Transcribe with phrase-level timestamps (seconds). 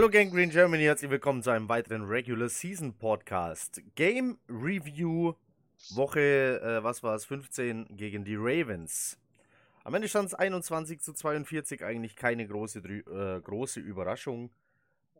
[0.00, 3.82] Hallo Gang Green Germany, herzlich willkommen zu einem weiteren Regular Season Podcast.
[3.96, 5.34] Game Review
[5.90, 9.18] Woche, äh, was war es, 15 gegen die Ravens.
[9.84, 14.50] Am Ende stand es 21 zu 42, eigentlich keine große, äh, große Überraschung,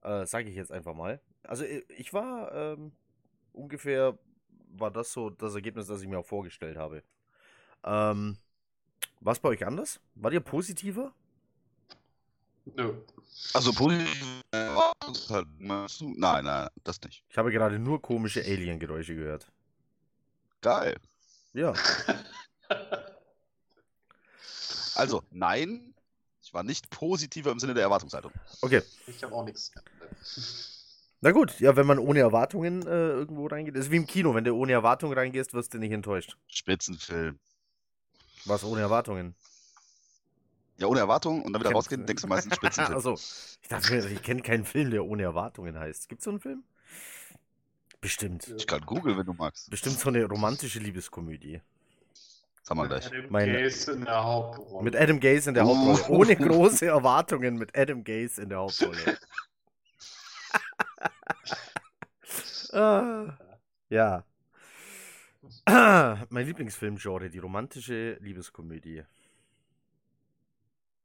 [0.03, 1.21] äh, sage ich jetzt einfach mal.
[1.43, 2.93] Also äh, ich war ähm,
[3.53, 4.17] ungefähr,
[4.79, 7.03] war das so das Ergebnis, das ich mir auch vorgestellt habe.
[7.85, 8.39] Ähm,
[9.21, 10.01] war es bei euch anders?
[10.15, 11.13] War ihr positiver?
[12.77, 12.95] Nö.
[13.55, 14.43] Also positiv.
[14.53, 17.25] Nein, nein, das nicht.
[17.29, 19.47] Ich habe gerade nur komische Alien-Geräusche gehört.
[20.61, 20.97] Geil.
[21.53, 21.75] Ja.
[24.97, 25.95] Also, nein,
[26.43, 28.33] ich war nicht positiver im Sinne der Erwartungshaltung.
[28.61, 28.83] Okay.
[29.07, 29.73] Ich habe auch nichts.
[31.23, 33.77] Na gut, ja, wenn man ohne Erwartungen äh, irgendwo reingeht.
[33.77, 36.37] Das ist wie im Kino, wenn du ohne Erwartungen reingehst, wirst du nicht enttäuscht.
[36.49, 37.39] Spitzenfilm.
[38.45, 39.35] Was ohne Erwartungen?
[40.81, 42.97] Ja, ohne Erwartungen und dann wieder rausgehen, denkst du meistens Spitzenfilm.
[42.97, 46.09] also, ich dachte mir, ich kenne keinen Film, der ohne Erwartungen heißt.
[46.09, 46.65] Gibt es so einen Film?
[48.01, 48.49] Bestimmt.
[48.57, 49.69] Ich kann googeln, wenn du magst.
[49.69, 51.61] Bestimmt so eine romantische Liebeskomödie.
[52.69, 53.07] Haben wir gleich.
[53.09, 54.85] Adam Gaze in der Hauptrolle.
[54.85, 55.65] Mit Adam Gaze in der.
[55.67, 56.19] Hauptrolle.
[56.19, 59.19] Ohne große Erwartungen mit Adam Gaze in der Hauptrolle.
[62.73, 63.37] ah,
[63.91, 64.25] ja.
[65.67, 69.03] Ah, mein Lieblingsfilmgenre, die romantische Liebeskomödie.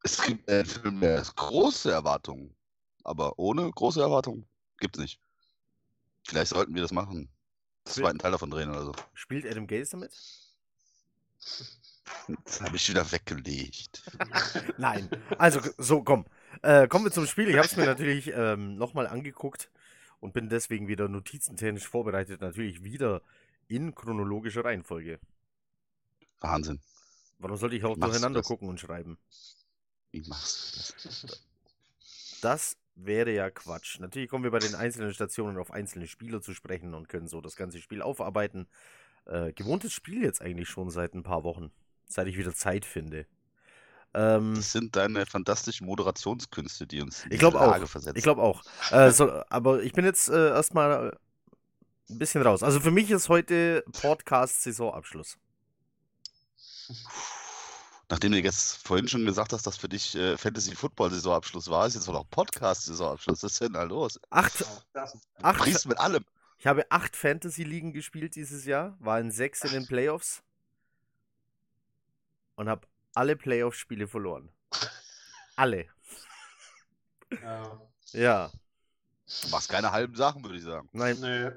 [0.05, 2.53] Es gibt einen Film, der ist große Erwartungen.
[3.03, 4.45] Aber ohne große Erwartungen
[4.77, 5.19] gibt's nicht.
[6.27, 7.27] Vielleicht sollten wir das machen.
[7.87, 8.91] Den zweiten Teil davon drehen oder so.
[9.15, 10.11] Spielt Adam Gaze damit?
[12.45, 14.03] Das habe ich wieder weggelegt.
[14.77, 15.09] Nein.
[15.39, 16.25] Also, so, komm.
[16.61, 17.49] Äh, kommen wir zum Spiel.
[17.49, 19.71] Ich habe es mir natürlich ähm, nochmal angeguckt
[20.19, 22.41] und bin deswegen wieder notizentechnisch vorbereitet.
[22.41, 23.23] Natürlich wieder
[23.67, 25.19] in chronologischer Reihenfolge.
[26.41, 26.79] Wahnsinn.
[27.39, 29.17] Warum sollte ich auch Machst du durcheinander gucken und schreiben?
[30.15, 31.39] Wie machst du das?
[32.41, 33.99] Das wäre ja Quatsch.
[33.99, 37.41] Natürlich kommen wir bei den einzelnen Stationen auf einzelne Spieler zu sprechen und können so
[37.41, 38.67] das ganze Spiel aufarbeiten.
[39.25, 41.71] Äh, gewohntes Spiel jetzt eigentlich schon seit ein paar Wochen,
[42.07, 43.25] seit ich wieder Zeit finde.
[44.13, 47.87] Ähm, Das sind deine fantastischen Moderationskünste, die uns in Ich diese glaub auch.
[47.87, 48.17] Versetzen.
[48.17, 48.63] ich glaube auch.
[48.91, 51.17] Äh, so, aber ich bin jetzt äh, erstmal
[52.09, 52.63] ein bisschen raus.
[52.63, 55.37] Also für mich ist heute Podcast-Saisonabschluss.
[58.09, 62.07] Nachdem du jetzt vorhin schon gesagt hast, dass für dich äh, Fantasy-Football-Saisonabschluss war, ist jetzt
[62.07, 63.43] wohl auch Podcast-Saisonabschluss.
[63.43, 64.19] Was ist denn da los?
[64.29, 64.63] Acht,
[65.41, 66.23] acht, Brichst mit allem.
[66.59, 70.43] ich habe acht Fantasy-Ligen gespielt dieses Jahr, war in sechs in den Playoffs
[72.55, 74.49] und habe alle Playoff-Spiele verloren.
[75.55, 75.87] Alle.
[77.41, 77.81] Ja.
[78.11, 78.51] Ja.
[79.41, 80.87] Du machst keine halben Sachen, würde ich sagen.
[80.91, 81.51] Nein, Nö.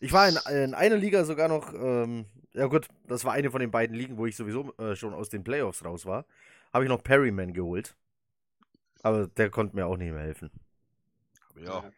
[0.00, 3.60] ich war in, in einer Liga sogar noch, ähm, ja gut, das war eine von
[3.60, 6.24] den beiden Ligen, wo ich sowieso äh, schon aus den Playoffs raus war.
[6.72, 7.96] Habe ich noch Perryman geholt.
[9.02, 10.50] Aber der konnte mir auch nicht mehr helfen.
[11.56, 11.92] Ja.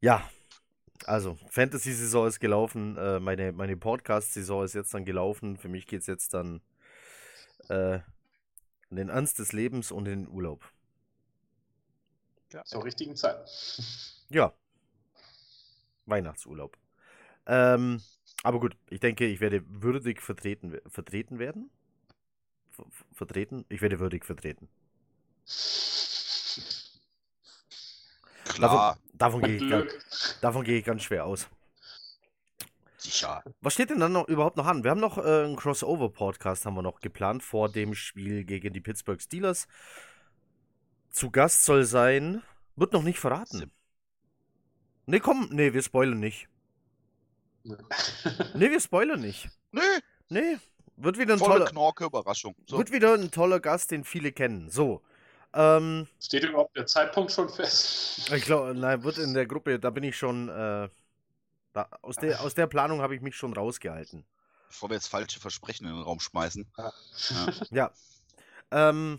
[0.00, 0.30] Ja,
[1.06, 5.56] also Fantasy-Saison ist gelaufen, äh, meine, meine Podcast-Saison ist jetzt dann gelaufen.
[5.56, 6.60] Für mich geht es jetzt dann
[7.68, 8.00] äh,
[8.90, 10.64] in den Ernst des Lebens und in den Urlaub.
[12.64, 13.48] Zur richtigen Zeit.
[14.30, 14.52] Ja,
[16.06, 16.76] Weihnachtsurlaub.
[17.46, 18.02] Ähm,
[18.42, 21.70] aber gut, ich denke, ich werde würdig vertreten, vertreten werden.
[22.70, 23.64] Ver ver- vertreten?
[23.68, 24.68] Ich werde würdig vertreten.
[28.44, 30.04] Klar, Davon gehe Mit ich, ga- Glück.
[30.40, 31.48] davon gehe ich ganz schwer aus.
[32.96, 33.42] sicher.
[33.60, 34.84] Was steht denn dann noch überhaupt noch an?
[34.84, 38.80] Wir haben noch äh, einen Crossover-Podcast haben wir noch geplant vor dem Spiel gegen die
[38.80, 39.66] Pittsburgh Steelers.
[41.10, 42.42] Zu Gast soll sein,
[42.76, 43.70] wird noch nicht verraten.
[45.06, 46.48] Nee, komm, nee, wir spoilern nicht.
[47.64, 49.48] Nee, wir spoilern nicht.
[49.72, 49.82] Nö,
[50.30, 50.58] Nee,
[50.96, 52.54] wird wieder ein volle toller, Knorke, Überraschung.
[52.66, 52.78] So.
[52.78, 54.70] wird wieder ein toller Gast, den viele kennen.
[54.70, 55.02] So,
[55.54, 58.30] ähm, Steht überhaupt der Zeitpunkt schon fest?
[58.32, 60.88] ich glaube, nein, wird in der Gruppe, da bin ich schon, äh,
[61.72, 64.24] da, aus, der, aus der Planung habe ich mich schon rausgehalten.
[64.68, 66.70] Bevor wir jetzt falsche Versprechen in den Raum schmeißen.
[67.70, 67.90] Ja.
[68.70, 69.18] Ähm,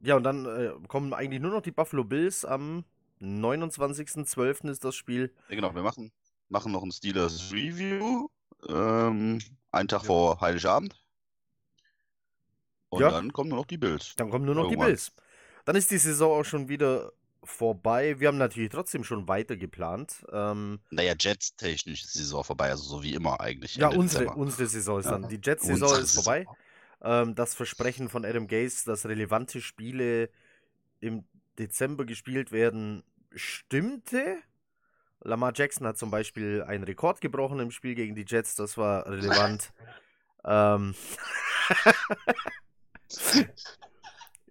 [0.00, 2.44] ja, und dann äh, kommen eigentlich nur noch die Buffalo Bills.
[2.44, 2.84] Am
[3.22, 4.68] 29.12.
[4.68, 5.32] ist das Spiel.
[5.48, 6.12] Ja, genau, wir machen,
[6.48, 8.28] machen noch ein Steelers Review.
[8.68, 9.40] ähm,
[9.72, 10.06] einen Tag Ja.
[10.06, 10.94] vor Heiligabend.
[12.90, 13.10] Und Ja.
[13.10, 14.14] dann kommen nur noch die Bills.
[14.16, 14.88] Dann kommen nur noch die Irgendwann.
[14.88, 15.12] Bills.
[15.64, 17.12] Dann ist die Saison auch schon wieder
[17.42, 18.20] vorbei.
[18.20, 20.24] Wir haben natürlich trotzdem schon weiter geplant.
[20.32, 23.76] Ähm, Naja, Jets technisch ist die Saison vorbei, also so wie immer eigentlich.
[23.76, 24.40] ja, unsere, Dezember.
[24.40, 25.12] unsere Saison ist Ja.
[25.18, 25.28] dann.
[25.28, 26.46] Die Jets-Saison ist vorbei.
[27.02, 30.30] Ähm, das Versprechen von Adam Gase, dass relevante Spiele
[31.00, 31.24] im
[31.58, 33.02] Dezember gespielt werden,
[33.34, 34.38] stimmte.
[35.24, 39.06] Lamar Jackson hat zum Beispiel einen Rekord gebrochen im Spiel gegen die Jets, das war
[39.06, 39.72] relevant.
[40.44, 40.94] ähm,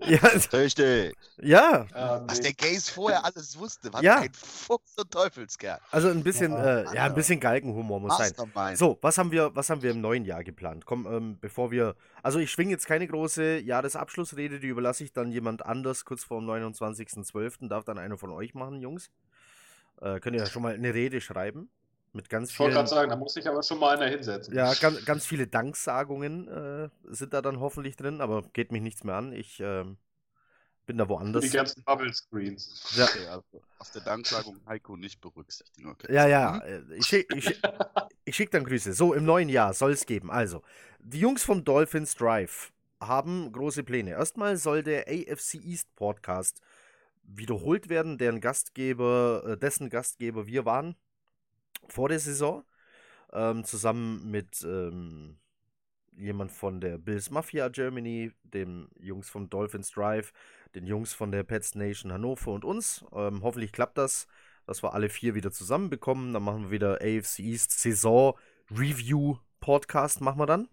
[0.06, 0.18] ja,
[0.52, 1.16] Richtig.
[1.42, 2.52] ja, Ähm, Was nee.
[2.52, 4.18] der Gaze vorher alles wusste, was Ja.
[4.20, 5.80] ein Fuchs und Teufelskerl.
[5.92, 8.34] also ein bisschen, Ja, äh, ja, ein bisschen Galgenhumor muss sein.
[8.76, 10.86] So, was haben wir, was haben wir im neuen Jahr geplant?
[10.86, 15.32] Komm, ähm, bevor wir, also ich schwinge jetzt keine große Jahresabschlussrede, die überlasse ich dann
[15.32, 17.68] jemand anders kurz vor dem 29.12.
[17.70, 19.10] Darf dann einer von euch machen, Jungs.
[20.04, 21.70] Äh, könnt ihr ja schon mal eine Rede schreiben
[22.12, 24.54] mit ganz Ich wollte gerade sagen, da muss sich aber schon mal einer hinsetzen.
[24.54, 29.04] ja, ganz, ganz viele Danksagungen äh, sind da dann hoffentlich drin, aber geht mich nichts
[29.04, 29.34] mehr an.
[29.34, 29.98] Ich ähm,
[30.86, 31.44] bin da Für woanders.
[31.46, 32.94] die ganzen Bubble Screens.
[32.96, 33.44] Ja, Okay, also
[33.80, 35.90] auf der Danksagung Heiko nicht berücksichtigen.
[35.90, 36.14] Okay.
[36.14, 37.62] Ja, ja, äh, ich schicke ich, schick-
[38.26, 38.94] ich schick dann Grüße.
[38.94, 40.30] So, im neuen Jahr soll es geben.
[40.30, 40.62] Also,
[41.00, 42.72] die Jungs vom Dolphins Drive
[43.02, 44.12] haben große Pläne.
[44.12, 46.62] Erstmal soll der AFC East Podcast
[47.24, 50.96] wiederholt werden, deren Gastgeber, äh, dessen Gastgeber wir waren
[51.88, 52.64] vor der Saison.
[53.32, 55.40] Ähm, zusammen mit ähm,
[56.16, 60.34] jemand von der Bills Mafia Germany, den Jungs vom Dolphins Drive,
[60.76, 63.04] den Jungs von der Pets Nation Hannover und uns.
[63.14, 64.28] Ähm, hoffentlich klappt das,
[64.68, 66.34] dass wir alle vier wieder zusammenbekommen.
[66.34, 68.38] Dann machen wir wieder AFC East Saison
[68.70, 70.70] Review Podcast, machen wir dann.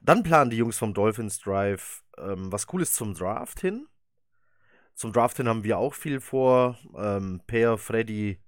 [0.00, 3.88] Dann planen die Jungs vom Dolphins Drive ähm, was Cooles zum Draft hin.
[4.94, 6.78] Zum Draft hin haben wir auch viel vor.
[6.96, 8.38] Ähm, per, Freddy,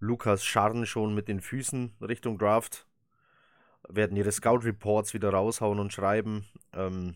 [0.00, 2.86] Lukas scharren schon mit den Füßen Richtung Draft.
[3.88, 6.44] Werden ihre Scout Reports wieder raushauen und schreiben.
[6.72, 7.14] Ähm,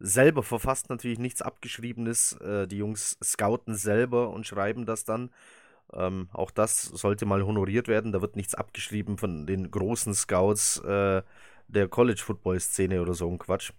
[0.00, 2.32] selber verfasst natürlich nichts Abgeschriebenes.
[2.40, 5.30] Äh, die Jungs scouten selber und schreiben das dann.
[5.92, 8.12] Ähm, auch das sollte mal honoriert werden.
[8.12, 11.22] Da wird nichts abgeschrieben von den großen Scouts äh,
[11.68, 13.72] der College-Football-Szene oder so ein Quatsch.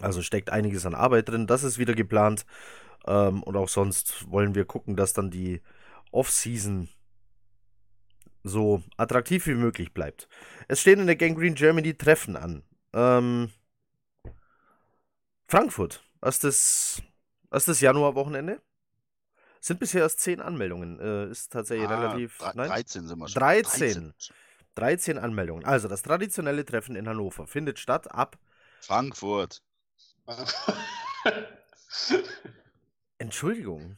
[0.00, 1.46] Also steckt einiges an Arbeit drin.
[1.46, 2.46] Das ist wieder geplant.
[3.06, 5.60] Ähm, und auch sonst wollen wir gucken, dass dann die
[6.12, 6.88] Off-Season
[8.44, 10.28] so attraktiv wie möglich bleibt.
[10.68, 12.62] Es stehen in der Gangrene Germany Treffen an.
[12.92, 13.50] Ähm,
[15.46, 17.02] Frankfurt, erstes,
[17.50, 18.60] erstes Januarwochenende.
[19.60, 20.98] Sind bisher erst 10 Anmeldungen.
[20.98, 22.38] Äh, ist tatsächlich Ah, relativ.
[22.38, 22.68] drei- nein?
[22.68, 23.40] 13 sind wir schon.
[23.40, 24.14] 13.
[24.74, 25.64] 13 Anmeldungen.
[25.64, 28.38] Also das traditionelle Treffen in Hannover findet statt ab.
[28.80, 29.62] Frankfurt.
[33.18, 33.96] Entschuldigung.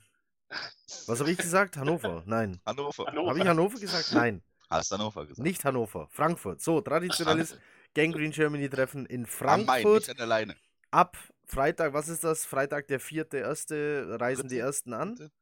[1.07, 1.77] Was habe ich gesagt?
[1.77, 2.23] Hannover?
[2.27, 2.61] Nein.
[2.67, 3.07] Hannover.
[3.07, 3.31] Hannover.
[3.31, 4.13] Habe ich Hannover gesagt?
[4.13, 4.43] Nein.
[4.71, 5.45] Hast Hannover gesagt.
[5.45, 6.09] Nicht Hannover.
[6.11, 6.61] Frankfurt.
[6.61, 7.59] So, traditionelles
[7.95, 10.01] Gangrene Germany Treffen in Am Main, Frankfurt.
[10.01, 10.57] nicht an der Leine.
[10.91, 11.17] Ab
[11.47, 12.45] Freitag, was ist das?
[12.47, 14.67] Freitag, der vierte, erste, reisen die Dritte?
[14.67, 15.15] ersten an.
[15.17, 15.33] Dritte?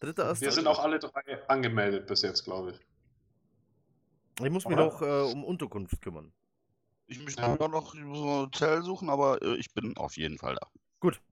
[0.00, 0.46] Dritter, erster.
[0.46, 2.80] Wir sind auch alle drei angemeldet bis jetzt, glaube ich.
[4.44, 4.86] Ich muss mich Oder?
[4.86, 6.32] noch äh, um Unterkunft kümmern.
[7.06, 7.24] Ich Ja.
[7.24, 10.68] möchte auch noch so ein Hotel suchen, aber äh, ich bin auf jeden Fall da.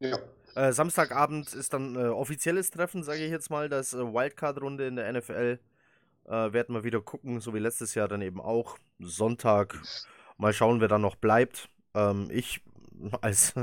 [0.01, 0.19] Ja.
[0.55, 3.69] Äh, Samstagabend ist dann äh, offizielles Treffen, sage ich jetzt mal.
[3.71, 5.59] Das äh, Wildcard-Runde in der NFL.
[6.27, 8.77] Äh, werden wir wieder gucken, so wie letztes Jahr dann eben auch.
[8.99, 9.81] Sonntag.
[10.37, 11.71] Mal schauen, wer da noch bleibt.
[11.95, 12.63] Ähm, ich
[13.23, 13.55] als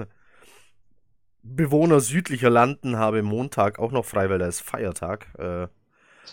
[1.44, 5.28] Bewohner südlicher Landen habe Montag auch noch frei, weil da ist Feiertag.
[5.38, 5.68] Äh,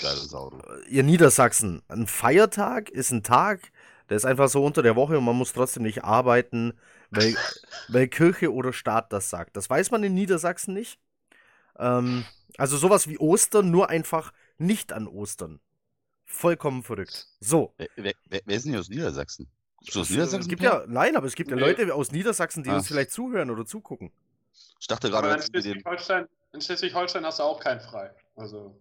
[0.00, 0.52] Geile Sau.
[0.88, 3.72] ihr Niedersachsen, ein Feiertag ist ein Tag,
[4.08, 6.74] der ist einfach so unter der Woche und man muss trotzdem nicht arbeiten,
[7.10, 7.34] weil,
[7.88, 9.56] weil Kirche oder Staat das sagt.
[9.56, 10.98] Das weiß man in Niedersachsen nicht.
[11.78, 12.24] Ähm,
[12.58, 15.60] also sowas wie Ostern, nur einfach nicht an Ostern.
[16.24, 17.26] Vollkommen verrückt.
[17.40, 17.74] So.
[17.76, 19.48] Wer, wer, wer ist denn hier aus Niedersachsen?
[19.92, 20.40] Du aus Es, äh, Niedersachsen?
[20.40, 21.56] Es gibt ja, nein, aber es gibt ja.
[21.56, 22.76] Leute aus Niedersachsen, die Ah.
[22.76, 24.10] uns vielleicht zuhören oder zugucken.
[24.80, 28.10] Ich dachte gerade, Aber in Schleswig-Holstein in Schleswig-Holstein hast du auch keinen frei.
[28.34, 28.76] Also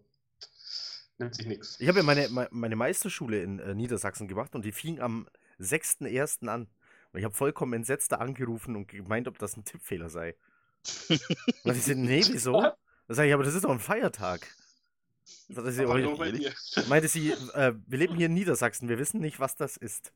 [1.18, 1.80] nimmt sich nichts.
[1.80, 5.28] Ich habe ja meine, me- meine Meisterschule in äh, Niedersachsen gemacht und die fing am
[5.60, 6.48] 6.1.
[6.48, 6.68] an.
[7.12, 10.36] Und ich habe vollkommen entsetzt da angerufen und gemeint, ob das ein Tippfehler sei.
[11.64, 12.62] Und ich so, nee, wieso?
[12.62, 12.76] Da
[13.08, 14.46] sage ich, aber das ist doch ein Feiertag.
[15.50, 16.54] Sagte sie, nur bei dir.
[16.88, 20.14] meinte sie, äh, wir leben hier in Niedersachsen, wir wissen nicht, was das ist.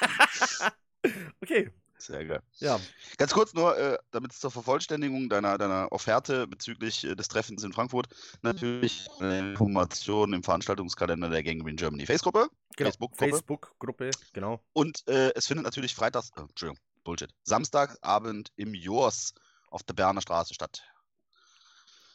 [1.42, 2.42] okay, sehr geil.
[2.58, 2.78] ja.
[3.16, 7.72] Ganz kurz nur, äh, damit zur Vervollständigung deiner, deiner Offerte bezüglich äh, des Treffens in
[7.72, 8.08] Frankfurt
[8.42, 12.50] natürlich eine Information im Veranstaltungskalender der Gangrene Germany Facebook-Gruppe.
[12.76, 12.88] Genau.
[12.90, 13.30] Facebook-Gruppe.
[13.30, 14.60] Facebook-Gruppe, genau.
[14.72, 19.32] Und äh, es findet natürlich freitags, äh, Entschuldigung, Bullshit, Samstagabend im Jors
[19.70, 20.82] auf der Berner Straße statt.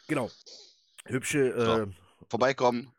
[0.07, 0.29] Genau.
[1.05, 1.77] Hübsche, So.
[1.83, 1.87] äh,
[2.29, 2.93] Vorbeikommen,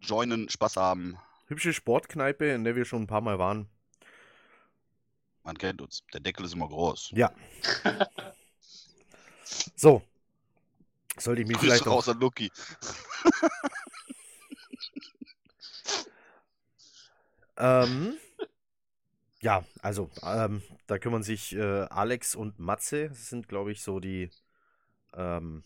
[0.00, 1.18] joinen, Spaß haben.
[1.46, 3.68] hübsche Sportkneipe, in der wir schon ein paar Mal waren.
[5.50, 6.04] Man kennt uns.
[6.12, 7.10] Der Deckel ist immer groß.
[7.12, 7.32] Ja.
[9.74, 10.00] so.
[11.18, 12.52] Sollte ich mich Grüße vielleicht auch raus an Lucky.
[17.62, 18.16] Ähm,
[19.42, 24.00] ja, also ähm, da kümmern sich äh, Alex und Matze, das sind glaube ich so
[24.00, 24.30] die
[25.12, 25.62] ähm,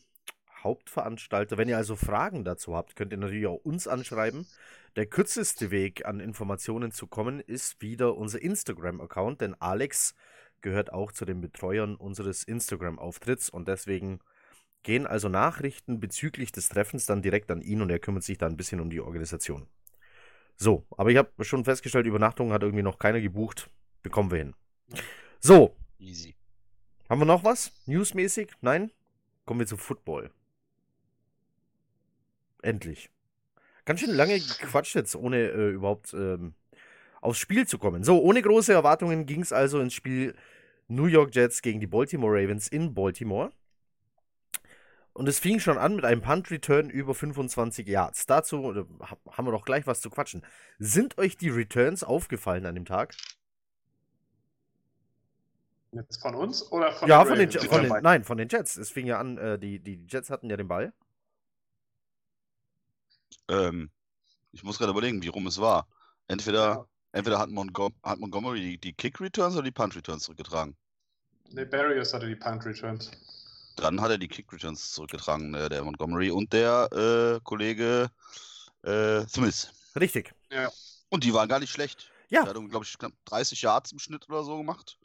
[0.64, 1.58] Hauptveranstalter.
[1.58, 4.46] Wenn ihr also Fragen dazu habt, könnt ihr natürlich auch uns anschreiben.
[4.96, 10.14] Der kürzeste Weg an Informationen zu kommen ist wieder unser Instagram-Account, denn Alex
[10.60, 14.20] gehört auch zu den Betreuern unseres Instagram-Auftritts und deswegen
[14.82, 18.52] gehen also Nachrichten bezüglich des Treffens dann direkt an ihn und er kümmert sich dann
[18.52, 19.66] ein bisschen um die Organisation.
[20.56, 23.70] So, aber ich habe schon festgestellt, Übernachtung hat irgendwie noch keiner gebucht.
[24.02, 24.54] Bekommen wir hin.
[25.40, 26.36] So, Easy.
[27.08, 27.72] haben wir noch was?
[27.86, 28.52] Newsmäßig?
[28.60, 28.90] Nein?
[29.46, 30.30] Kommen wir zu Football.
[32.64, 33.10] Endlich.
[33.84, 36.54] Ganz schön lange gequatscht jetzt, ohne äh, überhaupt ähm,
[37.20, 38.04] aufs Spiel zu kommen.
[38.04, 40.34] So, ohne große Erwartungen ging es also ins Spiel
[40.88, 43.52] New York Jets gegen die Baltimore Ravens in Baltimore.
[45.12, 48.24] Und es fing schon an mit einem Punt-Return über 25 Yards.
[48.26, 50.42] Dazu äh, ha- haben wir doch gleich was zu quatschen.
[50.78, 53.14] Sind euch die Returns aufgefallen an dem Tag?
[55.92, 57.92] Jetzt von uns oder von ja, den von den, Ravens?
[57.92, 58.76] Den, nein, von den Jets.
[58.76, 60.92] Es fing ja an, äh, die, die Jets hatten ja den Ball.
[63.48, 63.90] Ähm,
[64.52, 65.86] ich muss gerade überlegen, wie rum es war.
[66.28, 66.86] Entweder, Ja.
[67.12, 70.76] entweder hat, Montgom hat Montgomery die, die Kick-Returns oder die Punt-Returns zurückgetragen.
[71.50, 73.10] Nee, Barriers hatte die Punt Returns.
[73.76, 78.10] Dann hat er die Kick-Returns zurückgetragen, der, der Montgomery und der äh, Kollege
[78.82, 79.70] äh, Smith.
[79.98, 80.32] Richtig.
[81.10, 82.10] Und die waren gar nicht schlecht.
[82.28, 82.44] Ja.
[82.44, 84.98] Der hat, glaube ich, knapp 30 Yards im Schnitt oder so gemacht.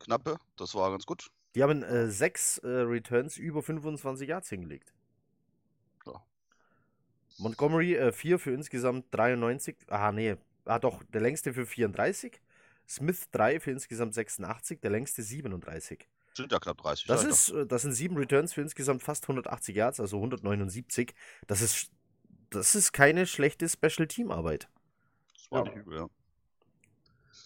[0.00, 1.30] Knappe, das war ganz gut.
[1.54, 4.92] Die haben äh, sechs äh, Returns über 25 Yards hingelegt.
[7.40, 7.48] Ja.
[7.48, 9.76] Montgomery äh, 4 für insgesamt 93.
[9.88, 10.36] Ah, nee.
[10.64, 12.40] Ah, doch, der längste für 34.
[12.88, 14.80] Smith 3 für insgesamt 86.
[14.80, 16.08] Der längste 37.
[16.34, 17.06] Sind ja knapp 30.
[17.06, 21.14] Das, ich ist, äh, das sind sieben Returns für insgesamt fast 180 Yards, also 179.
[21.46, 21.90] Das ist,
[22.50, 24.68] das ist keine schlechte Special-Team-Arbeit.
[25.34, 25.72] Das war Ja.
[25.72, 26.08] nicht übel, ja.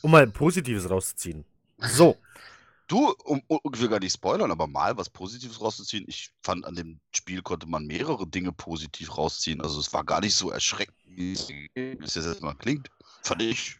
[0.02, 1.44] Um mal Positives rauszuziehen.
[1.78, 2.16] So,
[2.86, 6.04] Du, um, um, ich will gar nicht spoilern, aber mal was Positives rauszuziehen.
[6.06, 9.62] Ich fand, an dem Spiel konnte man mehrere Dinge positiv rausziehen.
[9.62, 12.90] Also es war gar nicht so erschreckend, wie es jetzt mal klingt.
[13.22, 13.78] Fand ich.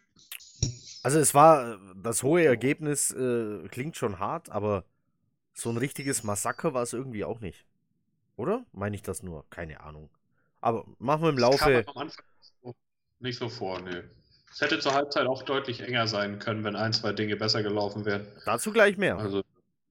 [1.03, 4.85] also es war, das hohe Ergebnis äh, klingt schon hart, aber
[5.53, 7.65] so ein richtiges Massaker war es irgendwie auch nicht.
[8.37, 8.65] Oder?
[8.73, 9.45] Meine ich das nur?
[9.49, 10.09] Keine Ahnung.
[10.61, 11.85] Aber machen wir im Laufe.
[11.87, 12.25] am Anfang
[12.63, 12.75] so-
[13.19, 14.01] nicht so vor, nee.
[14.55, 18.05] Es hätte zur Halbzeit auch deutlich enger sein können, wenn ein, zwei Dinge besser gelaufen
[18.05, 18.25] wären.
[18.45, 19.17] Dazu gleich mehr.
[19.17, 19.43] Also.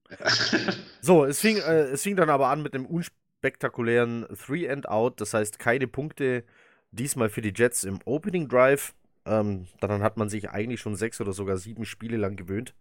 [1.01, 5.21] So, es fing, äh, es fing dann aber an mit einem unspektakulären Three and Out,
[5.21, 6.43] das heißt keine Punkte
[6.89, 8.95] diesmal für die Jets im Opening Drive.
[9.27, 12.73] Ähm, daran hat man sich eigentlich schon sechs oder sogar sieben Spiele lang gewöhnt,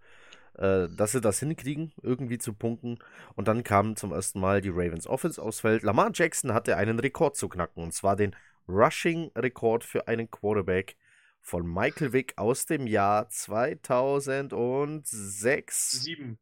[0.55, 2.99] äh, dass sie das hinkriegen, irgendwie zu punkten.
[3.35, 5.83] Und dann kam zum ersten Mal die Ravens Offense aufs Feld.
[5.83, 8.35] Lamar Jackson hatte einen Rekord zu knacken, und zwar den
[8.69, 10.97] Rushing-Rekord für einen Quarterback
[11.45, 15.91] von Michael Vick aus dem Jahr 2006.
[15.91, 16.39] sieben.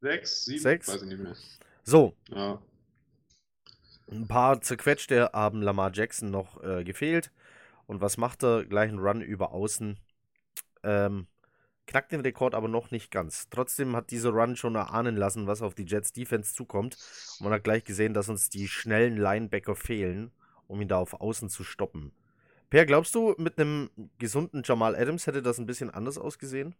[0.00, 0.60] Sechs, sieben?
[0.60, 0.88] Sechs?
[0.88, 1.34] Weiß ich nicht mehr.
[1.82, 2.62] So, Ja.
[4.10, 7.32] Ein paar zerquetschte haben Lamar Jackson noch äh, gefehlt.
[7.86, 8.64] Und was macht er?
[8.64, 9.98] Gleich einen Run über außen.
[10.84, 11.26] Ähm,
[11.86, 13.48] knackt den Rekord aber noch nicht ganz.
[13.50, 16.96] Trotzdem hat dieser Run schon erahnen lassen, was auf die Jets Defense zukommt.
[17.40, 20.30] Und man hat gleich gesehen, dass uns die schnellen Linebacker fehlen,
[20.68, 22.12] um ihn da auf außen zu stoppen.
[22.70, 26.74] Per, glaubst du, mit einem gesunden Jamal Adams hätte das ein bisschen anders ausgesehen?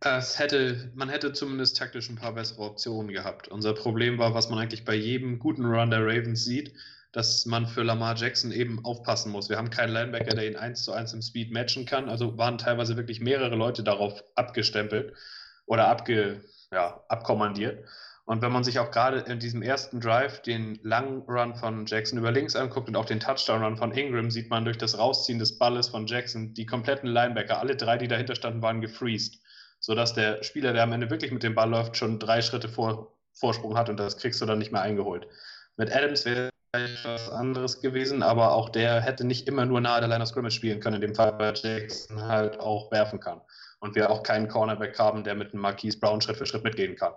[0.00, 3.48] Es hätte, man hätte zumindest taktisch ein paar bessere Optionen gehabt.
[3.48, 6.72] Unser Problem war, was man eigentlich bei jedem guten Run der Ravens sieht,
[7.12, 9.48] dass man für Lamar Jackson eben aufpassen muss.
[9.48, 12.08] Wir haben keinen Linebacker, der ihn eins zu eins im Speed matchen kann.
[12.08, 15.14] Also waren teilweise wirklich mehrere Leute darauf abgestempelt
[15.66, 17.84] oder abge, ja, abkommandiert.
[18.28, 22.18] Und wenn man sich auch gerade in diesem ersten Drive den langen Run von Jackson
[22.18, 25.58] über links anguckt und auch den Touchdown-Run von Ingram, sieht man durch das Rausziehen des
[25.58, 29.40] Balles von Jackson die kompletten Linebacker, alle drei, die dahinter standen, waren gefreezed
[29.80, 33.12] sodass der Spieler, der am Ende wirklich mit dem Ball läuft, schon drei Schritte vor,
[33.32, 35.26] Vorsprung hat und das kriegst du dann nicht mehr eingeholt.
[35.76, 40.08] Mit Adams wäre etwas anderes gewesen, aber auch der hätte nicht immer nur nahe der
[40.08, 43.40] Line of Scrimmage spielen können, in dem Fall, weil Jackson halt auch werfen kann.
[43.80, 46.96] Und wir auch keinen Cornerback haben, der mit einem Marquise Brown Schritt für Schritt mitgehen
[46.96, 47.12] kann.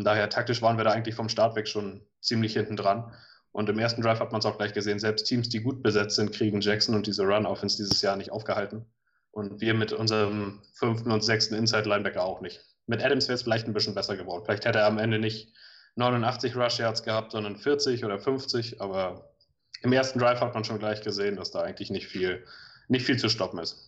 [0.00, 3.12] Und daher taktisch waren wir da eigentlich vom Start weg schon ziemlich hinten dran.
[3.52, 6.16] Und im ersten Drive hat man es auch gleich gesehen, selbst Teams, die gut besetzt
[6.16, 8.86] sind, kriegen Jackson und diese Run-Offense dieses Jahr nicht aufgehalten.
[9.30, 12.64] Und wir mit unserem fünften und sechsten Inside-Linebacker auch nicht.
[12.86, 14.42] Mit Adams wäre es vielleicht ein bisschen besser geworden.
[14.46, 15.52] Vielleicht hätte er am Ende nicht
[15.96, 18.80] 89 Rush Yards gehabt, sondern 40 oder 50.
[18.80, 19.34] Aber
[19.82, 22.46] im ersten Drive hat man schon gleich gesehen, dass da eigentlich nicht viel,
[22.88, 23.86] nicht viel zu stoppen ist.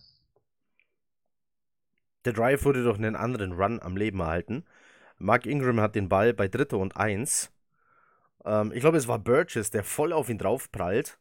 [2.25, 4.63] Der Drive wurde durch einen anderen Run am Leben erhalten.
[5.23, 7.51] Mark Ingram hat den Ball bei Dritter und Eins.
[8.45, 11.17] Ähm, ich glaube, es war Burgess, der voll auf ihn draufprallt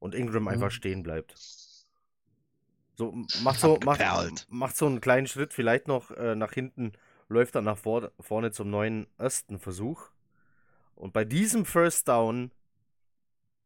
[0.00, 0.72] und Ingram einfach Mhm.
[0.72, 1.34] stehen bleibt.
[2.96, 3.12] So,
[3.42, 4.00] macht so, macht,
[4.50, 6.92] macht so einen kleinen Schritt, vielleicht noch äh, nach hinten,
[7.28, 10.10] läuft dann nach vor, vorne zum neuen ersten Versuch.
[10.96, 12.50] Und bei diesem First Down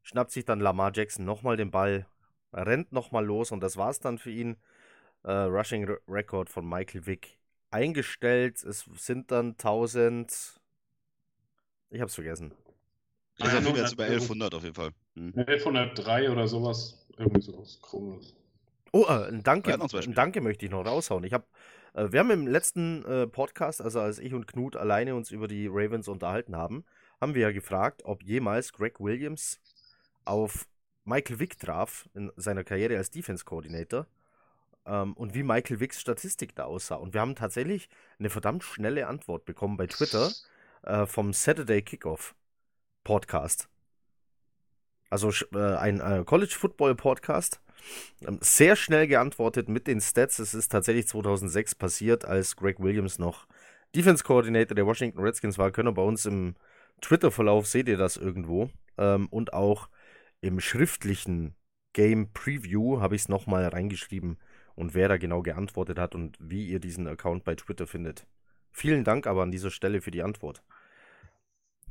[0.02, 2.06] schnappt sich dann Lamar Jackson nochmal den Ball,
[2.52, 4.56] rennt nochmal los und das war's dann für ihn.
[5.24, 7.35] Äh, Rushing Re Record von Michael Vick
[7.76, 8.62] eingestellt.
[8.64, 10.60] Es sind dann 1000.
[11.90, 12.52] Ich hab's vergessen.
[13.38, 14.90] Fall 100 jetzt über 1100 auf jeden Fall.
[15.14, 15.32] Hm.
[15.36, 17.06] 1103 oder sowas.
[17.18, 18.34] Irgendwie sowas komisches.
[18.92, 20.14] Oh, äh, ein Danke, Ja, ein.
[20.14, 21.24] Danke möchte ich noch raushauen.
[21.24, 21.46] Ich hab,
[21.92, 25.48] äh, wir haben im letzten äh, Podcast, also als ich und Knut alleine uns über
[25.48, 26.84] die Ravens unterhalten haben,
[27.20, 29.60] haben wir ja gefragt, ob jemals Greg Williams
[30.24, 30.66] auf
[31.04, 34.06] Michael Vick traf in seiner Karriere als Defense Coordinator
[34.86, 36.96] ähm, und wie Michael Vicks Statistik da aussah.
[36.96, 37.88] Und wir haben tatsächlich
[38.18, 40.30] eine verdammt schnelle Antwort bekommen bei Twitter
[40.82, 42.34] äh, vom Saturday Kickoff
[43.04, 43.68] Podcast.
[45.10, 47.60] Also äh, ein äh, College Football Podcast.
[48.26, 50.38] Ähm, Sehr schnell geantwortet mit den Stats.
[50.38, 53.46] Es ist tatsächlich 2006 passiert, als Greg Williams noch
[53.94, 55.70] Defense Coordinator der Washington Redskins war.
[55.70, 56.56] Könnt ihr bei uns im
[57.00, 58.70] Twitter-Verlauf seht ihr das irgendwo.
[58.98, 59.88] Ähm, und auch
[60.40, 61.54] im schriftlichen
[61.92, 64.38] Game Preview habe ich es nochmal reingeschrieben
[64.76, 68.26] und wer da genau geantwortet hat und wie ihr diesen Account bei Twitter findet.
[68.70, 70.62] Vielen Dank aber an dieser Stelle für die Antwort.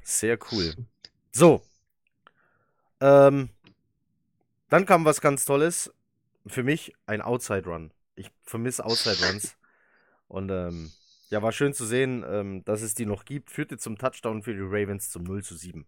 [0.03, 0.73] Sehr cool.
[1.31, 1.61] So.
[3.01, 3.49] Ähm,
[4.69, 5.91] dann kam was ganz Tolles.
[6.45, 7.91] Für mich ein Outside Run.
[8.15, 9.57] Ich vermisse Outside Runs.
[10.27, 10.91] Und ähm,
[11.29, 13.49] ja, war schön zu sehen, ähm, dass es die noch gibt.
[13.49, 15.87] Führte zum Touchdown für die Ravens zum 0 zu 7.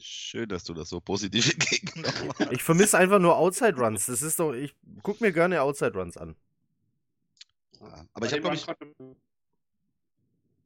[0.00, 2.52] Schön, dass du das so positiv entgegengenommen hast.
[2.52, 4.06] Ich vermisse einfach nur Outside Runs.
[4.06, 6.36] Das ist doch, ich guck mir gerne Outside Runs an.
[7.80, 9.16] Ja, Bei Aber ich dem habe, glaube Run ich, konnte-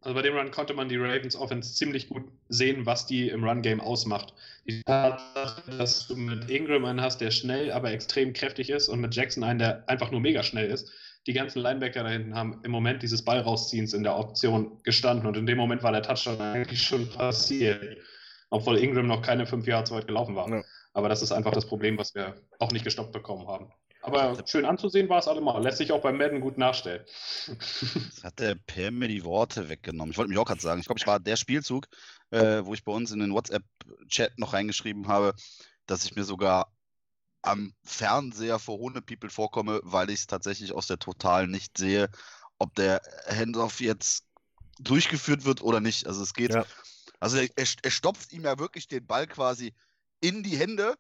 [0.00, 3.44] also bei dem Run konnte man die Ravens Offense ziemlich gut sehen, was die im
[3.44, 4.34] Run-Game ausmacht.
[4.66, 9.00] Die Tatsache, dass du mit Ingram einen hast, der schnell, aber extrem kräftig ist und
[9.00, 10.90] mit Jackson einen, der einfach nur mega schnell ist.
[11.28, 15.36] Die ganzen Linebacker da hinten haben im Moment dieses Ballrausziehens in der Option gestanden und
[15.36, 17.98] in dem Moment war der Touchdown eigentlich schon passiert,
[18.52, 20.48] obwohl Ingram noch keine fünf Jahre zu weit gelaufen war.
[20.48, 20.62] Ja.
[20.92, 23.72] Aber das ist einfach das Problem, was wir auch nicht gestoppt bekommen haben.
[24.02, 25.62] Aber schön anzusehen war es allemal.
[25.62, 27.02] Lässt sich auch beim Madden gut nachstellen.
[27.46, 30.10] Jetzt hat der Per mir die Worte weggenommen.
[30.10, 31.86] Ich wollte mich auch gerade sagen, ich glaube, ich war der Spielzug,
[32.30, 35.34] äh, wo ich bei uns in den WhatsApp-Chat noch reingeschrieben habe,
[35.86, 36.72] dass ich mir sogar
[37.40, 42.10] am Fernseher vor Hunde People vorkomme, weil ich es tatsächlich aus der Total nicht sehe,
[42.58, 44.26] ob der Handoff jetzt
[44.78, 46.06] durchgeführt wird oder nicht.
[46.06, 46.66] Also es geht, Ja.
[47.22, 49.72] Also er, er, stopft ihm ja wirklich den Ball quasi
[50.20, 50.96] in die Hände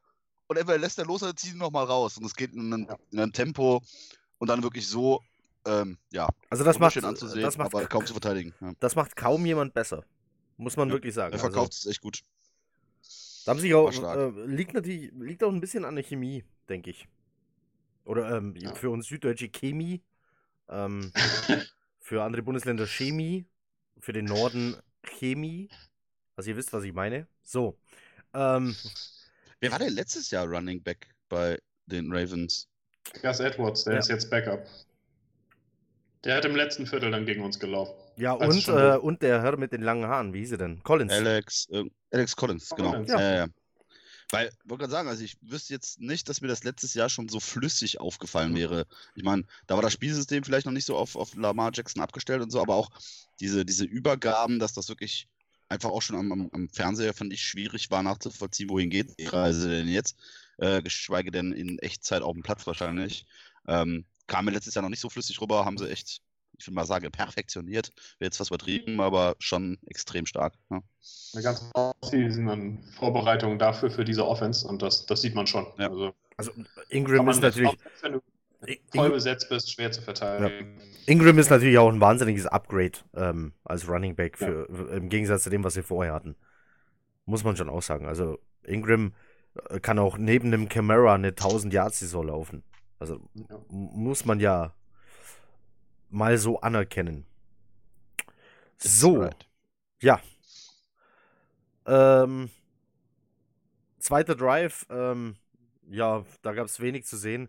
[0.46, 2.16] und entweder lässt er los oder zieht ihn nochmal raus.
[2.16, 3.82] Und es geht in einem, in einem Tempo
[4.38, 5.20] und dann wirklich so,
[5.66, 8.54] ähm, ja, Also das macht, anzusehen, das macht, aber kaum zu verteidigen.
[8.60, 8.72] Ja.
[8.78, 10.04] das macht kaum jemand besser.
[10.58, 11.32] Muss man Ja, wirklich sagen.
[11.32, 12.22] Er Also, verkauft es echt gut.
[13.44, 16.90] da haben sich auch, äh, liegt natürlich, liegt auch ein bisschen an der Chemie, denke
[16.90, 17.08] ich.
[18.04, 18.72] Oder ähm, Ja.
[18.74, 20.02] für uns Süddeutsche Chemie,
[20.68, 21.12] ähm,
[21.98, 23.44] für andere Bundesländer Chemie,
[23.98, 25.68] für den Norden Chemie.
[26.36, 27.26] Also ihr wisst, was ich meine.
[27.42, 27.78] So.
[28.34, 28.74] Ähm,
[29.60, 32.68] Wer war denn letztes Jahr Running Back bei den Ravens?
[33.20, 33.98] Gus Edwards, der Ja.
[34.00, 34.66] ist jetzt Backup.
[36.24, 37.94] Der hat im letzten Viertel dann gegen uns gelaufen.
[38.16, 40.82] ja, Weiß und, äh, und der Herr mit den langen Haaren, wie hieß er denn?
[40.84, 41.12] Collins.
[41.12, 42.90] Alex, äh, Alex Collins, genau.
[42.92, 43.34] Collins, ja.
[43.34, 43.46] ja.
[44.30, 47.08] Weil, ich wollte gerade sagen, also ich wüsste jetzt nicht, dass mir das letztes Jahr
[47.10, 48.86] schon so flüssig aufgefallen wäre.
[49.14, 52.40] Ich meine, da war das Spielsystem vielleicht noch nicht so auf, auf Lamar Jackson abgestellt
[52.40, 52.90] und so, aber auch
[53.40, 55.28] diese, diese Übergaben, dass das wirklich
[55.72, 59.26] einfach auch schon am, am, am Fernseher, fand ich, schwierig war nachzuvollziehen, wohin geht die
[59.26, 60.16] Reise denn jetzt,
[60.58, 63.26] äh, geschweige denn in Echtzeit auf dem Platz wahrscheinlich.
[63.66, 66.20] Ähm, kam mir letztes Jahr noch nicht so flüssig rüber, haben sie echt,
[66.58, 67.90] ich würde mal sagen, perfektioniert.
[68.18, 70.54] Wäre jetzt was übertrieben, aber schon extrem stark.
[70.70, 70.80] Ja.
[71.34, 71.70] Eine ganze
[72.04, 74.66] Season an Vorbereitungen dafür, für diese Offense.
[74.66, 75.66] Und das, das sieht man schon.
[75.78, 75.88] Ja.
[75.88, 76.52] Also, Also
[76.88, 77.68] Ingram man ist natürlich.
[77.68, 78.31] auch wenn du In-
[78.94, 80.78] voll besetzt bist, schwer zu verteidigen.
[81.06, 84.46] Ingram ist natürlich auch ein wahnsinniges Upgrade ähm, als Running Back Ja.
[84.46, 86.36] für, im Gegensatz zu dem, was sie vorher hatten.
[87.26, 88.06] Muss man schon auch sagen.
[88.06, 89.14] Also Ingram
[89.68, 92.62] äh, kann auch neben dem Camara eine 1000 Yard Saison laufen.
[92.98, 93.58] Also Ja.
[93.68, 94.74] muss man ja
[96.10, 97.26] mal so anerkennen.
[98.78, 99.48] That's So, right.
[100.02, 100.20] ja.
[101.86, 102.50] Ähm,
[103.98, 105.36] zweiter Drive, ähm,
[105.88, 107.48] ja, da gab es wenig zu sehen.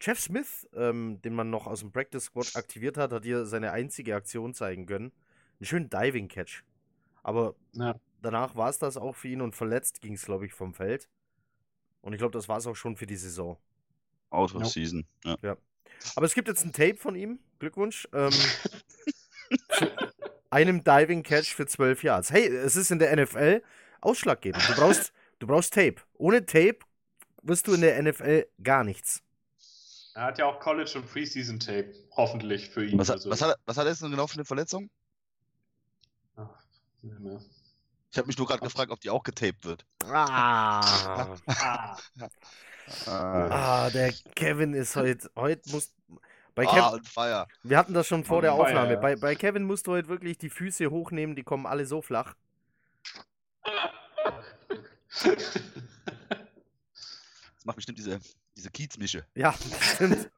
[0.00, 3.72] Jeff Smith, ähm, den man noch aus dem Practice Squad aktiviert hat, hat hier seine
[3.72, 5.12] einzige Aktion zeigen können.
[5.58, 6.62] Einen schönen Diving Catch.
[7.22, 7.98] Aber Ja.
[8.20, 11.08] danach war es das auch für ihn und verletzt ging es, glaube ich, vom Feld.
[12.02, 13.58] Und ich glaube, das war es auch schon für die Saison.
[14.30, 14.68] Out of Ja.
[14.68, 15.06] Season.
[15.24, 15.56] Ja.
[16.14, 17.38] Aber es gibt jetzt ein Tape von ihm.
[17.58, 18.06] Glückwunsch.
[18.12, 19.86] Ähm, zu
[20.50, 22.30] einem Diving Catch für 12 Yards.
[22.30, 23.62] Hey, es ist in der NFL
[24.00, 24.62] ausschlaggebend.
[24.68, 25.96] Du brauchst, du brauchst Tape.
[26.14, 26.78] Ohne Tape
[27.42, 29.22] wirst du in der NFL gar nichts.
[30.16, 32.98] Er hat ja auch College und Preseason Tape, hoffentlich für ihn.
[32.98, 34.88] Was, hat- Also, was, hat, was hat er jetzt denn genau für eine Verletzung?
[36.36, 36.48] Ach,
[37.02, 37.38] nicht mehr.
[38.10, 39.84] Ich habe mich nur gerade gefragt, ob die auch getaped wird.
[40.06, 41.36] Ah.
[41.46, 41.96] Ah,
[43.06, 45.30] ah, der Kevin ist heute.
[45.36, 45.92] Heute muss.
[46.54, 47.46] Bei ah, Kevin, fire.
[47.62, 48.96] wir hatten das schon vor On der fire, Aufnahme.
[48.96, 52.34] Bei, bei Kevin musst du heute wirklich die Füße hochnehmen, die kommen alle so flach.
[57.54, 58.18] Das macht bestimmt diese,
[58.56, 59.24] diese Kiezmische.
[59.34, 60.30] Ja, stimmt.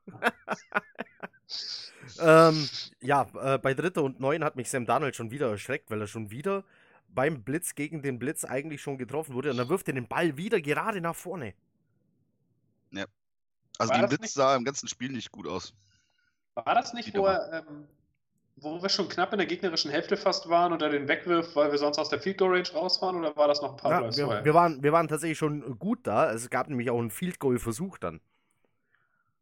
[2.21, 2.69] ähm,
[3.01, 6.07] ja, äh, bei Dritter und Neun hat mich Sam Darnold schon wieder erschreckt, weil er
[6.07, 6.65] schon wieder
[7.09, 9.51] beim Blitz gegen den Blitz eigentlich schon getroffen wurde.
[9.51, 11.55] Und dann wirft er den Ball wieder gerade nach vorne.
[13.81, 15.73] Also War das Blitz nicht- sah im ganzen Spiel nicht gut aus.
[16.55, 17.87] War das nicht, Wieder wo, er, ähm,
[18.61, 21.71] wo wir schon knapp in der gegnerischen Hälfte fast waren und er den wegwirft, weil
[21.71, 23.17] wir sonst aus der Field Goal Range raus waren?
[23.17, 24.45] Oder war das noch ein paar Ja, Drives wir, vorher?
[24.45, 26.33] wir, waren, wir waren tatsächlich schon gut da.
[26.33, 28.21] Es gab nämlich auch einen Field Goal Versuch dann.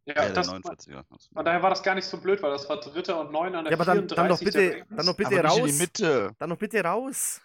[0.07, 1.05] ja, Ja, das, 49er.
[1.35, 3.65] von daher war das gar nicht so blöd, weil das war Dritter und Neun an
[3.65, 5.67] der Ja, aber dann, dann doch 34 der bitte, dann doch bitte nicht in raus.
[5.71, 6.33] die Mitte.
[6.39, 7.41] Dann doch bitte raus.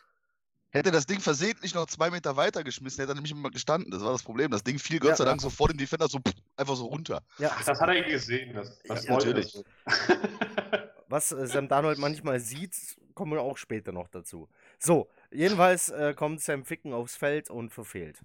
[0.73, 3.91] Hätte das Ding versehentlich noch zwei Meter weiter geschmissen, hätte er nämlich immer gestanden.
[3.91, 4.51] Das war das Problem.
[4.51, 5.29] Das Ding fiel Gott Ja, sei ja.
[5.31, 7.21] Dank so vor dem Defender so pff, einfach so runter.
[7.39, 8.53] Ja, Das hat er gesehen.
[8.55, 9.61] Das, das Ja, natürlich.
[11.11, 14.49] Was äh, Sam Darnold manchmal sieht, kommen wir auch später noch dazu.
[14.79, 18.21] So, jedenfalls äh, kommt Sam Ficken aufs Feld und verfehlt.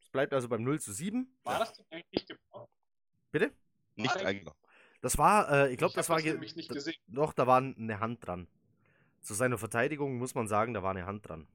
[0.00, 1.30] Es bleibt also beim 0 zu 7.
[1.44, 2.70] war das denn eigentlich gebraucht?
[3.30, 3.52] Bitte?
[3.96, 4.54] Nicht eigentlich.
[5.02, 6.20] Das war, äh, ich glaube, das war.
[6.20, 6.96] nämlich nicht gesehen.
[7.06, 8.48] Doch, da war eine Hand dran.
[9.20, 11.46] Zu seiner Verteidigung muss man sagen, da war eine Hand dran.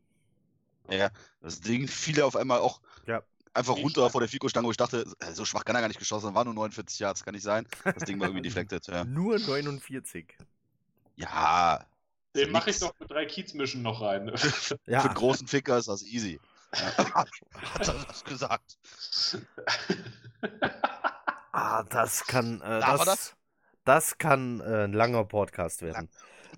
[0.90, 1.10] Ja,
[1.42, 3.24] das Ding fiel auf einmal auch Ja.
[3.54, 6.00] Einfach runter vor der Fico-Stange, wo ich dachte, äh, so schwach kann er gar nicht
[6.00, 7.68] geschossen war nur 49 Yards, kann nicht sein.
[7.84, 8.86] Das Ding war irgendwie deflected.
[8.88, 10.38] Ja, Nur 49.
[11.16, 11.86] ja
[12.36, 14.32] Den mache ich doch mit drei Kiezmischen noch rein.
[14.86, 16.40] Ja, für einen großen Ficker ist das easy.
[16.74, 16.98] Ja.
[17.54, 18.78] Hat er das gesagt?
[21.52, 22.62] ah, das kann.
[22.62, 23.36] Äh, das, das?
[23.86, 26.10] das kann äh, ein langer Podcast werden.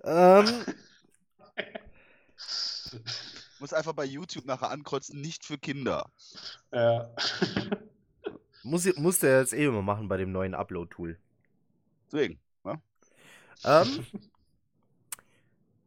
[0.04, 0.64] Ähm,
[3.60, 6.10] Muss einfach bei YouTube nachher ankreuzen, nicht für Kinder.
[6.72, 7.10] ja.
[8.64, 11.18] muss, ich- musste er jetzt eh immer machen bei dem neuen Upload-Tool.
[12.12, 12.40] Deswegen.
[12.64, 12.82] Ja?
[13.64, 14.06] Ähm,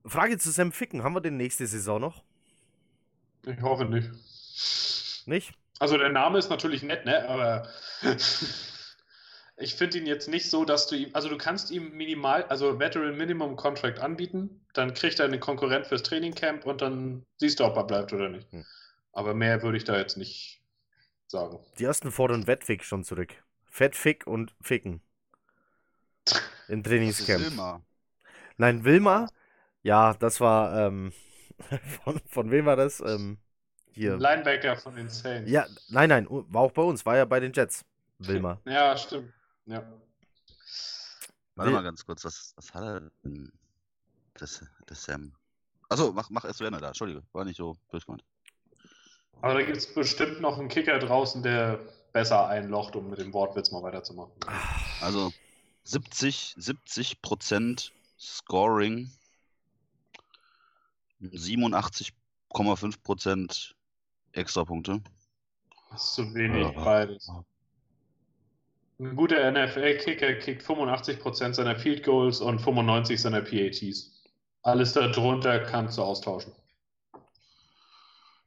[0.06, 1.02] Frage zu Sam Ficken.
[1.02, 2.22] Haben wir den nächste Saison noch?
[3.46, 4.10] Ich hoffe nicht.
[5.26, 5.52] Nicht?
[5.78, 7.28] Also der Name ist natürlich nett, ne?
[7.28, 7.68] Aber
[9.58, 12.78] ich finde ihn jetzt nicht so, dass du ihm, also du kannst ihm minimal, also
[12.78, 17.64] Veteran Minimum Contract anbieten, dann kriegt er einen Konkurrent fürs Trainingcamp und dann siehst du,
[17.64, 18.46] ob er bleibt oder nicht.
[18.52, 18.64] Hm.
[19.12, 20.60] Aber mehr würde ich da jetzt nicht
[21.26, 21.58] sagen.
[21.78, 23.34] Die ersten fordern Wettfick schon zurück.
[23.66, 25.00] Fettfick und Ficken.
[26.68, 27.52] Im Das ist Trainingscamp.
[27.52, 27.82] immer.
[28.56, 29.28] Nein, Wilma.
[29.82, 30.86] Ja, das war.
[30.86, 31.12] Ähm,
[32.04, 33.00] von, von wem war das?
[33.00, 33.38] Ähm,
[33.92, 34.16] hier.
[34.18, 35.50] Linebacker von den Saints.
[35.50, 37.84] Ja, nein, nein, war auch bei uns, war ja bei den Jets.
[38.18, 38.60] Wilma.
[38.66, 39.32] Ja, stimmt.
[39.68, 39.82] Ja.
[41.56, 43.52] Warte mal ganz kurz, was, was hat er denn?
[44.34, 45.34] Das, das Sam.
[45.90, 46.88] Achso, mach, mach erst Ende da.
[46.88, 48.24] Entschuldige, war nicht so böse gemeint.
[49.42, 51.80] Aber da gibt es bestimmt noch einen Kicker draußen, der
[52.12, 54.32] besser einlocht, um mit dem Wortwitz mal weiterzumachen.
[55.00, 55.32] Also
[55.84, 59.10] 70, 70 Prozent Scoring,
[61.20, 63.76] 87,5 Prozent
[64.32, 65.02] Extrapunkte.
[65.90, 67.30] Das ist zu wenig, beides.
[69.00, 74.10] Ein guter NFL-Kicker kriegt 85% seiner Field Goals und 95% seiner PATs.
[74.62, 76.52] Alles darunter kannst du austauschen.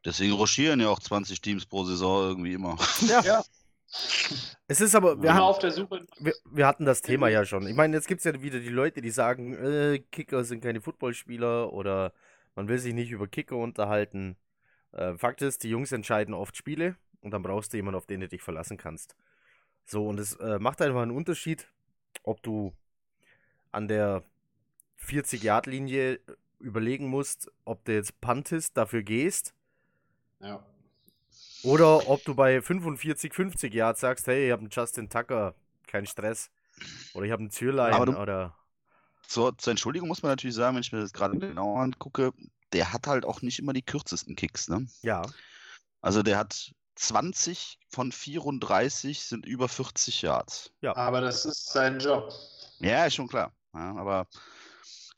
[0.03, 2.77] Deswegen rochieren ja auch 20 Teams pro Saison irgendwie immer.
[3.01, 3.43] Ja, Ja,
[4.67, 6.05] es ist aber, wir, immer haben, auf der Suche.
[6.19, 7.67] wir, wir hatten das Thema ja schon.
[7.67, 10.81] Ich meine, jetzt gibt es ja wieder die Leute, die sagen, äh, Kicker sind keine
[10.81, 12.13] Footballspieler oder
[12.55, 14.37] man will sich nicht über Kicker unterhalten.
[14.93, 18.21] Äh, Fakt ist, die Jungs entscheiden oft Spiele und dann brauchst du jemanden, auf den
[18.21, 19.15] du dich verlassen kannst.
[19.86, 21.67] So, und es äh, macht einfach einen Unterschied,
[22.24, 22.74] ob du
[23.72, 24.24] an der
[25.06, 26.20] 40-Yard-Linie
[26.60, 29.54] überlegen musst, ob du jetzt puntest, dafür gehst,
[30.39, 30.63] Ja.
[31.63, 35.56] oder ob du bei 45, 50 Yards sagst, hey, ich habe einen Justin Tucker,
[35.88, 36.52] kein Stress.
[37.13, 38.56] Oder ich habe einen Zürlein du- oder.
[39.28, 42.34] Zur, zur Entschuldigung muss man natürlich sagen, wenn ich mir das gerade genau angucke,
[42.74, 44.88] der hat halt auch nicht immer die kürzesten Kicks, ne?
[45.04, 45.22] Ja.
[46.02, 50.71] Also der hat 20 von 34 sind über 40 Yards.
[50.83, 52.31] Aber das ist sein Job.
[52.79, 53.51] Ja, ist schon klar.
[53.73, 54.27] Ja, aber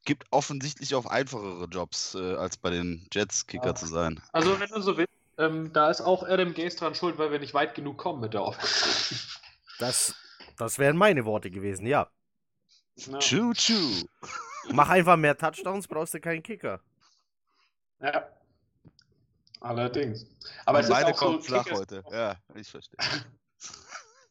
[0.05, 3.75] gibt offensichtlich auch einfachere Jobs, äh, als bei den Jets Kicker Ja.
[3.75, 4.21] zu sein.
[4.31, 7.39] Also, wenn du so willst, ähm, da ist auch Adam Gaze dran schuld, weil wir
[7.39, 9.15] nicht weit genug kommen mit der Offense.
[9.79, 10.13] Das
[10.57, 12.07] Das wären meine Worte gewesen, ja.
[12.95, 13.19] Ja.
[13.19, 14.05] Choo choo.
[14.71, 16.79] Mach einfach mehr Touchdowns, brauchst du keinen Kicker.
[17.99, 18.29] ja.
[19.63, 20.26] Allerdings.
[20.65, 22.04] Aber es ist Meine auch so, kommt flach Kicker- heute.
[22.12, 22.97] Ja, ich verstehe.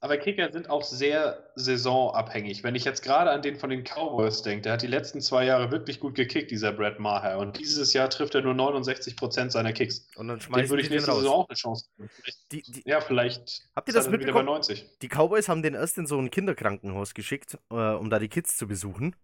[0.01, 2.64] Aber Kicker sind auch sehr saisonabhängig.
[2.64, 5.45] Wenn ich jetzt gerade an den von den Cowboys denke, der hat die letzten zwei
[5.45, 7.38] Jahre wirklich gut gekickt, dieser Brad Maher.
[7.38, 10.09] Und dieses Jahr trifft er nur 69% seiner Kicks.
[10.16, 11.21] Und dann Dem schmeißen würde ich den nächste raus.
[11.21, 12.11] Saison auch eine Chance geben.
[12.51, 14.47] Die, die, ja, vielleicht Habt ihr ist das wieder bei mitbekommen?
[14.47, 14.99] 90.
[15.03, 18.57] die Cowboys haben den erst in so ein Kinderkrankenhaus geschickt, äh, um da die Kids
[18.57, 19.14] zu besuchen.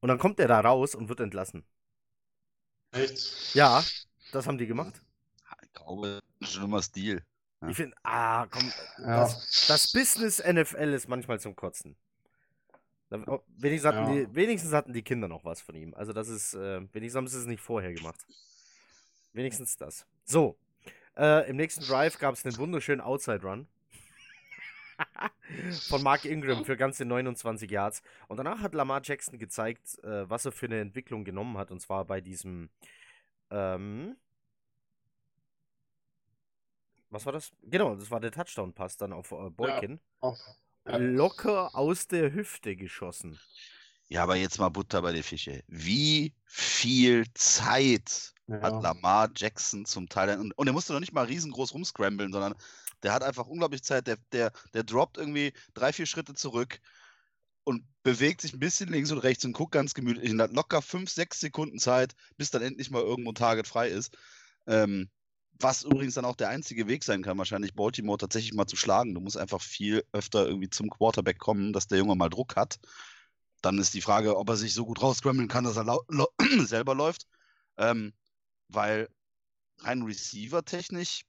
[0.00, 1.64] Und dann kommt er da raus und wird entlassen.
[2.92, 3.54] Echt?
[3.54, 3.84] Ja,
[4.32, 5.02] das haben die gemacht.
[6.40, 7.22] Das ist schon immer Stil.
[7.60, 7.68] Ja.
[7.68, 9.20] Ich finde, ah, komm, Ja.
[9.20, 11.96] das, das Business NFL ist manchmal zum Kotzen.
[13.26, 14.24] Oh, Wenigstens hatten, Ja.
[14.26, 15.92] die, wenigstens hatten die Kinder noch was von ihm.
[15.94, 18.26] Also das ist, äh, wenigstens haben sie es nicht vorher gemacht.
[19.34, 20.06] Wenigstens das.
[20.24, 20.56] So,
[21.16, 23.66] äh, im nächsten Drive gab es einen wunderschönen Outside Run.
[25.88, 28.02] von Mark Ingram für ganze 29 Yards.
[28.28, 31.70] Und danach hat Lamar Jackson gezeigt, äh, was er für eine Entwicklung genommen hat.
[31.70, 32.70] Und zwar bei diesem,
[33.50, 34.16] ähm,
[37.12, 37.50] was war das?
[37.62, 40.00] Genau, das war der Touchdown-Pass dann auf äh, Boykin.
[40.22, 40.96] Ja.
[40.96, 43.38] Locker aus der Hüfte geschossen.
[44.08, 45.62] Ja, aber jetzt mal Butter bei der Fische.
[45.68, 48.80] Wie viel Zeit hat Ja.
[48.80, 50.38] Lamar Jackson zum Teil.
[50.38, 52.54] Und, und er musste noch nicht mal riesengroß rumscramblen, sondern
[53.02, 54.06] der hat einfach unglaublich Zeit.
[54.06, 56.80] Der, der, der droppt irgendwie drei, vier Schritte zurück
[57.64, 60.82] und bewegt sich ein bisschen links und rechts und guckt ganz gemütlich und hat locker
[60.82, 64.16] fünf, sechs Sekunden Zeit, bis dann endlich mal irgendwo ein Target frei ist.
[64.66, 65.10] Ähm,
[65.60, 69.14] was übrigens dann auch der einzige Weg sein kann, wahrscheinlich Baltimore tatsächlich mal zu schlagen.
[69.14, 72.78] Du musst einfach viel öfter irgendwie zum Quarterback kommen, dass der Junge mal Druck hat.
[73.60, 75.98] Dann ist die Frage, ob er sich so gut rausscramblen kann, dass er
[76.66, 77.26] selber läuft.
[77.76, 78.12] Ähm,
[78.68, 79.08] weil
[79.78, 81.24] rein Receiver-technisch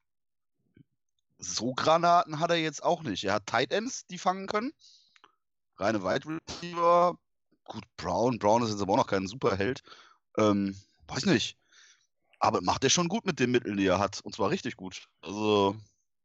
[1.38, 3.24] so Granaten hat er jetzt auch nicht.
[3.24, 4.72] Er hat Tight Ends, die fangen können.
[5.78, 7.18] Reine Wide Receiver.
[7.66, 8.40] Gut, Brown.
[8.40, 9.84] Brown ist jetzt aber auch noch kein Superheld.
[10.38, 10.76] Ähm,
[11.08, 11.58] weiß nicht.
[12.44, 14.20] Aber macht er schon gut mit den Mitteln, die er hat.
[14.26, 15.08] Und zwar richtig gut.
[15.22, 15.78] Also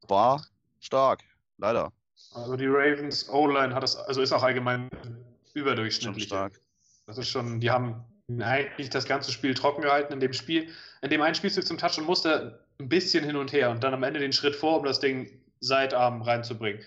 [0.08, 0.44] war
[0.80, 1.22] stark.
[1.58, 1.92] Leider.
[2.34, 6.24] Also die Ravens O-Line hat das, also ist auch allgemein Schon überdurchschnittlich.
[6.24, 6.60] stark.
[7.06, 8.04] Das ist schon, die haben
[8.40, 10.12] eigentlich das ganze Spiel trocken gehalten.
[10.12, 10.68] In dem Spiel,
[11.02, 13.94] in dem einen Spielzug zum Touch und musste ein bisschen hin und her und dann
[13.94, 16.82] am Ende den Schritt vor, um das Ding Seitarm reinzubringen.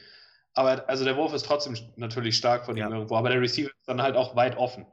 [0.55, 2.87] Aber also der Wurf ist trotzdem natürlich stark von Ja.
[2.87, 4.85] ihm irgendwo, aber der Receiver ist dann halt auch weit offen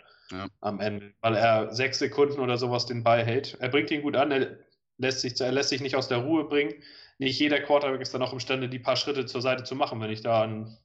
[0.60, 3.56] Am Ende, weil er sechs Sekunden oder sowas den Ball hält.
[3.60, 4.58] Er bringt ihn gut an, er
[4.98, 6.74] lässt sich, er lässt sich nicht aus der Ruhe bringen.
[7.18, 10.10] Nicht jeder Quarterback ist dann auch imstande, die paar Schritte zur Seite zu machen, wenn
[10.10, 10.78] ich da an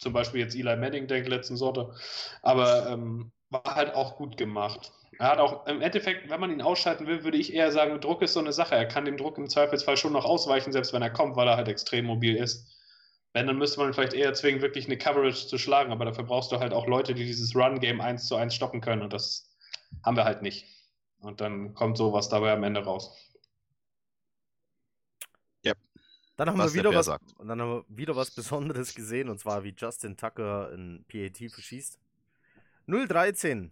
[0.00, 1.92] zum Beispiel jetzt Eli Manning denke, letzten Sorte.
[2.42, 4.92] Aber ähm, war halt auch gut gemacht.
[5.18, 8.22] Er hat auch im Endeffekt, wenn man ihn ausschalten will, würde ich eher sagen, Druck
[8.22, 8.76] ist so eine Sache.
[8.76, 11.56] Er kann dem Druck im Zweifelsfall schon noch ausweichen, selbst wenn er kommt, weil er
[11.56, 12.77] halt extrem mobil ist.
[13.34, 16.50] Wenn, dann müsste man vielleicht eher zwingen, wirklich eine Coverage zu schlagen, aber dafür brauchst
[16.50, 19.50] du halt auch Leute, die dieses Run-Game 1 zu 1 stoppen können und das
[20.04, 20.66] haben wir halt nicht.
[21.20, 23.28] Und dann kommt sowas dabei am Ende raus.
[26.38, 27.36] Dann haben Was wir der wieder was, sagt.
[27.40, 31.50] und dann haben wir wieder was Besonderes gesehen, und zwar wie Justin Tucker ein PAT
[31.50, 31.98] verschießt.
[32.86, 33.70] 0-13.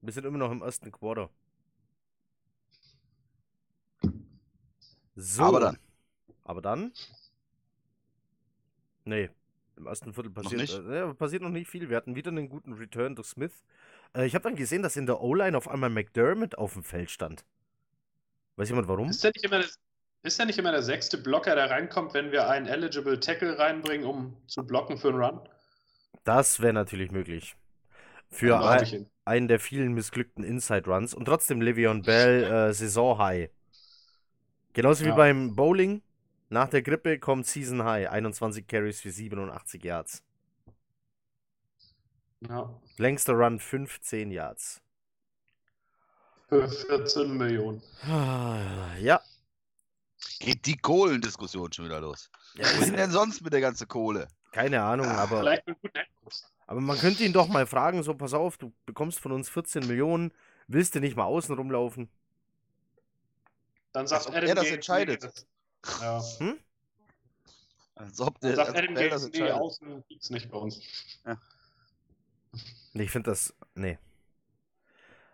[0.00, 1.30] Wir sind immer noch im ersten Quarter.
[5.14, 5.42] So.
[5.44, 5.78] Aber dann.
[6.42, 6.92] Aber dann?
[9.04, 9.30] Nee,
[9.76, 10.74] im ersten Viertel passiert, nicht?
[10.74, 11.88] Äh, passiert noch nicht viel.
[11.90, 13.64] Wir hatten wieder einen guten Return durch Smith.
[14.16, 17.10] Äh, ich habe dann gesehen, dass in der O-Line auf einmal McDermott auf dem Feld
[17.10, 17.44] stand.
[18.56, 19.10] Weiß jemand warum?
[19.10, 19.68] Ist der nicht immer der,
[20.22, 24.06] ist der, nicht immer der sechste Blocker, der reinkommt, wenn wir einen Eligible Tackle reinbringen,
[24.06, 25.40] um zu blocken für einen Run?
[26.24, 27.56] Das wäre natürlich möglich.
[28.30, 33.50] Für ein, einen der vielen missglückten Inside Runs und trotzdem Le'Veon Bell äh, Saison High.
[34.72, 35.14] Genauso wie Ja.
[35.14, 36.02] beim Bowling.
[36.48, 38.10] Nach der Grippe kommt Season High.
[38.10, 40.22] 21 Carries für 87 Yards.
[42.48, 42.70] Ja.
[42.98, 44.80] Längster Run 15 Yards.
[46.48, 47.82] Für 14 Millionen.
[48.06, 49.20] Ja.
[50.40, 52.30] Geht die Kohlendiskussion schon wieder los.
[52.54, 54.28] ja Wohin ist, denn sonst mit der ganzen Kohle?
[54.52, 56.42] keine Ahnung, aber, Vielleicht mit guten Headcoach.
[56.66, 59.86] aber man könnte ihn doch mal fragen: so, pass auf, du bekommst von uns 14
[59.86, 60.32] Millionen.
[60.68, 62.08] Willst du nicht mal außen rumlaufen?
[63.92, 65.46] Dann sagt Als ob Adam er das entscheidet.
[66.00, 66.22] Ja.
[67.96, 70.80] Als ob der sagt Adam das Gates, nee, außen gibt's nicht bei uns.
[72.92, 73.54] Nee, ich finde das.
[73.74, 73.98] Nee.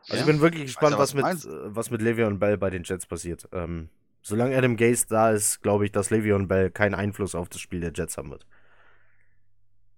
[0.03, 0.21] Also Ja?
[0.21, 1.47] ich bin wirklich gespannt, ja, was, mit, meinst.
[1.49, 3.49] was mit Le'Veon Bell bei den Jets passiert.
[3.53, 3.89] Ähm,
[4.23, 7.81] solange Adam Gase da ist, glaube ich, dass Le'Veon Bell keinen Einfluss auf das Spiel
[7.81, 8.47] der Jets haben wird.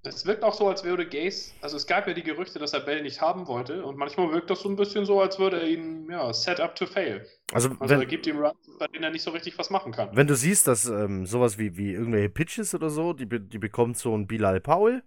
[0.04, 2.80] Es wirkt auch so, als würde Gaze, also es gab ja die Gerüchte, dass er
[2.80, 5.68] Bell nicht haben wollte und manchmal wirkt das so ein bisschen so, als würde er
[5.68, 7.24] ihn, ja, set up to fail.
[7.52, 10.10] Also, Also er gibt ihm Runs, bei denen er nicht so richtig was machen kann.
[10.14, 13.96] wenn du siehst, dass ähm, sowas wie, wie irgendwelche Pitches oder so, die, die bekommt
[13.98, 15.02] so ein Bilal Powell,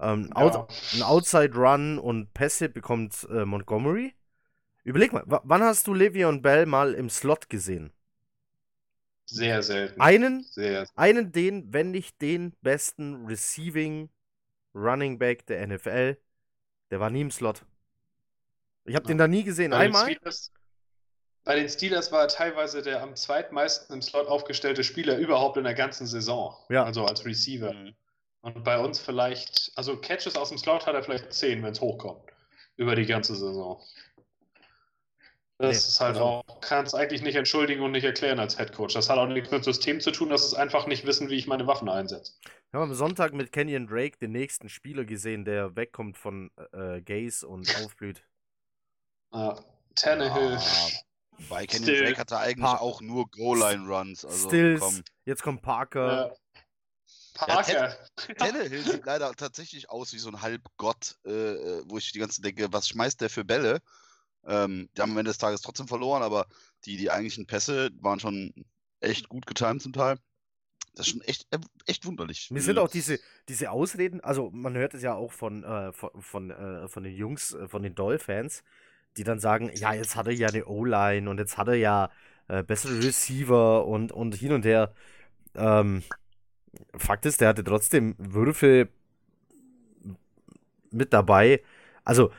[0.00, 0.36] Ähm, Ja.
[0.36, 0.58] out,
[0.92, 4.14] ein Outside Run und Pässe bekommt äh, Montgomery.
[4.84, 7.92] Überleg mal, wa- wann hast du Le'Veon Bell mal im Slot gesehen?
[9.24, 10.00] Sehr selten.
[10.00, 10.86] Einen, Sehr.
[10.96, 14.10] einen den, wenn nicht den besten Receiving
[14.74, 16.16] Running Back der NFL.
[16.90, 17.64] Der war nie im Slot.
[18.84, 19.70] Ich habe den da nie gesehen.
[19.70, 20.12] Bei den, Einmal?
[20.12, 20.52] Steelers,
[21.44, 25.64] bei den Steelers war er teilweise der am zweitmeisten im Slot aufgestellte Spieler überhaupt in
[25.64, 26.56] der ganzen Saison.
[26.68, 26.84] Ja.
[26.84, 27.72] Also als Receiver.
[27.72, 27.94] Mhm.
[28.42, 31.80] Und bei uns vielleicht, also Catches aus dem Slot hat er vielleicht 10, wenn es
[31.80, 32.22] hochkommt.
[32.76, 33.82] Über die ganze Saison.
[35.58, 38.56] Das Nee, ist halt also- auch, kann es eigentlich nicht entschuldigen und nicht erklären als
[38.56, 38.94] Head Coach.
[38.94, 41.46] Das hat auch nichts mit System zu tun, das ist einfach nicht wissen, wie ich
[41.46, 42.32] meine Waffen einsetze.
[42.70, 47.00] Wir haben am Sonntag mit Kenyon Drake den nächsten Spieler gesehen, der wegkommt von äh,
[47.02, 48.22] Gaze und aufblüht.
[49.32, 49.54] Uh,
[49.96, 50.56] Tannehill.
[50.56, 50.88] Ah,
[51.48, 52.04] Bei Kenny Still.
[52.04, 54.24] Drake hat er eigentlich Pa- auch nur Goal-Line-Runs.
[54.24, 55.02] Also Stills, komm.
[55.24, 56.30] jetzt kommt Parker.
[56.30, 56.34] Äh,
[57.34, 57.96] Parker.
[58.38, 62.36] Tannehill sieht leider tatsächlich aus wie so ein Halbgott, äh, äh, wo ich die ganze
[62.40, 63.80] Zeit denke, was schmeißt der für Bälle?
[64.44, 66.46] Ähm, die haben am Ende des Tages trotzdem verloren, aber
[66.84, 68.54] die, die eigentlichen Pässe waren schon
[69.00, 70.18] echt gut getimt zum Teil.
[70.94, 72.50] Das ist schon echt, äh, echt wunderlich.
[72.50, 76.10] Mir sind auch diese, diese Ausreden, also man hört es ja auch von, äh, von,
[76.20, 78.64] von, äh, von den Jungs, äh, von den Doll-Fans,
[79.16, 82.10] die dann sagen, ja, jetzt hat er ja eine O-Line und jetzt hat er ja
[82.48, 84.92] äh, bessere Receiver und, und hin und her.
[85.54, 86.02] Ähm,
[86.96, 88.88] Fakt ist, der hatte trotzdem Würfe
[90.90, 91.62] mit dabei.
[92.04, 92.32] Also,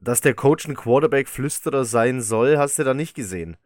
[0.00, 3.56] dass der Coach ein Quarterback-Flüsterer sein soll, hast du da nicht gesehen.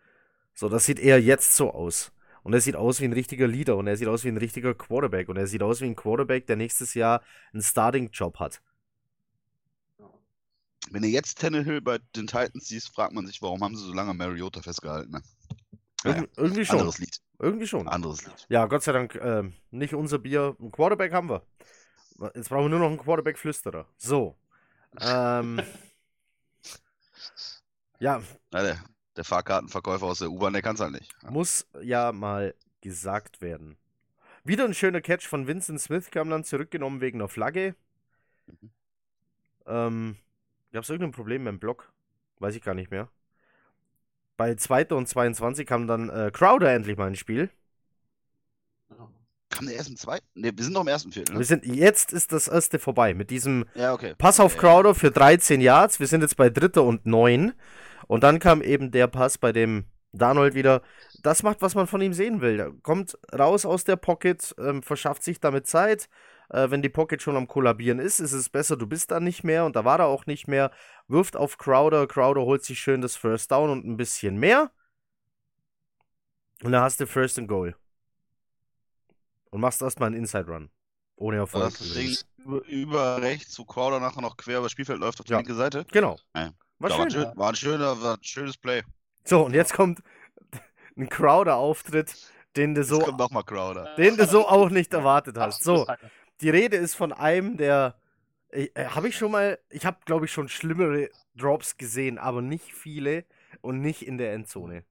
[0.55, 2.13] So, das sieht eher jetzt so aus.
[2.45, 4.75] Und er sieht aus wie ein richtiger Leader und er sieht aus wie ein richtiger
[4.75, 8.61] Quarterback und er sieht aus wie ein Quarterback, der nächstes Jahr einen Starting-Job hat.
[10.91, 13.95] Wenn du jetzt Tannehill bei den Titans siehst, fragt man sich, warum haben sie so
[13.95, 15.13] lange Mariota festgehalten.
[15.13, 15.23] Ne?
[16.05, 16.77] Naja, Irg irgendwie schon.
[16.77, 17.19] anderes Lied.
[17.39, 17.89] Irgendwie schon.
[17.89, 18.47] Anderes Lied.
[18.51, 20.55] Ja, Gott sei Dank, ähm, nicht unser Bier.
[20.61, 21.43] Ein Quarterback haben wir.
[22.35, 23.87] Jetzt brauchen wir nur noch einen Quarterback-Flüsterer.
[23.97, 24.37] So.
[25.01, 25.63] Ähm,
[27.99, 28.77] ja, Ja,
[29.15, 31.15] der, der Fahrkartenverkäufer aus der U-Bahn, der kann es halt nicht.
[31.31, 33.77] muss ja mal gesagt werden.
[34.45, 37.75] Wieder ein schöner Catch von Vincent Smith kam dann zurückgenommen wegen einer Flagge.
[38.47, 38.71] Mhm.
[39.67, 40.17] Ähm,
[40.73, 41.93] Gab es irgendein Problem mit dem Block?
[42.41, 43.09] Weiß ich gar nicht mehr.
[44.37, 44.89] Bei 2.
[44.89, 47.49] und 22 kam dann äh, Crowder endlich mal ins Spiel.
[49.55, 50.27] Kam der erst im zweiten?
[50.35, 51.33] Ne, wir sind noch im ersten Viertel.
[51.35, 51.45] Wir Ne?
[51.45, 54.15] sind, jetzt ist das erste vorbei mit diesem Ja, okay.
[54.19, 56.01] Pass auf Crowder für 13 Yards.
[56.01, 57.53] Wir sind jetzt bei Dritter und 9.
[58.07, 60.83] Und dann kam eben der Pass bei dem Darnold wieder.
[61.23, 62.61] Das macht, was man von ihm sehen will.
[62.61, 66.09] Er kommt raus aus der Pocket, ähm, verschafft sich damit Zeit.
[66.51, 69.43] Äh, wenn die Pocket schon am Kollabieren ist, ist es besser, du bist da nicht
[69.45, 69.65] mehr.
[69.65, 70.71] Und da war er auch nicht mehr.
[71.09, 72.07] Wirft auf Crowder.
[72.07, 74.71] Crowder holt sich schön das First Down und ein bisschen mehr.
[76.63, 77.75] Und dann hast du First and Goal.
[79.55, 80.69] Und machst erstmal einen Inside Run.
[81.15, 81.79] Ohne Erfolg.
[81.79, 85.27] Das Ding über, über rechts, wo Crowder nachher noch quer über das Spielfeld läuft auf
[85.27, 85.39] die Ja.
[85.39, 85.85] linke Seite.
[85.93, 86.19] Genau.
[86.35, 86.51] Ja.
[86.81, 86.99] War schön.
[86.99, 88.83] War, ein schön, war, ein schöner, war ein schönes Play.
[89.25, 90.03] So, und jetzt kommt
[90.97, 92.17] ein Crowder-Auftritt,
[92.57, 93.95] den du Jetzt so, kommt nochmal Crowder.
[93.95, 95.63] den du so auch nicht erwartet hast.
[95.63, 95.87] So,
[96.41, 97.95] die Rede ist von einem, der.
[98.49, 99.61] Äh, habe ich schon mal.
[99.71, 103.25] Ich habe, glaube ich, schon schlimmere Drops gesehen, aber nicht viele
[103.61, 104.85] und nicht in der Endzone.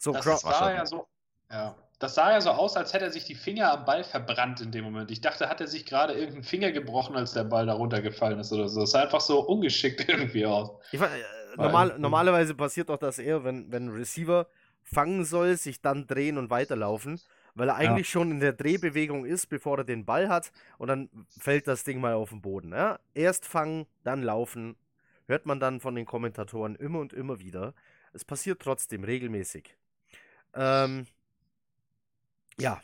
[0.00, 1.06] So, Das Crow war ja so.
[1.48, 1.76] Ja.
[1.98, 4.70] Das sah ja so aus, als hätte er sich die Finger am Ball verbrannt in
[4.70, 5.10] dem Moment.
[5.10, 8.52] Ich dachte, hat er sich gerade irgendeinen Finger gebrochen, als der Ball da runtergefallen ist
[8.52, 8.80] oder so.
[8.80, 10.70] Das sah einfach so ungeschickt irgendwie aus.
[10.92, 11.04] ich, äh,
[11.56, 14.46] Weil- normal, normalerweise passiert doch das eher, wenn, wenn ein Receiver
[14.82, 17.18] fangen soll, sich dann drehen und weiterlaufen,
[17.54, 21.08] weil er eigentlich schon in der Drehbewegung ist, bevor er den Ball hat und dann
[21.38, 22.72] fällt das Ding mal auf den Boden.
[22.72, 22.98] Ja?
[23.14, 24.76] Erst fangen, dann laufen,
[25.26, 27.72] hört man dann von den Kommentatoren immer und immer wieder.
[28.12, 29.76] Es passiert trotzdem regelmäßig.
[30.54, 31.06] Ähm,
[32.60, 32.80] ja.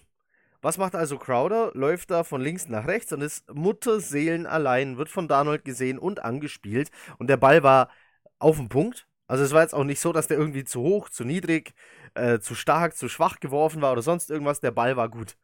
[0.61, 1.73] Was macht also Crowder?
[1.75, 6.23] Läuft da von links nach rechts und ist Mutterseelen allein, wird von Darnold gesehen und
[6.23, 6.91] angespielt.
[7.19, 7.91] Und der Ball war
[8.39, 9.09] auf dem Punkt.
[9.27, 11.75] Also es war jetzt auch nicht so, dass der irgendwie zu hoch, zu niedrig,
[12.15, 14.61] äh, zu stark, zu schwach geworfen war oder sonst irgendwas.
[14.61, 15.37] Der Ball war gut.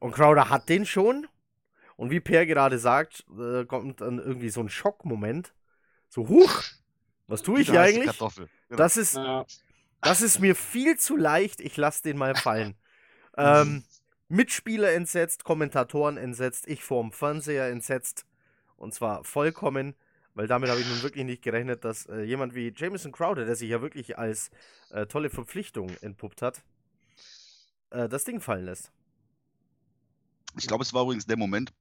[0.00, 1.26] Und Crowder hat den schon.
[1.96, 5.54] Und wie Per gerade sagt, äh, kommt dann irgendwie so ein Schockmoment.
[6.10, 6.62] So, huch,
[7.26, 8.06] was tue ich Wieder hier eigentlich?
[8.06, 8.48] Kartoffel.
[8.68, 8.76] Genau.
[8.76, 9.46] Das ist, Ja.
[10.02, 11.60] das ist mir viel zu leicht.
[11.60, 12.76] Ich lasse den mal fallen.
[13.38, 13.84] Ähm,
[14.28, 18.26] Mitspieler entsetzt, Kommentatoren entsetzt, ich vorm Fernseher entsetzt.
[18.76, 19.94] Und zwar vollkommen,
[20.34, 23.56] weil damit habe ich nun wirklich nicht gerechnet, dass äh, jemand wie Jameson Crowder, der
[23.56, 24.50] sich ja wirklich als
[24.90, 26.62] äh, tolle Verpflichtung entpuppt hat,
[27.90, 28.92] äh, das Ding fallen lässt.
[30.56, 31.72] Ich glaube, es war übrigens der Moment.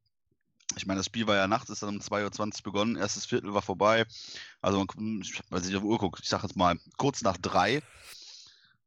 [0.75, 2.95] Ich meine, das Spiel war ja nachts, ist dann um 2.20 Uhr begonnen.
[2.97, 4.05] Erstes Viertel war vorbei.
[4.61, 4.83] Also,
[5.21, 6.19] ich weiß nicht, auf die Uhr guckt.
[6.21, 7.81] Ich sage jetzt mal kurz nach drei,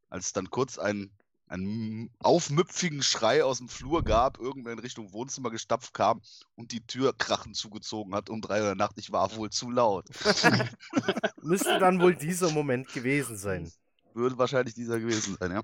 [0.08, 1.10] als es dann kurz ein
[1.50, 6.22] einen aufmüpfigen Schrei aus dem Flur gab, irgendwer in Richtung Wohnzimmer gestapft kam
[6.54, 8.96] und die Tür krachend zugezogen hat um drei Uhr Nacht.
[8.98, 10.06] Ich war wohl zu laut.
[11.42, 13.70] Müsste dann wohl dieser Moment gewesen sein.
[14.14, 15.62] Würde wahrscheinlich dieser gewesen sein, ja.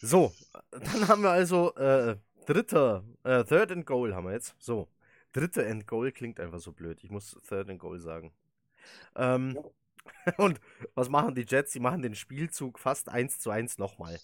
[0.00, 0.32] So,
[0.70, 2.16] dann haben wir also äh,
[2.46, 4.54] dritter, äh, Third and Goal haben wir jetzt.
[4.58, 4.88] So,
[5.32, 7.02] dritte and Goal klingt einfach so blöd.
[7.02, 8.32] Ich muss Third and Goal sagen.
[9.16, 9.58] Ähm,
[10.36, 10.60] und
[10.94, 11.72] was machen die Jets?
[11.72, 14.20] Sie machen den Spielzug fast 1 zu 1 nochmal.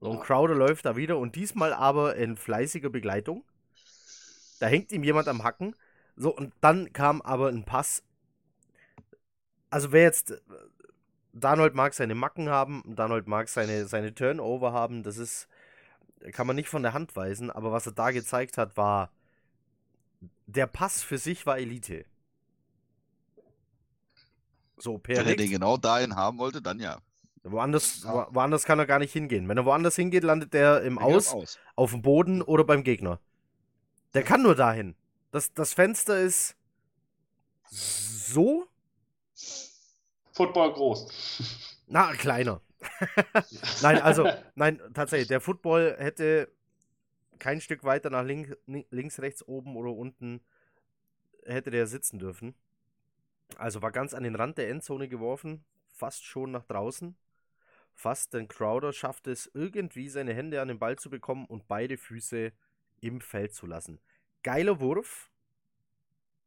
[0.00, 3.44] So, und Crowder läuft da wieder und diesmal aber in fleißiger Begleitung.
[4.58, 5.76] Da hängt ihm jemand am Hacken.
[6.16, 8.02] So, und dann kam aber ein Pass.
[9.68, 10.40] Also, wer jetzt.
[11.32, 15.48] Darnold mag seine Macken haben, Darnold mag seine, seine Turnover haben, das ist.
[16.32, 19.10] Kann man nicht von der Hand weisen, aber was er da gezeigt hat, war.
[20.46, 22.04] Der Pass für sich war Elite.
[24.76, 27.00] So, per Wenn er den genau dahin haben wollte, dann ja.
[27.42, 28.28] Woanders, Ja.
[28.28, 29.48] wo- woanders kann er gar nicht hingehen.
[29.48, 31.58] Wenn er woanders hingeht, landet er im Der geht Aus, aus.
[31.76, 33.20] auf dem Boden oder beim Gegner.
[34.14, 34.94] Der kann nur dahin.
[35.30, 36.56] Das, das Fenster ist
[37.70, 38.66] so,
[40.32, 41.82] Football groß.
[41.86, 42.60] na, kleiner.
[43.82, 46.50] Nein, also, nein, tatsächlich, der Football hätte
[47.38, 50.40] kein Stück weiter nach link, links, rechts, oben oder unten
[51.44, 52.54] hätte der sitzen dürfen.
[53.56, 55.64] Also war ganz an den Rand der Endzone geworfen,
[55.94, 57.16] fast schon nach draußen.
[58.00, 61.98] Fast, denn Crowder schafft es irgendwie, seine Hände an den Ball zu bekommen und beide
[61.98, 62.50] Füße
[63.02, 64.00] im Feld zu lassen.
[64.42, 65.30] Geiler Wurf.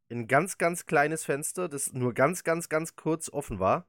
[0.10, 3.86] Ein ganz, ganz kleines Fenster, das nur ganz, ganz, ganz kurz offen war.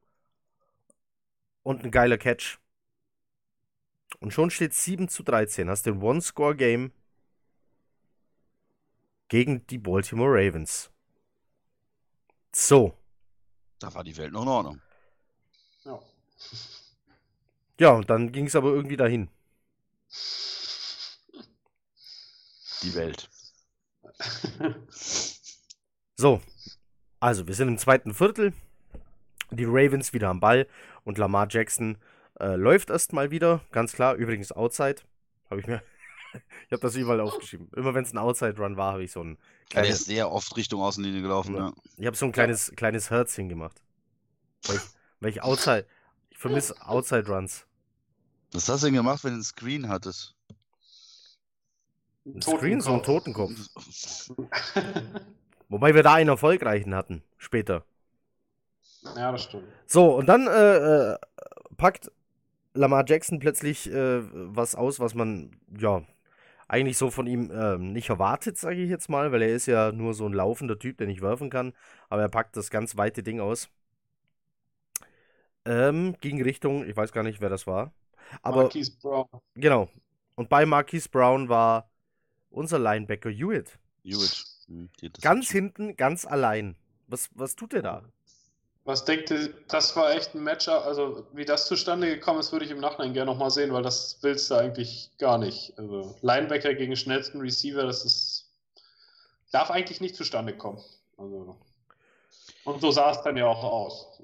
[1.63, 2.59] Und ein geiler Catch.
[4.21, 5.71] Und schon steht 7 zu 13.
[5.71, 6.93] Hast den One-Score-Game
[9.29, 10.91] gegen die Baltimore Ravens.
[12.55, 12.95] So.
[13.79, 14.83] Da war die Welt noch in Ordnung.
[15.85, 15.99] Ja.
[17.79, 19.29] Ja, und dann ging es aber irgendwie dahin.
[22.83, 23.29] Die Welt.
[26.17, 26.41] So.
[27.21, 28.53] Also, wir sind im zweiten Viertel.
[29.51, 30.69] Die Ravens wieder am Ball
[31.03, 31.99] und Lamar Jackson
[32.41, 33.61] äh, läuft erstmal wieder.
[33.73, 34.15] Ganz klar.
[34.15, 35.03] Übrigens Outside.
[35.51, 35.83] Habe ich mir.
[36.67, 37.69] ich habe das überall aufgeschrieben.
[37.75, 39.39] Immer wenn es ein Outside-Run war, habe ich so ein
[39.71, 41.57] kleines, ist sehr oft Richtung Außenlinie gelaufen.
[41.57, 41.67] Ja.
[41.67, 41.73] Ja.
[41.97, 43.83] Ich habe so ein kleines, kleines Herz hingemacht.
[44.67, 44.83] Weil ich,
[45.21, 45.87] weil ich Outside.
[46.35, 47.67] Ich vermisse Outside Runs.
[48.53, 50.35] Was hast du denn gemacht, wenn du einen Screen hattest?
[52.27, 53.53] Ein Screen, so ein Totenkopf.
[55.69, 57.23] Wobei wir da einen erfolgreichen hatten.
[57.39, 57.85] Später.
[59.17, 59.65] ja, das stimmt.
[59.87, 61.19] So, und dann äh, äh,
[61.77, 62.11] packt
[62.75, 66.03] Lamar Jackson plötzlich äh, was aus, was man, ja,
[66.67, 69.93] eigentlich so von ihm ähm, nicht erwartet, sage ich jetzt mal, weil er ist ja
[69.93, 71.73] nur so ein laufender Typ, der nicht werfen kann.
[72.09, 73.69] Aber er packt das ganz weite Ding aus.
[75.65, 77.93] Ähm, ging Richtung, ich weiß gar nicht, wer das war.
[78.43, 79.27] Aber Marquise Brown.
[79.55, 79.89] genau.
[80.35, 81.91] Und bei Marquise Brown war
[82.51, 83.79] unser Linebacker Hewitt.
[84.03, 84.45] Hewitt.
[84.67, 85.23] Hm, Interception.
[85.23, 86.77] Ganz hinten, ganz allein.
[87.07, 88.03] Was, was tut er da?
[88.85, 92.67] Was denkt ihr, das war echt ein Matchup, also wie das zustande gekommen ist, würde
[92.67, 95.73] ich im Nachhinein gerne nochmal sehen, weil das willst du eigentlich gar nicht.
[95.79, 98.51] Also Linebacker gegen schnellsten Receiver, das ist,
[99.53, 100.83] darf eigentlich nicht zustande kommen.
[101.17, 101.57] Also,
[102.65, 104.21] und so sah es dann ja auch aus.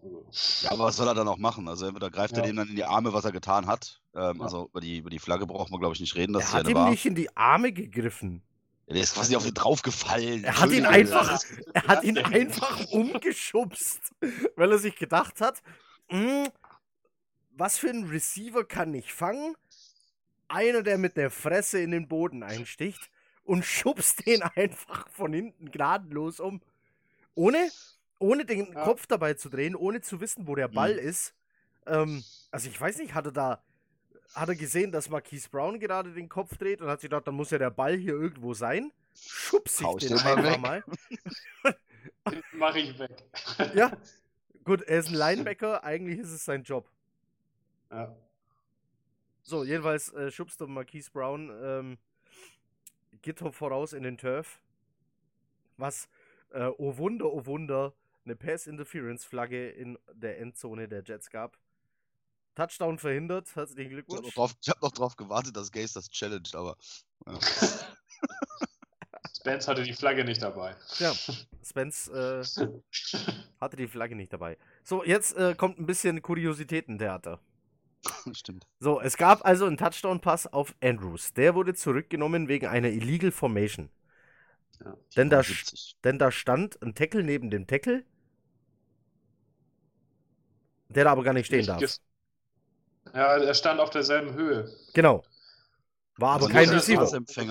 [0.62, 1.68] Ja, aber was soll er dann auch machen?
[1.68, 2.46] Also entweder greift er Ja.
[2.46, 4.00] dem dann in die Arme, was er getan hat.
[4.14, 4.44] Ähm, Ja.
[4.44, 6.68] Also über die, über die Flagge braucht man, glaube ich, nicht reden, dass Er hat
[6.68, 6.90] ihm war.
[6.90, 8.42] nicht in die Arme gegriffen.
[8.86, 10.42] Ja, der ist quasi auf ihn draufgefallen.
[10.44, 11.40] Er hat ihn einfach-
[11.74, 14.00] Er hat ihn einfach umgeschubst,
[14.56, 15.62] weil er sich gedacht hat,
[16.08, 16.48] "Hm,
[17.52, 19.54] was für ein Receiver kann ich fangen?
[20.48, 23.10] Einer, der mit der Fresse in den Boden einsticht
[23.44, 26.60] und schubst den einfach von hinten gnadenlos um.
[27.36, 27.70] Ohne,
[28.20, 28.80] ohne den Ja.
[28.80, 30.98] Kopf dabei zu drehen, ohne zu wissen, wo der Ball Mhm.
[30.98, 31.34] ist.
[31.86, 33.64] Ähm, also ich weiß nicht, hat er da,
[34.34, 37.36] hat er gesehen, dass Marquise Brown gerade den Kopf dreht und hat sich gedacht, dann
[37.36, 38.92] muss ja der Ball hier irgendwo sein.
[39.28, 40.60] Schubst Hau ich ich den den einfach weg.
[40.60, 40.84] mal.
[42.52, 43.10] Mache ich weg.
[43.72, 43.92] Ja,
[44.64, 46.88] gut, er ist ein Linebacker, eigentlich ist es sein Job.
[47.90, 48.16] Ja.
[49.42, 51.98] So, jedenfalls äh, schubst du Marquise Brown ähm,
[53.22, 54.60] Gitter voraus in den Turf.
[55.76, 56.08] Was,
[56.50, 57.94] äh, oh Wunder, oh Wunder,
[58.24, 61.58] eine Pass-Interference-Flagge in der Endzone der Jets gab.
[62.54, 64.36] Touchdown verhindert, herzlichen Ich habe Glückwunsch.
[64.36, 66.76] noch, hab noch drauf gewartet, dass Gaze das challenged, aber
[67.26, 67.38] ja.
[69.36, 70.76] Spence hatte die Flagge nicht dabei.
[70.98, 71.14] Ja,
[71.64, 72.44] Spence äh,
[73.60, 74.58] hatte die Flagge nicht dabei.
[74.84, 77.40] So, jetzt äh, kommt ein bisschen Kuriositätentheater.
[78.32, 78.66] stimmt.
[78.78, 81.32] So, es gab also einen Touchdown-Pass auf Andrews.
[81.32, 83.90] Der wurde zurückgenommen wegen einer Illegal Formation.
[84.84, 84.96] Ja.
[85.16, 85.96] Denn da, sch- 70.
[86.04, 88.04] denn da stand ein Tackle neben dem Tackle,
[90.88, 91.80] der da aber gar nicht stehen Nicht darf.
[93.14, 94.68] Ja, er stand auf derselben Höhe.
[94.94, 95.22] Genau.
[96.16, 97.06] War aber Also kein er Receiver.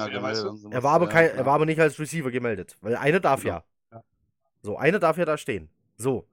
[0.09, 0.71] Gemeldet.
[0.71, 1.33] Er war aber Ja, kein, ja.
[1.35, 3.55] er war aber nicht als Receiver gemeldet, weil einer darf Genau.
[3.55, 3.63] ja.
[3.91, 4.03] Ja.
[4.63, 5.69] So, einer darf ja da stehen.
[5.97, 6.27] So.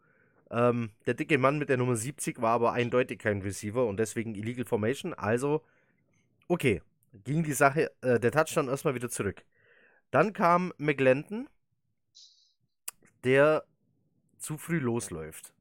[0.51, 4.35] Ähm, der dicke Mann mit der Nummer 70 war aber eindeutig kein Receiver und deswegen
[4.35, 5.15] Illegal Formation.
[5.15, 5.63] Also,
[6.49, 6.83] okay,
[7.25, 9.45] ging die Sache, äh, der Touchdown erstmal wieder zurück.
[10.11, 11.49] Dann kam McGlenton,
[13.25, 13.65] der
[14.39, 15.53] zu früh losläuft.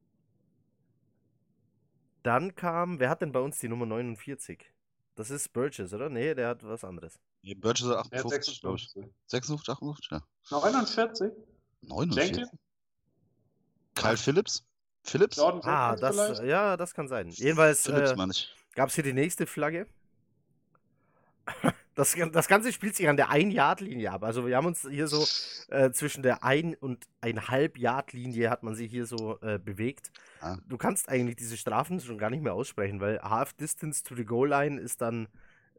[2.23, 4.71] Dann kam, wer hat denn bei uns die Nummer 49?
[5.15, 6.09] Das ist Burgess, oder?
[6.09, 7.19] Nee, der hat was anderes.
[7.41, 8.89] Nee, Er hat 58, glaube ich.
[8.89, 9.13] 56.
[9.27, 10.21] 56, 58, ja.
[10.49, 11.31] 49?
[11.81, 12.37] 49.
[12.37, 12.59] Jenkins?
[13.93, 14.65] Kyle Phillips?
[15.03, 15.37] Phillips?
[15.37, 16.43] Jordan Ah, das, vielleicht?
[16.43, 17.29] ja, das kann sein.
[17.29, 19.87] Jedenfalls Phillips äh, gab es hier die nächste Flagge.
[21.95, 24.23] Das, das Ganze spielt sich an der 1-Yard-Linie ab.
[24.23, 25.25] Also wir haben uns hier so
[25.73, 30.11] äh, zwischen der 1 und 1,5 Yard-Linie hat man sich hier so äh, bewegt.
[30.41, 30.57] Ah.
[30.67, 34.25] Du kannst eigentlich diese Strafen schon gar nicht mehr aussprechen, weil Half Distance to the
[34.25, 35.29] Goal Line ist dann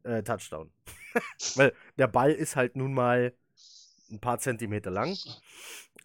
[0.05, 0.71] äh, Touchdown.
[1.55, 3.35] weil der Ball ist halt nun mal
[4.11, 5.17] ein paar Zentimeter lang.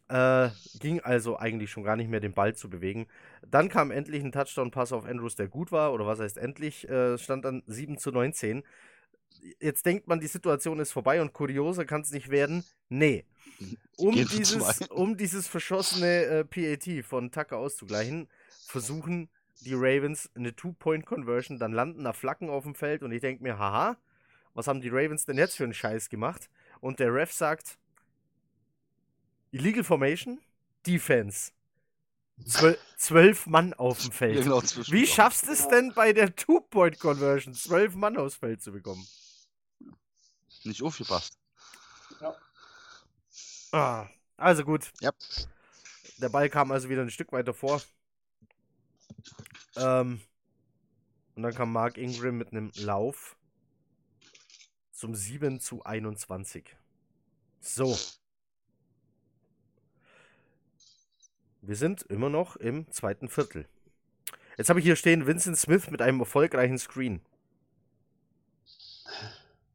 [0.10, 0.50] Äh,
[0.80, 3.08] ging also eigentlich schon gar nicht mehr, den Ball zu bewegen.
[3.48, 7.18] Dann kam endlich ein Touchdown-Pass auf Andrews, der gut war, oder was heißt endlich, äh,
[7.18, 8.64] stand dann 7 zu 19.
[9.60, 12.64] Jetzt denkt man, die Situation ist vorbei und kurioser kann es nicht werden.
[12.90, 13.26] Nee.
[13.98, 18.28] Um dieses, um dieses verschossene äh, PAT von Tucker auszugleichen,
[18.68, 19.30] versuchen
[19.62, 23.58] die Ravens eine Two-Point-Conversion, dann landen da Flaggen auf dem Feld und ich denke mir,
[23.58, 23.98] haha,
[24.54, 26.50] was haben die Ravens denn jetzt für einen Scheiß gemacht?
[26.80, 27.78] Und der Ref sagt,
[29.52, 30.40] Illegal Formation,
[30.86, 31.52] Defense.
[32.46, 34.44] Zwöl zwölf Mann auf dem Feld.
[34.44, 39.06] genau, Wie schaffst du es denn bei der Two-Point-Conversion, zwölf Mann aufs Feld zu bekommen?
[40.64, 41.38] Nicht aufgepasst.
[43.72, 44.08] Ah,
[44.38, 44.92] also gut.
[45.00, 45.12] Ja.
[46.18, 47.82] Der Ball kam also wieder ein Stück weiter vor.
[49.76, 50.22] Ähm,
[51.36, 53.38] und dann kam Mark Ingram mit einem Lauf
[54.92, 56.76] zum 7 zu 21.
[57.60, 57.98] So.
[61.62, 63.68] Wir sind immer noch im zweiten Viertel.
[64.58, 67.22] Jetzt habe ich hier stehen Vincent Smith mit einem erfolgreichen Screen.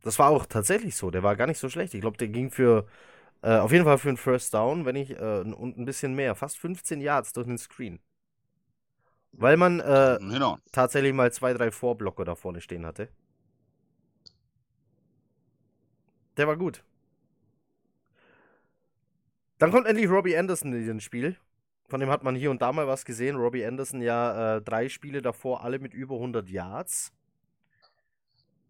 [0.06, 1.10] Das war auch tatsächlich so.
[1.10, 1.92] Der war gar nicht so schlecht.
[1.94, 2.86] Ich glaube, der ging für
[3.42, 6.34] äh, auf jeden Fall für einen First Down, wenn ich äh, und ein bisschen mehr,
[6.36, 8.00] fast 15 Yards durch den Screen.
[9.32, 10.58] Weil man äh, Genau.
[10.72, 13.08] tatsächlich mal zwei, drei Vorblocker da vorne stehen hatte.
[16.36, 16.84] Der war gut.
[19.58, 21.36] Dann kommt endlich Robbie Anderson in das Spiel.
[21.88, 23.36] Von dem hat man hier und da mal was gesehen.
[23.36, 27.12] Robbie Anderson ja äh, drei Spiele davor, alle mit über 100 Yards.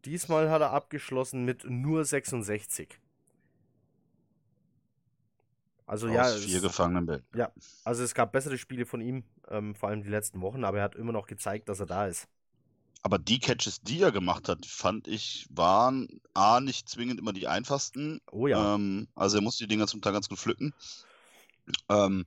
[0.07, 3.01] Diesmal hat er abgeschlossen mit nur 66.
[5.85, 7.25] Also ja, Aus vier es, gefangenen Bällen.
[7.85, 10.85] also es gab bessere Spiele von ihm, ähm, vor allem die letzten Wochen, aber er
[10.85, 12.29] hat immer noch gezeigt, dass er da ist.
[13.03, 17.47] Aber die Catches, die er gemacht hat, fand ich, waren A, nicht zwingend immer die
[17.47, 18.21] einfachsten.
[18.33, 18.75] Oh ja.
[18.75, 20.75] Ähm, also er musste die Dinger zum Teil ganz gut pflücken.
[21.89, 22.27] Ähm,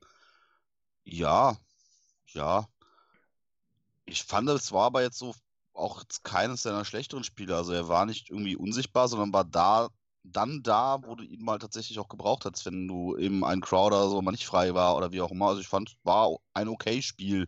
[1.04, 1.58] ja,
[2.28, 2.68] ja.
[4.06, 5.34] Ich fand, es war aber jetzt so
[5.80, 7.56] auch jetzt keines seiner schlechteren Spiele.
[7.56, 9.90] Also er war nicht irgendwie unsichtbar, sondern war da,
[10.24, 14.10] dann da, wo du ihn mal tatsächlich auch gebraucht hast, wenn du eben ein Crowder
[14.10, 15.48] so mal nicht frei war oder wie auch immer.
[15.48, 17.48] Also ich fand, war ein okay Spiel.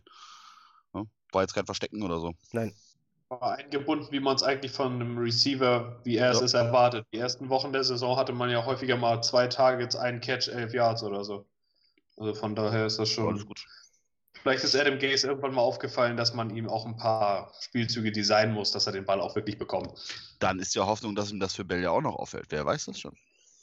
[1.32, 2.34] War jetzt kein Verstecken oder so.
[2.52, 2.74] Nein.
[3.28, 6.44] War eingebunden, wie man es eigentlich von einem Receiver, wie er es Ja.
[6.44, 7.06] ist, erwartet.
[7.12, 10.74] Die ersten Wochen der Saison hatte man ja häufiger mal zwei Targets, einen Catch, elf
[10.74, 11.46] Yards oder so.
[12.18, 13.34] Also von daher ist das schon.
[13.34, 13.66] Alles gut.
[14.42, 18.54] Vielleicht ist Adam Gase irgendwann mal aufgefallen, dass man ihm auch ein paar Spielzüge designen
[18.54, 19.92] muss, dass er den Ball auch wirklich bekommt.
[20.40, 22.46] Dann ist ja Hoffnung, dass ihm das für Bell ja auch noch auffällt.
[22.50, 23.16] Wer weiß das schon?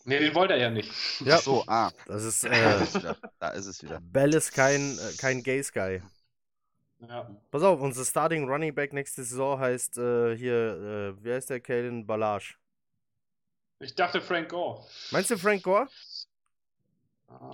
[0.06, 0.90] Nee, den wollte er ja nicht.
[1.20, 1.36] Ja.
[1.36, 3.18] Ach so, ah, Das ist, da äh, ist es wieder.
[3.40, 4.00] Da ist es wieder.
[4.02, 6.02] Bell ist kein, äh, kein Gaze-Guy.
[7.02, 7.30] Ja.
[7.52, 11.60] Pass auf, unser Starting Running Back nächste Saison heißt äh, hier, äh, wie heißt der
[11.60, 12.56] Kalen Balage?
[13.80, 14.86] Ich dachte Frank Gore.
[15.12, 15.90] Meinst du Frank Gore?
[17.28, 17.52] Ah.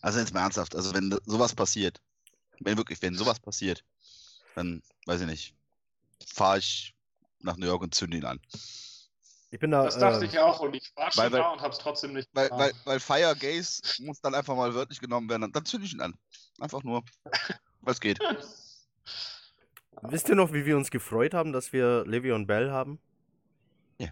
[0.00, 2.00] Also jetzt mal ernsthaft, also wenn sowas passiert,
[2.60, 3.84] wenn wirklich, wenn sowas passiert,
[4.54, 5.54] dann, weiß ich nicht,
[6.26, 6.94] fahre ich
[7.40, 8.40] nach New York und zünde ihn an.
[9.50, 9.84] Ich bin da.
[9.84, 12.28] Das dachte äh, ich auch und ich war schon weil- da und hab's trotzdem nicht
[12.32, 15.86] Weil, weil, weil Fire Gaze muss dann einfach mal wörtlich genommen werden, dann, dann zünde
[15.86, 16.14] ich ihn an.
[16.60, 17.02] Einfach nur,
[17.80, 18.18] was geht.
[20.02, 23.00] Wisst ihr noch, wie wir uns gefreut haben, dass wir Le'Veon Bell haben?
[23.98, 24.10] Ja.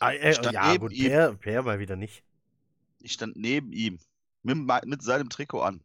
[0.00, 1.08] Ah, äh, ja, neben gut, ihm.
[1.08, 2.24] Per, per mal wieder nicht.
[3.00, 3.98] Ich stand neben ihm,
[4.42, 5.80] mit, mit seinem Trikot an.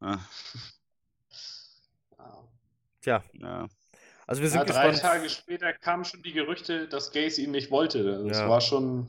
[0.00, 0.20] Ja.
[3.00, 3.68] Tja, ja.
[4.26, 4.98] also wir Ja, sind drei gespannt.
[5.00, 8.24] Tage später kamen schon die Gerüchte, dass Gaze ihn nicht wollte.
[8.28, 8.48] Das Ja.
[8.48, 9.08] war schon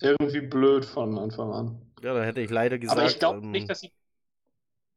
[0.00, 1.82] irgendwie blöd von Anfang an.
[2.02, 3.00] Ja, da hätte ich leider gesagt.
[3.00, 3.90] Aber ich glaube ähm, nicht, dass ihn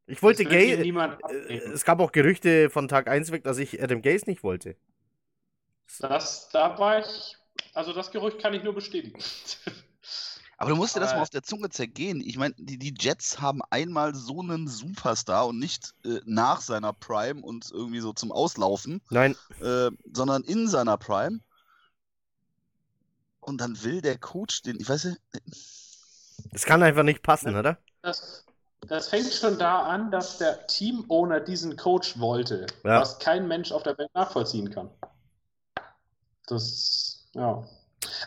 [0.07, 4.01] ich wollte niemand Äh, es gab auch Gerüchte von Tag 1 weg, dass ich Adam
[4.01, 4.75] Gaze nicht wollte.
[5.99, 7.37] Das, da war ich,
[7.73, 9.19] also das Gerücht kann ich nur bestätigen.
[10.57, 12.21] Aber du musst dir das mal auf der Zunge zergehen.
[12.21, 16.93] Ich meine, die, die Jets haben einmal so einen Superstar und nicht äh, nach seiner
[16.93, 21.39] Prime und irgendwie so zum Auslaufen, Nein, äh, sondern in seiner Prime.
[23.41, 25.21] Und dann will der Coach den, ich weiß nicht,
[26.51, 27.77] es kann einfach nicht passen, oder?
[28.01, 28.45] Das,
[28.87, 33.01] das fängt schon da an, dass der Team-Owner diesen Coach wollte, Ja.
[33.01, 34.89] was kein Mensch auf der Welt nachvollziehen kann.
[36.47, 37.67] Das, ja.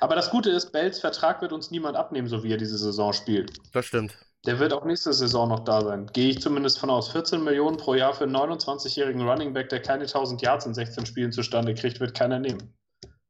[0.01, 3.13] Aber das Gute ist, Bells Vertrag wird uns niemand abnehmen, so wie er diese Saison
[3.13, 3.53] spielt.
[3.73, 4.17] Das stimmt.
[4.47, 6.07] Der wird auch nächste Saison noch da sein.
[6.13, 7.09] Gehe ich zumindest von aus.
[7.09, 11.07] 14 Millionen pro Jahr für einen 29-jährigen Running Back, der keine 1000 Yards in 16
[11.07, 12.73] Spielen zustande kriegt, wird keiner nehmen.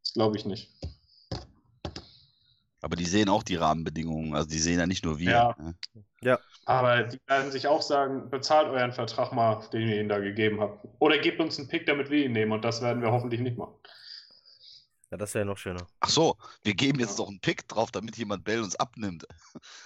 [0.02, 0.70] Das glaube ich nicht.
[2.80, 4.34] aber die sehen auch die Rahmenbedingungen.
[4.34, 5.30] Also die sehen ja nicht nur wir.
[5.30, 5.56] Ja.
[5.58, 6.38] ne?
[6.64, 10.60] Aber die werden sich auch sagen, bezahlt euren Vertrag mal, den ihr ihnen da gegeben
[10.60, 10.86] habt.
[10.98, 12.52] Oder gebt uns einen Pick, damit wir ihn nehmen.
[12.52, 13.72] Und das werden wir hoffentlich nicht machen.
[15.10, 15.86] Ja, das wäre noch schöner.
[16.00, 17.24] Ach so, wir geben jetzt Ja.
[17.24, 19.26] noch einen Pick drauf, damit jemand Bell uns abnimmt.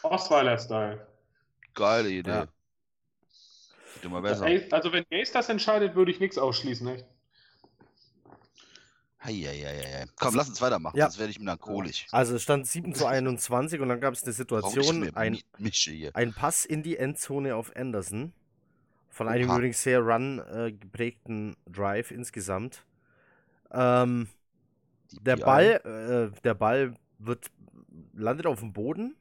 [0.02, 1.06] Osweiler-Style.
[1.74, 2.30] Geile Idee.
[2.30, 2.40] Ja.
[3.94, 4.46] Wird immer besser.
[4.46, 6.88] Ey, Also wenn Gaze das entscheidet, würde ich nichts ausschließen.
[6.88, 7.06] Echt.
[9.24, 10.06] Heieieiei.
[10.18, 11.04] Komm, lass uns weitermachen, Ja.
[11.06, 12.06] sonst werde ich melancholisch.
[12.10, 15.38] Also es stand 7 zu 21 und dann gab es eine Situation, ein,
[16.14, 18.32] ein Pass in die Endzone auf Anderson.
[19.10, 19.58] Von einem Oha.
[19.58, 22.84] übrigens sehr run äh, geprägten Drive insgesamt.
[23.70, 24.26] Ähm,
[25.12, 25.36] Die der.
[25.36, 27.50] Ball, äh, der Ball wird,
[28.14, 29.14] landet auf dem Boden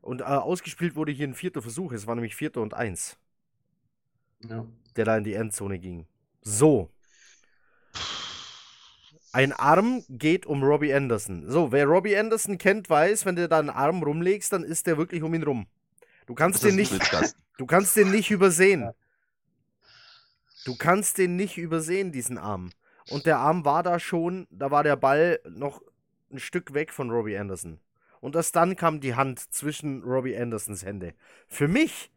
[0.00, 1.92] und äh, ausgespielt wurde hier ein vierter Versuch.
[1.92, 3.16] Es war nämlich vierter und eins,
[4.48, 4.66] Ja.
[4.96, 6.06] der da in die Endzone ging.
[6.42, 6.90] So.
[9.32, 11.48] Ein Arm geht um Robbie Anderson.
[11.48, 14.98] So, wer Robbie Anderson kennt, weiß, wenn du da einen Arm rumlegst, dann ist der
[14.98, 15.66] wirklich um ihn rum.
[16.26, 16.92] Du kannst Das den nicht,
[17.58, 18.90] du kannst den nicht übersehen.
[20.64, 22.70] Du kannst den nicht übersehen, diesen Arm.
[23.08, 25.82] Und der Arm war da schon, da war der Ball noch
[26.30, 27.80] ein Stück weg von Robbie Anderson.
[28.20, 31.14] Und erst dann kam die Hand zwischen Robbie Andersons Hände.
[31.48, 32.10] Für mich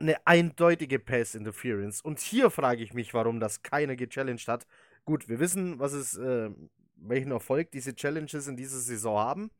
[0.00, 2.00] eine eindeutige Pass Interference.
[2.00, 4.66] Und hier frage ich mich, warum das keiner gechallenged hat.
[5.04, 6.50] Gut, wir wissen, was es, äh,
[6.96, 9.50] welchen Erfolg diese Challenges in dieser Saison haben.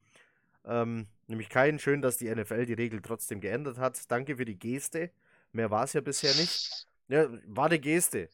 [0.65, 1.79] Ähm, nämlich keinen.
[1.79, 4.11] Schön, dass die NFL die Regel trotzdem geändert hat.
[4.11, 5.11] Danke für die Geste.
[5.53, 6.87] Mehr war es ja bisher nicht.
[7.09, 8.29] Ja, war eine Geste.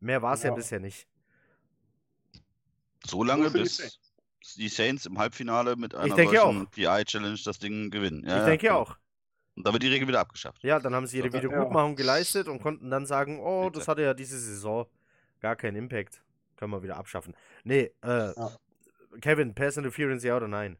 [0.00, 0.50] Mehr war es ja.
[0.50, 0.54] Ja.
[0.54, 1.06] bisher nicht.
[3.04, 3.98] So lange, die bis Saints.
[4.56, 8.24] die Saints im Halbfinale mit einer solchen PI-Challenge das Ding gewinnen.
[8.24, 8.80] Ja, ich ja, denke genau.
[8.80, 8.96] auch.
[9.56, 10.62] Und da wird die Regel wieder abgeschafft.
[10.62, 11.32] Ja, dann haben sie ihre Ja.
[11.34, 14.86] Wiedergutmachung geleistet und konnten dann sagen, oh, das hatte ja diese Saison
[15.40, 16.22] gar keinen Impact.
[16.56, 17.34] Können wir wieder abschaffen.
[17.64, 18.52] Nee, äh, Ja.
[19.20, 20.76] Kevin, Pass Interference, ja oder nein?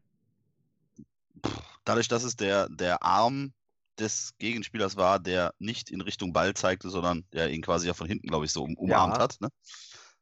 [1.84, 3.52] Dadurch, dass es der, der Arm
[3.98, 8.06] des Gegenspielers war, der nicht in Richtung Ball zeigte, sondern der ihn quasi ja von
[8.06, 9.22] hinten, glaube ich, so um, umarmt Ja.
[9.22, 9.40] hat.
[9.40, 9.48] Ne?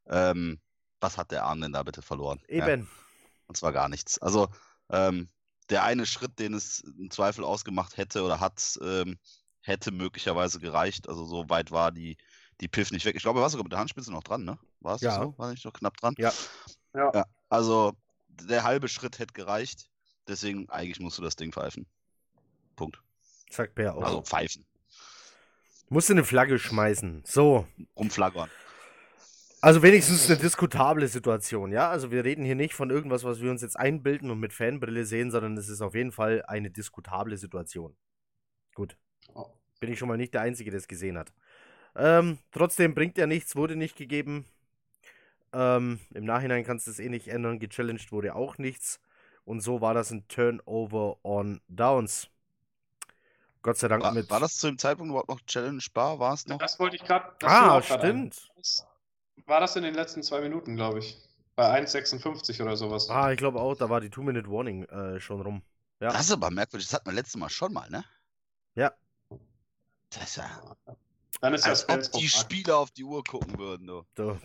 [0.08, 0.60] Ähm,
[1.00, 2.40] was hat der Arm denn da bitte verloren?
[2.48, 2.88] Ja, Eben.
[3.46, 4.18] und zwar gar nichts.
[4.18, 4.48] Also
[4.90, 5.28] ähm,
[5.68, 9.18] der eine Schritt, den es im Zweifel ausgemacht hätte oder hat, ähm,
[9.60, 11.08] hätte möglicherweise gereicht.
[11.08, 12.16] Also so weit war die,
[12.60, 13.16] die Piff nicht weg.
[13.16, 14.58] Ich glaube, er war sogar mit der Handspitze noch dran, ne?
[14.80, 15.20] War es Ja.
[15.22, 15.34] so?
[15.38, 16.14] War nicht noch knapp dran?
[16.18, 16.32] Ja.
[16.94, 17.10] Ja.
[17.12, 17.24] ja.
[17.48, 17.94] Also
[18.28, 19.90] der halbe Schritt hätte gereicht.
[20.28, 21.86] Deswegen eigentlich musst du das Ding pfeifen.
[22.76, 23.00] Punkt.
[23.56, 24.02] Sagt Per auch.
[24.02, 24.64] Also pfeifen.
[25.88, 27.22] Musste eine Flagge schmeißen.
[27.24, 27.66] So.
[27.96, 28.50] Rumflaggern.
[29.62, 31.88] Also wenigstens eine diskutable Situation, ja?
[31.88, 35.04] Also wir reden hier nicht von irgendwas, was wir uns jetzt einbilden und mit Fanbrille
[35.06, 37.96] sehen, sondern es ist auf jeden Fall eine diskutable Situation.
[38.74, 38.96] Gut.
[39.80, 41.32] Bin ich schon mal nicht der Einzige, der es gesehen hat.
[41.96, 44.44] Ähm, trotzdem bringt er nichts, wurde nicht gegeben.
[45.52, 47.58] Ähm, Im Nachhinein kannst du es eh nicht ändern.
[47.58, 49.00] Gechallenged wurde auch nichts.
[49.44, 52.28] Und so war das ein Turnover on Downs.
[53.66, 54.30] Gott sei Dank War, mit.
[54.30, 56.20] war das zu dem Zeitpunkt überhaupt noch challengebar?
[56.20, 56.58] War es noch?
[56.58, 57.32] Das wollte ich gerade.
[57.42, 58.48] Ah, stimmt.
[59.44, 61.20] War das in den letzten zwei Minuten, glaube ich.
[61.56, 63.10] Bei 1,56 oder sowas.
[63.10, 65.62] Ah, ich glaube auch, da war die Two-Minute-Warning äh, schon rum.
[65.98, 66.12] Ja.
[66.12, 66.86] Das ist aber merkwürdig.
[66.86, 68.04] Das hatten wir letztes Mal schon mal, ne?
[68.76, 68.92] Ja.
[70.10, 70.76] Das ist ja.
[71.40, 72.28] Dann ist Als das ob die.
[72.28, 74.04] Spieler auf die Uhr gucken würden, du.
[74.14, 74.38] Du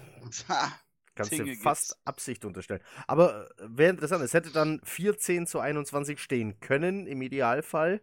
[1.15, 1.63] kannst Dinge dir gibt's.
[1.63, 2.81] fast Absicht unterstellen.
[3.05, 8.01] Aber äh, wäre interessant, es hätte dann 14 zu 21 stehen können, im Idealfall.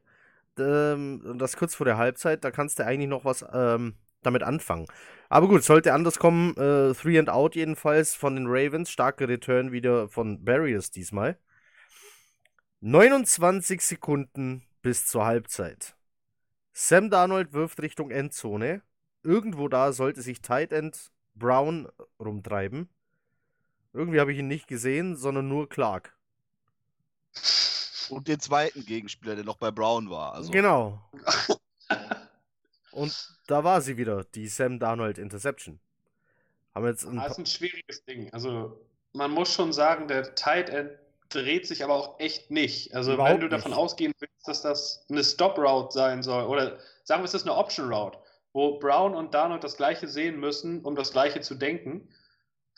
[0.61, 4.87] Ähm, das kurz vor der Halbzeit, da kannst du eigentlich noch was ähm, damit anfangen.
[5.29, 8.91] Aber gut, sollte anders kommen, äh, Three and Out jedenfalls von den Ravens.
[8.91, 11.39] Starke Return wieder von Barriers diesmal.
[12.81, 15.97] 29 Sekunden bis zur Halbzeit.
[16.73, 18.83] Sam Darnold wirft Richtung Endzone.
[19.23, 21.89] Irgendwo da sollte sich Tight End Brown
[22.21, 22.89] rumtreiben.
[23.93, 26.17] Irgendwie habe ich ihn nicht gesehen, sondern nur Clark.
[28.11, 30.35] Und den zweiten Gegenspieler, der noch bei Brown war.
[30.35, 31.01] Also, Genau.
[32.93, 33.15] Und
[33.47, 35.79] da war sie wieder, die Sam Darnold Interception.
[36.75, 38.33] Haben jetzt ein Das ist ein schwieriges Ding.
[38.33, 38.81] Also
[39.13, 40.91] man muss schon sagen, der Tight End
[41.29, 42.95] dreht sich aber auch echt nicht.
[42.95, 43.79] Also Überhaupt wenn du davon nicht.
[43.81, 47.55] ausgehen willst, dass das eine Stop Route sein soll oder sagen wir, es ist eine
[47.57, 48.19] Option Route,
[48.53, 52.09] wo Brown und Darnold das gleiche sehen müssen, um das gleiche zu denken.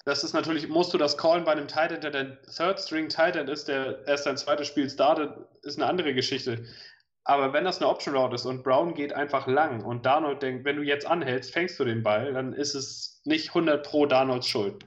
[0.04, 3.08] Das ist natürlich, musst du das callen bei einem Tight End, der der Third String
[3.08, 5.32] Tight End ist, der erst sein zweites Spiel startet,
[5.62, 6.64] ist eine andere Geschichte.
[7.24, 10.64] Aber wenn das eine Option Route ist und Brown geht einfach lang und Darnold denkt,
[10.64, 14.48] wenn du jetzt anhältst, fängst du den Ball, dann ist es nicht 100 pro Darnolds
[14.48, 14.86] Schuld.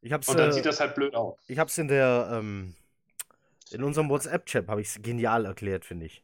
[0.00, 1.36] ich hab's, Und dann äh, sieht das halt blöd aus.
[1.48, 2.76] ich hab's in der, ähm,
[3.72, 6.22] in unserem WhatsApp-Chat habe ich es genial erklärt, finde ich.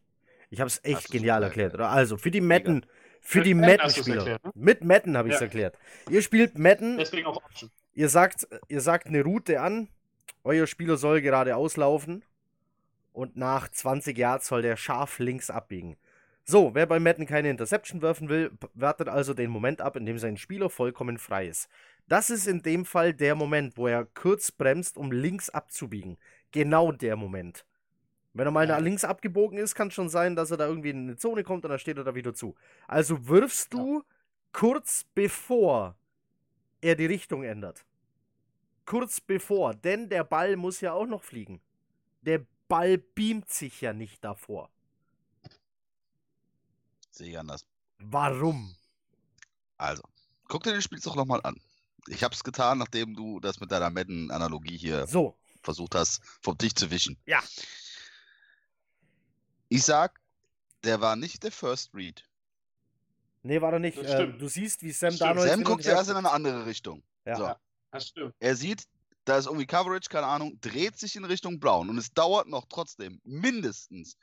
[0.51, 1.73] Ich habe es echt genial erklärt.
[1.73, 1.91] erklärt.
[1.91, 2.87] Also für die Madden,
[3.21, 4.19] für die Madden-Spieler.
[4.19, 4.53] erklärt, ne?
[4.55, 5.47] Mit Madden habe ich es Ja.
[5.47, 5.77] erklärt.
[6.09, 7.71] Ihr spielt Madden, Deswegen auch Option.
[7.99, 9.89] Ihr sagt, ihr sagt eine Route an,
[10.45, 12.25] euer Spieler soll geradeaus laufen
[13.13, 15.97] und nach 20 Yards soll der scharf links abbiegen.
[16.45, 20.17] So, wer bei Madden keine Interception werfen will, wartet also den Moment ab, in dem
[20.17, 21.69] sein Spieler vollkommen frei ist.
[22.07, 26.19] Das ist in dem Fall der Moment, wo er kurz bremst, um links abzubiegen.
[26.53, 27.67] Genau der Moment.
[28.33, 31.03] Wenn er mal nach links abgebogen ist, kann schon sein, dass er da irgendwie in
[31.03, 32.55] eine Zone kommt und dann steht er da wieder zu.
[32.87, 34.05] Also wirfst du
[34.53, 35.97] kurz bevor
[36.81, 37.85] er die Richtung ändert.
[38.89, 41.61] Kurz bevor, denn der Ball muss ja auch noch fliegen.
[42.23, 44.71] Der Ball beamt sich ja nicht davor.
[47.11, 47.67] Sehe ich anders.
[47.99, 48.75] Warum?
[49.77, 50.03] Also,
[50.49, 51.61] guck dir das Spiel doch nochmal an.
[52.07, 56.57] Ich habe es getan, nachdem du das mit deiner Madden-Analogie hier So, versucht hast, vom
[56.57, 57.19] Tisch zu wischen.
[57.27, 57.43] Ja.
[59.69, 60.19] Ich sag,
[60.83, 62.27] der war nicht der First Read.
[63.43, 63.99] nee, war er nicht.
[63.99, 64.41] Äh, stimmt.
[64.41, 65.15] du siehst, wie Sam.
[65.19, 65.47] Darnold.
[65.47, 67.03] Sam guckt her zuerst in eine andere Richtung.
[67.27, 67.37] Ja.
[67.37, 67.55] So.
[67.91, 68.35] Das stimmt.
[68.39, 68.85] Er sieht,
[69.25, 72.67] da ist irgendwie Coverage, keine Ahnung, dreht sich in Richtung Brown und es dauert noch
[72.69, 74.17] trotzdem mindestens.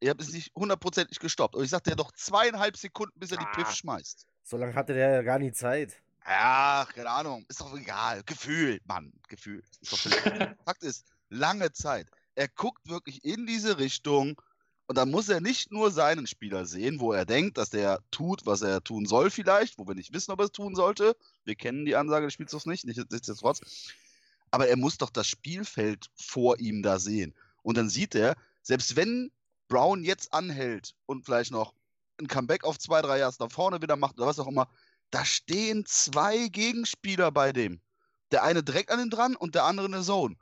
[0.00, 1.54] Ihr habt es nicht hundertprozentig gestoppt.
[1.56, 3.72] Und ich sag dir doch zweieinhalb Sekunden, bis er die Piff Ah.
[3.72, 4.26] schmeißt.
[4.42, 5.94] So lange hatte der ja gar nie Zeit.
[6.26, 7.44] Ja, keine Ahnung.
[7.48, 8.22] Ist doch egal.
[8.24, 9.12] Gefühl, Mann.
[9.28, 9.62] Gefühl.
[9.80, 9.90] Ist
[10.66, 12.08] Fakt ist, lange Zeit.
[12.34, 14.40] Er guckt wirklich in diese Richtung
[14.86, 18.46] und dann muss er nicht nur seinen Spieler sehen, wo er denkt, dass der tut,
[18.46, 21.16] was er tun soll vielleicht, wo wir nicht wissen, ob er es tun sollte.
[21.44, 23.60] Wir kennen die Ansage des Spielzugs nicht, nicht nichtsdestotrotz.
[24.52, 27.34] Aber er muss doch das Spielfeld vor ihm da sehen.
[27.62, 29.32] Und dann sieht er, selbst wenn
[29.68, 31.74] Brown jetzt anhält und vielleicht noch
[32.20, 34.68] ein Comeback auf zwei, drei Yards nach vorne wieder macht oder was auch immer,
[35.10, 37.80] da stehen zwei Gegenspieler bei dem.
[38.30, 40.36] Der eine direkt an ihm dran und der andere in der Zone.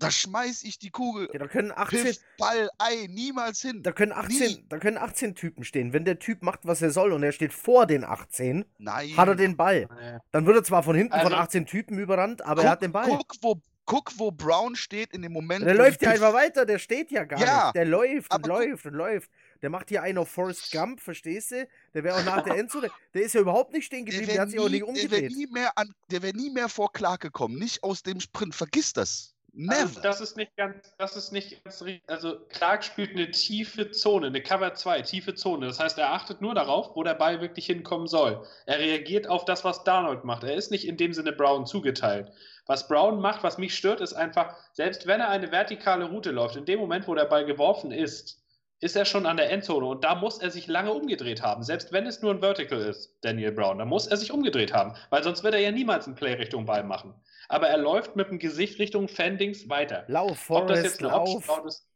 [0.00, 1.28] Da schmeiß ich die Kugel.
[1.32, 3.82] Ja, da können 18, Piff, Ball, Ei, niemals hin.
[3.82, 4.64] da können 18, Nie.
[4.68, 5.92] da können 18 Typen stehen.
[5.92, 9.16] Wenn der Typ macht, was er soll und er steht vor den 18, Nein.
[9.16, 9.88] hat er den Ball.
[10.32, 12.82] Dann wird er zwar von hinten von Also- 18 Typen überrannt, aber guck, er hat
[12.82, 13.06] den Ball.
[13.08, 15.64] Guck wo, guck, wo Brown steht in dem Moment.
[15.66, 17.74] Der läuft ja einfach weiter, der steht ja gar Ja, nicht.
[17.76, 19.30] Der läuft und läuft und läuft.
[19.62, 21.68] Der macht hier einen auf Forrest Gump, verstehst du?
[21.92, 22.88] Der wäre auch nach der Endzone.
[23.12, 25.02] Der ist ja überhaupt nicht stehen Der geblieben, der wäre hat sich auch nicht nie,
[25.08, 25.36] der wär umgedreht.
[25.36, 27.58] nie, mehr an- der wär nie mehr vor Clark gekommen.
[27.58, 28.54] Nicht aus dem Sprint.
[28.54, 29.34] Vergiss das.
[29.52, 29.82] Never.
[29.82, 32.08] Also das ist nicht ganz, das ist nicht ganz richtig.
[32.08, 35.66] Also Clark spielt eine tiefe Zone, eine Cover 2, tiefe Zone.
[35.66, 38.46] Das heißt, er achtet nur darauf, wo der Ball wirklich hinkommen soll.
[38.66, 40.44] Er reagiert auf das, was Darnold macht.
[40.44, 42.30] Er ist nicht in dem Sinne Brown zugeteilt.
[42.66, 46.56] Was Brown macht, was mich stört, ist einfach, selbst wenn er eine vertikale Route läuft,
[46.56, 48.40] in dem Moment, wo der Ball geworfen ist,
[48.80, 51.62] ist er schon an der Endzone und da muss er sich lange umgedreht haben.
[51.62, 54.94] Selbst wenn es nur ein Vertical ist, Daniel Brown, da muss er sich umgedreht haben,
[55.10, 57.14] weil sonst wird er ja niemals ein Play Richtung Ball machen.
[57.48, 60.04] Aber er läuft mit dem Gesicht Richtung Fendings weiter.
[60.08, 61.42] Lauf, Ob das Forrest, jetzt eine Option.
[61.56, 61.86] Route ist,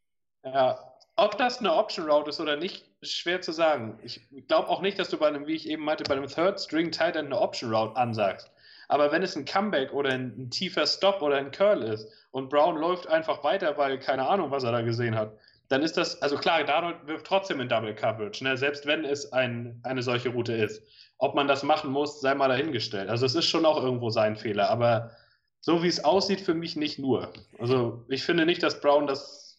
[0.45, 0.79] ja,
[1.17, 3.99] ob das eine Option Route ist oder nicht, ist schwer zu sagen.
[4.03, 6.61] Ich glaube auch nicht, dass du bei einem, wie ich eben meinte, bei einem Third
[6.61, 8.51] String Tight End eine Option Route ansagst.
[8.89, 12.51] Aber wenn es ein Comeback oder ein, ein tiefer Stop oder ein Curl ist und
[12.51, 15.33] Brown läuft einfach weiter, weil keine Ahnung, was er da gesehen hat,
[15.69, 19.33] dann ist das, also klar, Darnold wirft trotzdem in Double Coverage, ne, selbst wenn es
[19.33, 20.83] ein, eine solche Route ist.
[21.19, 23.09] Ob man das machen muss, sei mal dahingestellt.
[23.09, 25.13] Also es ist schon auch irgendwo sein Fehler, aber
[25.61, 27.33] so wie es aussieht, für mich nicht nur.
[27.59, 29.59] Also ich finde nicht, dass Brown das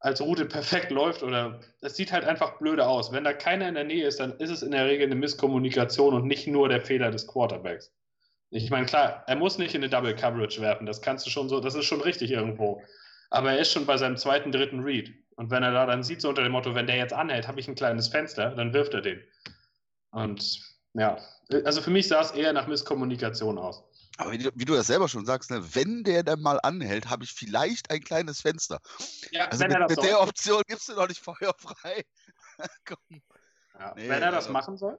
[0.00, 3.12] als Route perfekt läuft oder es sieht halt einfach blöde aus.
[3.12, 6.12] Wenn da keiner in der Nähe ist, dann ist es in der Regel eine Misskommunikation
[6.12, 7.94] und nicht nur der Fehler des Quarterbacks.
[8.50, 11.48] Ich meine, klar, er muss nicht in eine Double Coverage werfen, das kannst du schon
[11.48, 12.82] so, das ist schon richtig irgendwo.
[13.32, 15.10] Aber er ist schon bei seinem zweiten, dritten Read.
[15.36, 17.58] Und wenn er da dann sieht, so unter dem Motto, wenn der jetzt anhält, habe
[17.60, 19.22] ich ein kleines Fenster, dann wirft er den.
[20.10, 20.60] Und
[20.94, 21.16] ja,
[21.64, 23.82] also für mich sah es eher nach Misskommunikation aus.
[24.18, 27.08] Aber wie du, wie du das selber schon sagst, ne, wenn der dann mal anhält,
[27.08, 28.78] habe ich vielleicht ein kleines Fenster.
[29.30, 30.06] Ja, Also wenn mit, er das mit soll.
[30.08, 32.04] der Option gibst du noch nicht Feuer frei.
[32.84, 33.22] Komm.
[33.78, 34.98] Ja, Nee, wenn er das also- machen soll,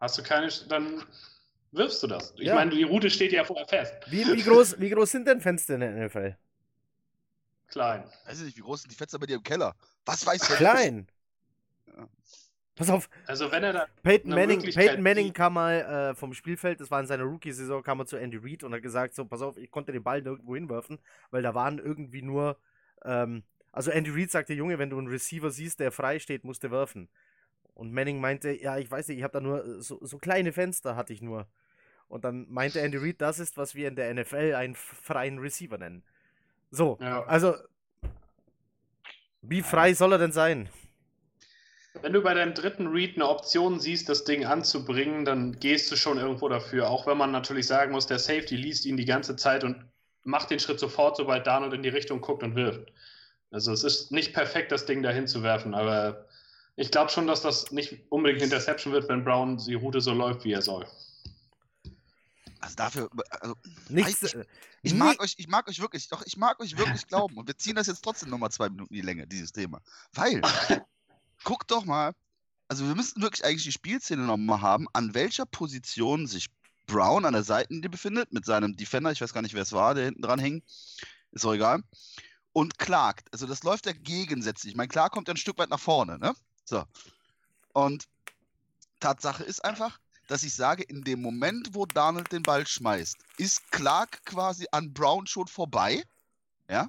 [0.00, 1.02] hast du keine, dann
[1.72, 2.32] wirfst du das.
[2.36, 2.54] Ich Ja.
[2.54, 3.94] meine, die Route steht ja vorher fest.
[4.06, 6.36] Wie, wie, groß, wie groß sind denn Fenster in der NFL?
[7.72, 8.04] Klein.
[8.26, 9.74] Weiß ich nicht, wie groß sind die Fenster bei dir im Keller?
[10.04, 10.56] Was weiß der?
[10.56, 11.06] Klein.
[11.86, 12.06] Ja.
[12.74, 13.86] Pass auf, Also wenn er da.
[14.02, 18.00] Peyton Manning, Peyton Manning kam mal äh, vom Spielfeld, das war in seiner Rookie-Saison, kam
[18.00, 20.54] er zu Andy Reid und hat gesagt, so, pass auf, ich konnte den Ball nirgendwo
[20.54, 20.98] hinwerfen,
[21.30, 22.58] weil da waren irgendwie nur,
[23.04, 23.42] ähm,
[23.72, 26.70] also Andy Reid sagte, Junge, wenn du einen Receiver siehst, der frei steht, musst du
[26.70, 27.08] werfen.
[27.74, 30.52] Und Manning meinte, ja, ich weiß nicht, ich habe da nur, äh, so, so kleine
[30.52, 31.46] Fenster hatte ich nur.
[32.08, 35.78] Und dann meinte Andy Reid, das ist, was wir in der NFL einen freien Receiver
[35.78, 36.02] nennen.
[36.72, 37.22] So, Ja.
[37.24, 37.54] also,
[39.42, 40.68] wie frei soll er denn sein?
[42.00, 45.96] Wenn du bei deinem dritten Read eine Option siehst, das Ding anzubringen, dann gehst du
[45.96, 46.88] schon irgendwo dafür.
[46.88, 49.84] Auch wenn man natürlich sagen muss, der Safety liest ihn die ganze Zeit und
[50.24, 52.90] macht den Schritt sofort, sobald Darnold in die Richtung guckt und wirft.
[53.50, 56.26] Also es ist nicht perfekt, das Ding dahin zu werfen, aber
[56.76, 60.44] ich glaube schon, dass das nicht unbedingt Interception wird, wenn Brown die Route so läuft,
[60.44, 60.86] wie er soll.
[62.62, 63.10] Also dafür,
[63.40, 63.54] also
[63.88, 64.22] Nichts.
[64.22, 64.44] Ich- äh,
[64.82, 67.36] ich mag euch, ich mag euch wirklich, doch, ich mag euch wirklich glauben.
[67.36, 69.80] Und wir ziehen das jetzt trotzdem nochmal zwei Minuten in die Länge, dieses Thema.
[70.14, 70.40] Weil,
[71.44, 72.14] guck doch mal,
[72.68, 76.48] also wir müssten wirklich eigentlich die Spielszene nochmal haben, an welcher Position sich
[76.86, 79.94] Brown an der Seitenlinie befindet, mit seinem Defender, ich weiß gar nicht, wer es war,
[79.94, 80.62] der hinten dran hing,
[81.32, 81.82] ist auch egal,
[82.52, 83.28] und klagt.
[83.32, 84.72] Also das läuft ja gegensätzlich.
[84.72, 86.34] Ich meine, klar kommt er ein Stück weit nach vorne, ne?
[86.64, 86.84] So.
[87.72, 88.08] Und
[89.00, 89.98] Tatsache ist einfach,
[90.32, 94.94] dass ich sage, in dem Moment, wo Donald den Ball schmeißt, ist Clark quasi an
[94.94, 96.02] Brown schon vorbei.
[96.70, 96.88] Ja.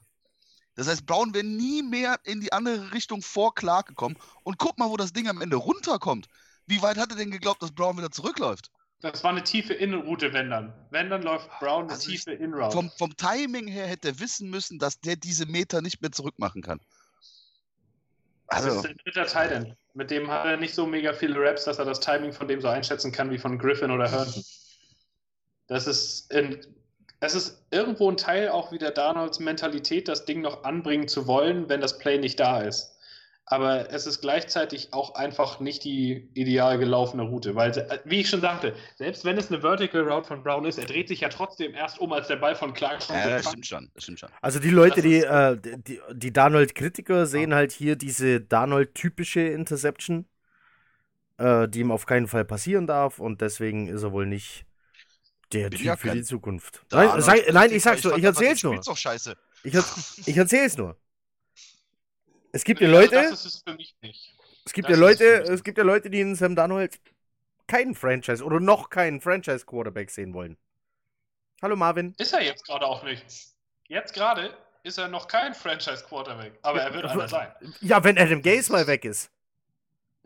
[0.75, 4.15] Das heißt, Brown wäre nie mehr in die andere Richtung vor Clark gekommen.
[4.43, 6.29] Und guck mal, wo das Ding am Ende runterkommt.
[6.67, 8.71] Wie weit hat er denn geglaubt, dass Brown wieder zurückläuft?
[9.01, 10.73] Das war eine tiefe Innenroute, wenn dann.
[10.89, 12.71] Wenn dann läuft Brown eine Also tiefe Inroute.
[12.71, 16.61] Vom, vom Timing her hätte er wissen müssen, dass der diese Meter nicht mehr zurückmachen
[16.61, 16.79] kann.
[18.47, 19.75] Das Also, ist ein dritter Titan.
[19.93, 22.61] Mit dem hat er nicht so mega viele Raps, dass er das Timing von dem
[22.61, 24.43] so einschätzen kann wie von Griffin oder Herndon.
[25.67, 26.59] Das ist, in,
[27.19, 31.69] das ist irgendwo ein Teil auch wieder Darnolds Mentalität, das Ding noch anbringen zu wollen,
[31.69, 32.92] wenn das Play nicht da ist.
[33.45, 38.29] Aber es ist gleichzeitig auch einfach nicht die ideal gelaufene Route, weil, äh, wie ich
[38.29, 41.29] schon sagte, selbst wenn es eine Vertical Route von Brown ist, er dreht sich ja
[41.29, 43.91] trotzdem erst um, als der Ball von Clark schon ja, das stimmt schon.
[43.93, 44.29] Das stimmt schon.
[44.41, 50.25] Also die Leute, die, äh, die, die Darnold-Kritiker sehen halt hier diese Darnold-typische Interception,
[51.37, 54.65] äh, die ihm auf keinen Fall passieren darf und deswegen ist er wohl nicht
[55.51, 56.85] der Bin Typ ja für die Zukunft.
[56.91, 58.79] Nein, sag, nein, ich sag's nur, ich erzähl's nur.
[59.63, 60.97] Ich erzähl's nur.
[62.53, 64.33] Es gibt ja also Leute, Das ist es für mich nicht.
[64.65, 66.99] es gibt das ja Leute, es gibt ja Leute, die in Sam Darnold
[67.67, 70.55] keinen Franchise oder noch keinen Franchise-Quarterback sehen wollen.
[71.61, 72.13] Hallo Marvin.
[72.19, 73.25] Ist er jetzt gerade auch nicht.
[73.87, 77.51] Jetzt gerade ist er noch kein Franchise-Quarterback, aber er wird einer sein.
[77.81, 79.31] Ja, wenn Adam Gase mal weg ist.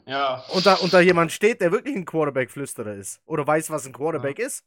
[0.06, 0.44] Ja.
[0.54, 3.94] und da, und da jemand steht, der wirklich ein Quarterback-Flüsterer ist oder weiß, was ein
[3.94, 4.66] Quarterback ist.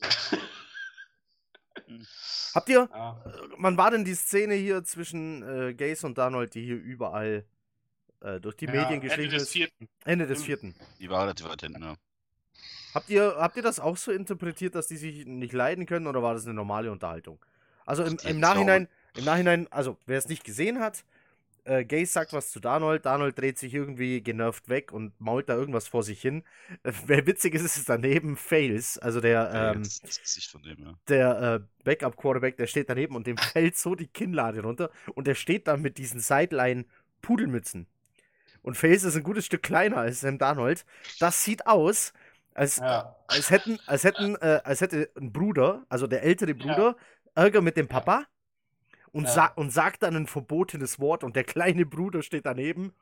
[2.54, 3.24] Habt ihr, ja.
[3.58, 7.44] wann war denn die Szene hier zwischen äh, Gaze und Darnold, die hier überall
[8.20, 9.50] äh, durch die Ja, Medien Ende geschrieben des ist?
[9.50, 9.88] vierten.
[10.04, 10.74] Ende des Im- vierten.
[10.98, 11.96] Die war relativ weit hinten, ja.
[12.94, 16.22] Habt ihr, habt ihr das auch so interpretiert, dass die sich nicht leiden können oder
[16.22, 17.38] war das eine normale Unterhaltung?
[17.86, 21.04] Also im, im Nachhinein, im Nachhinein, also wer es nicht gesehen hat,
[21.68, 25.54] äh, Gaze sagt was zu Darnold, Darnold dreht sich irgendwie genervt weg und mault da
[25.54, 26.42] irgendwas vor sich hin.
[26.82, 30.94] Äh, wer witzig ist, ist daneben Fails, also der, ähm, das, dem, ja.
[31.08, 35.34] der äh, Backup-Quarterback, der steht daneben und dem fällt so die Kinnlade runter und der
[35.34, 37.86] steht da mit diesen Sideline-Pudelmützen.
[38.62, 40.84] Und Fails ist ein gutes Stück kleiner als Sam Darnold.
[41.20, 42.12] Das sieht aus,
[42.54, 43.16] als, Ja.
[43.28, 46.96] als hätten, als hätten, äh, als hätte ein Bruder, also der ältere Bruder,
[47.34, 48.26] Ärger mit dem Papa
[49.12, 49.30] und, Ja.
[49.30, 52.92] sa und sagt dann ein verbotenes Wort und der kleine Bruder steht daneben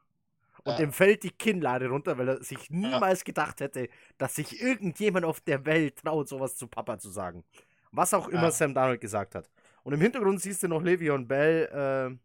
[0.65, 0.77] und Ja.
[0.79, 3.89] dem fällt die Kinnlade runter, weil er sich niemals gedacht hätte,
[4.19, 7.45] dass sich irgendjemand auf der Welt traut, sowas zu Papa zu sagen.
[7.93, 8.51] Was auch immer Ja.
[8.51, 9.49] Sam Darnold gesagt hat.
[9.83, 12.17] Und im Hintergrund siehst du noch Le'Veon Bell, äh,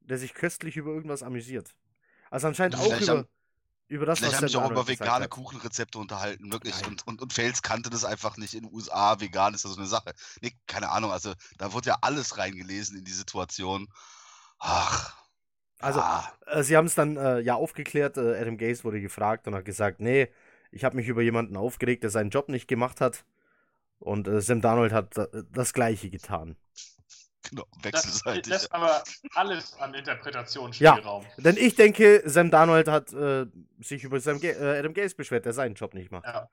[0.00, 1.74] der sich köstlich über irgendwas amüsiert.
[2.30, 3.26] Also anscheinend auch über,
[3.90, 5.30] über das, Vielleicht haben sich auch über vegane hat.
[5.30, 6.80] Kuchenrezepte unterhalten, wirklich.
[6.80, 6.90] Nein.
[6.90, 8.54] Und, und, und Fels kannte das einfach nicht.
[8.54, 10.14] In den USA vegan ist das so eine Sache.
[10.40, 11.10] Nee, keine Ahnung.
[11.10, 13.88] Also da wurde ja alles reingelesen in die Situation.
[14.60, 15.16] Ach.
[15.80, 16.32] Also, ja.
[16.46, 18.16] Äh, sie haben es dann äh, ja aufgeklärt.
[18.16, 20.28] Äh, Adam Gase wurde gefragt und hat gesagt, nee,
[20.70, 23.24] ich habe mich über jemanden aufgeregt, der seinen Job nicht gemacht hat.
[23.98, 26.56] Und äh, Sam Darnold hat äh, das Gleiche getan.
[27.50, 28.46] Genau, Das wechselseitig.
[28.46, 29.02] lässt aber
[29.34, 31.26] alles an Interpretationsspielraum.
[31.36, 33.46] Denn ich denke, Sam Darnold hat äh,
[33.80, 36.26] sich über Sam Ga äh, Adam Gase beschwert, der seinen Job nicht macht.
[36.26, 36.48] Ja.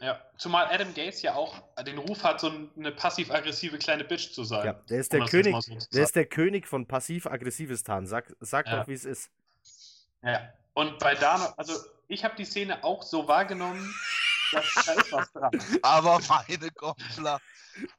[0.00, 4.42] Ja, zumal Adam Gates ja auch den Ruf hat, so eine passiv-aggressive kleine Bitch zu
[4.44, 4.66] sein.
[4.66, 7.84] Ja, der ist Um der das jetzt König, so der ist der König von passiv-aggressives
[7.84, 8.04] Tarn.
[8.06, 8.80] Sag, sag Ja.
[8.80, 9.30] doch, wie es ist.
[10.22, 10.52] Ja.
[10.74, 11.74] Und bei Dano, also
[12.08, 13.94] ich habe die Szene auch so wahrgenommen,
[14.54, 15.50] da ist was dran.
[15.82, 17.40] Aber meine Gompler.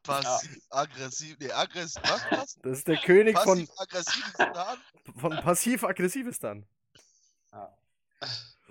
[0.03, 1.38] Passiv-aggressiv.
[1.39, 2.01] Nee, aggressiv.
[2.03, 2.32] Was?
[2.32, 2.56] was?
[2.64, 4.34] Das ist der König von, Passiv-aggressiv.
[4.38, 4.78] Tarn?
[5.18, 6.66] von passiv-aggressives Tarn.
[7.51, 7.78] Ja.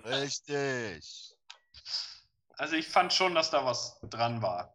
[0.03, 1.35] Richtig.
[2.57, 4.73] Also ich fand schon, dass da was dran war.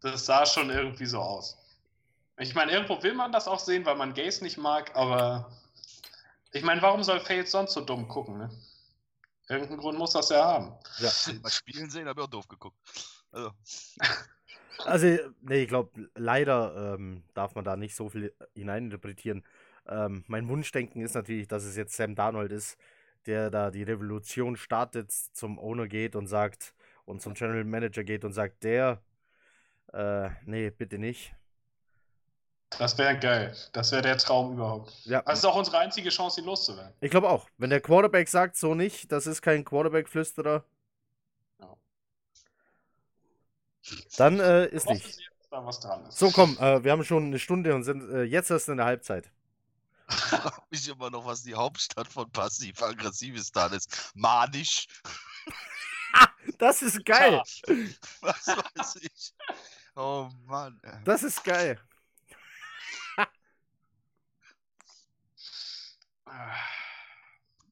[0.00, 1.58] Das sah schon irgendwie so aus.
[2.38, 5.50] Ich meine, irgendwo will man das auch sehen, weil man Gays nicht mag, aber
[6.52, 8.50] ich meine, warum soll Faye sonst so dumm gucken, ne?
[9.48, 10.72] Irgendeinen Grund muss das ja haben.
[10.98, 11.10] Ja.
[11.42, 12.76] Mal spielen sehen, habe ich auch doof geguckt.
[13.30, 13.52] Also,
[14.84, 19.44] Also, nee, ich glaube, leider ähm, darf man da nicht so viel hineininterpretieren.
[19.86, 22.76] Ähm, mein Wunschdenken ist natürlich, dass es jetzt Sam Darnold ist,
[23.26, 26.74] der da die Revolution startet, zum Owner geht und sagt,
[27.04, 29.02] und zum General Manager geht und sagt, der,
[29.92, 31.34] äh, nee, bitte nicht.
[32.70, 33.56] Das wäre geil.
[33.72, 34.92] Das wäre der Traum überhaupt.
[35.04, 36.92] Ja, Das ist auch unsere einzige Chance, ihn loszuwerden.
[37.00, 37.48] ich glaube auch.
[37.58, 40.64] Wenn der Quarterback sagt, so nicht, das ist kein Quarterback-Flüsterer,
[41.60, 41.76] Ja.
[44.18, 45.18] dann äh, ist nicht.
[45.50, 46.18] Da was dran ist.
[46.18, 48.86] So, komm, äh, wir haben schon eine Stunde und sind äh, jetzt erst in der
[48.86, 49.30] Halbzeit.
[50.70, 54.12] mich immer noch, was die Hauptstadt von passiv-aggressivistan ist.
[54.14, 54.86] Manisch.
[56.58, 57.42] Das ist geil.
[58.20, 59.34] Was weiß ich.
[59.96, 60.80] Oh Mann.
[61.04, 61.78] Das ist geil.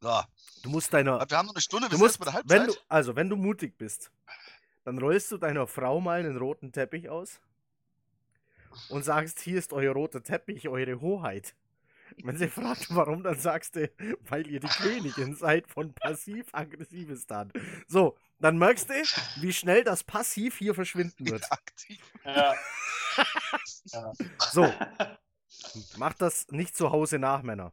[0.01, 0.23] So,
[0.63, 1.19] Du musst deiner.
[1.29, 2.69] wir haben noch eine Stunde Du bis musst, bei der wenn Halbzeit.
[2.69, 4.11] du, also, wenn du mutig bist,
[4.85, 7.41] dann rollst du deiner Frau mal einen roten Teppich aus
[8.89, 11.55] und sagst, hier ist euer roter Teppich, eure Hoheit.
[12.23, 13.91] Wenn sie fragt, warum, dann sagst du,
[14.29, 17.51] weil ihr die Königin seid von passiv-aggressivistan.
[17.89, 18.95] So, dann merkst du,
[19.41, 21.51] wie schnell das Passiv hier verschwinden wird.
[21.51, 22.01] Aktiv.
[22.25, 22.55] Ja.
[23.87, 24.13] ja.
[24.53, 24.73] So,
[25.97, 27.73] macht das nicht zu Hause nach, Männer.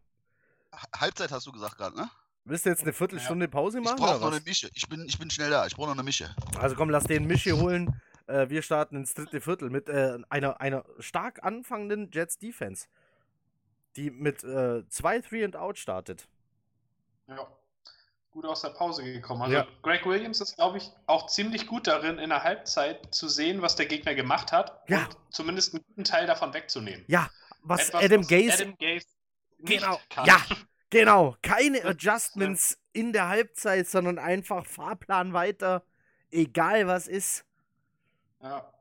[0.96, 2.10] Halbzeit hast du gesagt gerade, ne?
[2.44, 3.98] Willst du jetzt eine Viertelstunde Pause Ich machen?
[3.98, 4.36] brauche Oder noch was?
[4.38, 4.70] eine Mische.
[4.74, 5.68] Ich bin, ich bin schnell da.
[5.68, 6.34] Ich brauche noch eine Mische.
[6.58, 8.02] Also komm, lass den Mischi holen.
[8.28, 12.88] Äh, wir starten ins dritte Viertel mit äh, einer, einer stark anfangenden Jets Defense,
[13.96, 16.28] die mit äh, zwei Three and Out startet.
[17.28, 17.48] ja.
[18.34, 19.42] Gut aus der Pause gekommen.
[19.42, 19.68] Also Ja.
[19.82, 23.76] Greg Williams ist, glaube ich, auch ziemlich gut darin, in der Halbzeit zu sehen, was
[23.76, 25.04] der Gegner gemacht hat Ja.
[25.04, 27.04] und zumindest einen guten Teil davon wegzunehmen.
[27.10, 27.30] Ja,
[27.62, 28.54] was Etwas, Adam was Gaze.
[28.54, 29.06] Adam Gaze
[29.66, 30.26] Genau, kann.
[30.26, 30.42] ja,
[30.90, 31.36] genau.
[31.42, 35.84] Keine Adjustments in der Halbzeit, sondern einfach Fahrplan weiter,
[36.32, 37.46] egal was ist.
[38.42, 38.72] Ja.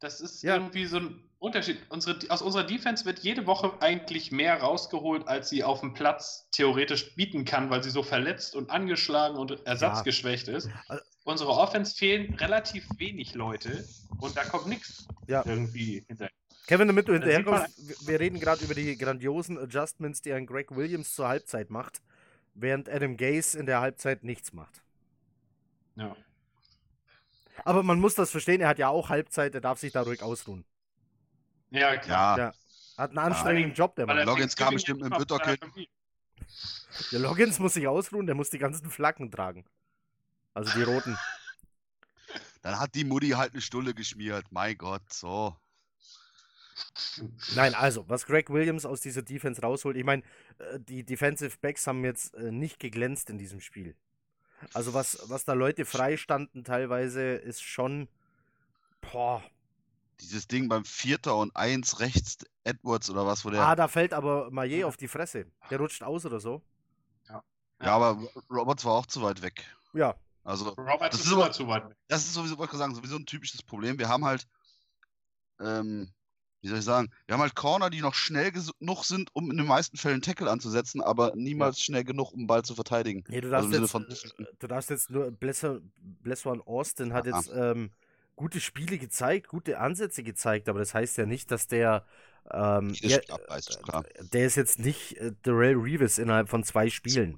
[0.00, 0.56] Das ist Ja.
[0.56, 1.78] irgendwie so ein Unterschied.
[1.90, 6.48] Unsere, aus unserer Defense wird jede Woche eigentlich mehr rausgeholt, als sie auf dem Platz
[6.50, 10.68] theoretisch bieten kann, weil sie so verletzt und angeschlagen und ersatzgeschwächt ist.
[10.88, 13.84] Also- Unsere Offense fehlen relativ wenig Leute
[14.20, 15.42] und da kommt nichts Ja.
[15.44, 16.30] irgendwie hinterher.
[16.66, 21.14] Kevin, damit du hinterherkommst, wir- reden gerade über die grandiosen Adjustments, die ein Greg Williams
[21.14, 22.02] zur Halbzeit macht,
[22.54, 24.82] während Adam Gaze in der Halbzeit nichts macht.
[25.94, 26.16] Ja.
[27.64, 30.22] Aber man muss das verstehen, er hat ja auch Halbzeit, er darf sich da ruhig
[30.22, 30.64] ausruhen.
[31.70, 32.38] Ja, klar.
[32.38, 32.54] Ja, Ja.
[32.98, 34.24] Hat einen anstrengenden Job, der Mann.
[34.24, 35.60] Loggins kam bestimmt mit dem Bütterkind.
[37.12, 39.66] Der Loggins muss sich ausruhen, der muss die ganzen Flaggen tragen.
[40.54, 41.18] Also die roten.
[42.62, 44.46] dann hat die Mutti halt eine Stulle geschmiert.
[44.50, 45.54] Mein Gott, so.
[47.54, 50.22] Nein, also, was Greg Williams aus dieser Defense rausholt, ich meine,
[50.58, 53.96] äh, die Defensive Backs haben jetzt äh, nicht geglänzt in diesem Spiel.
[54.74, 58.08] Also, was, was da Leute freistanden teilweise, ist schon.
[59.00, 59.42] Boah.
[60.20, 63.60] Dieses Ding beim Vierter und Eins rechts Edwards oder was, wo der.
[63.60, 65.46] Ah, da fällt aber Maillet auf die Fresse.
[65.70, 66.62] Der rutscht aus oder so.
[67.28, 67.42] ja,
[67.80, 69.62] aber Roberts war auch zu weit weg.
[69.92, 70.16] Ja.
[70.42, 71.96] Also, Robert Das ist immer zu weit weg.
[72.08, 73.98] das ist sowieso, wollte ich sagen, sowieso ein typisches Problem.
[73.98, 74.46] Wir haben halt,
[75.60, 76.12] ähm,
[76.66, 79.56] wie soll ich sagen, wir haben halt Corner, die noch schnell genug sind, um in
[79.56, 83.22] den meisten Fällen Tackle anzusetzen, aber niemals schnell genug, um den Ball zu verteidigen.
[83.28, 85.30] Nee, du Also darfst, Sinne jetzt, äh, du darfst jetzt nur.
[85.30, 85.80] Blesser,
[86.22, 87.36] Blessuan Austin hat Ja.
[87.36, 87.90] jetzt ähm,
[88.34, 92.04] gute Spiele gezeigt, gute Ansätze gezeigt, aber das heißt ja nicht, dass der.
[92.50, 94.04] Ähm, ja, abreißt, klar.
[94.32, 97.36] der ist jetzt nicht äh, Darrell Reeves innerhalb von zwei Spielen.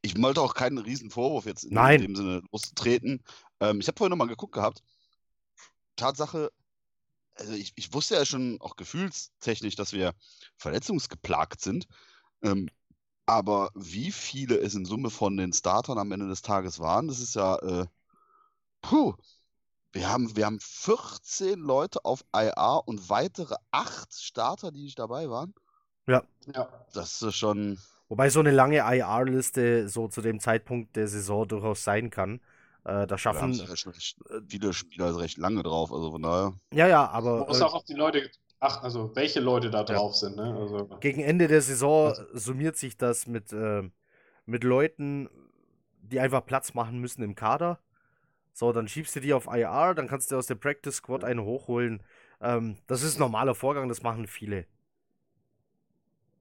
[0.00, 2.00] Ich wollte auch keinen riesen Vorwurf jetzt in Nein.
[2.00, 3.22] dem Sinne lostreten.
[3.60, 4.82] Ähm, ich habe vorhin nochmal geguckt gehabt.
[5.96, 6.50] Tatsache,
[7.34, 10.14] also ich, ich wusste ja schon auch gefühlstechnisch, dass wir
[10.56, 11.86] verletzungsgeplagt sind.
[12.42, 12.68] Ähm,
[13.26, 17.20] aber wie viele es in Summe von den Startern am Ende des Tages waren, das
[17.20, 17.86] ist ja, äh,
[18.80, 19.14] puh.
[19.92, 25.28] Wir haben, wir haben 14 Leute auf IA und weitere 8 Starter, die nicht dabei
[25.28, 25.54] waren.
[26.06, 26.68] Ja.
[26.94, 27.78] Das ist schon.
[28.08, 32.40] Wobei so eine lange IR-Liste so zu dem Zeitpunkt der Saison durchaus sein kann.
[32.84, 33.52] Äh, da haben schaffen.
[33.54, 34.18] ja schon recht,
[34.48, 36.54] viele Spieler recht lange drauf, also von daher.
[36.72, 38.28] Ja, ja, Man aber muss äh, auch auf die Leute,
[38.60, 40.56] ach, also welche Leute da drauf sind, ne?
[40.58, 43.88] Also, gegen Ende der Saison summiert sich das mit, äh,
[44.46, 45.28] mit Leuten,
[46.02, 47.78] die einfach Platz machen müssen im Kader.
[48.52, 51.40] So, dann schiebst du die auf IR, dann kannst du aus der Practice Squad einen
[51.42, 52.02] hochholen.
[52.40, 54.66] Ähm, das ist ein normaler Vorgang, das machen viele.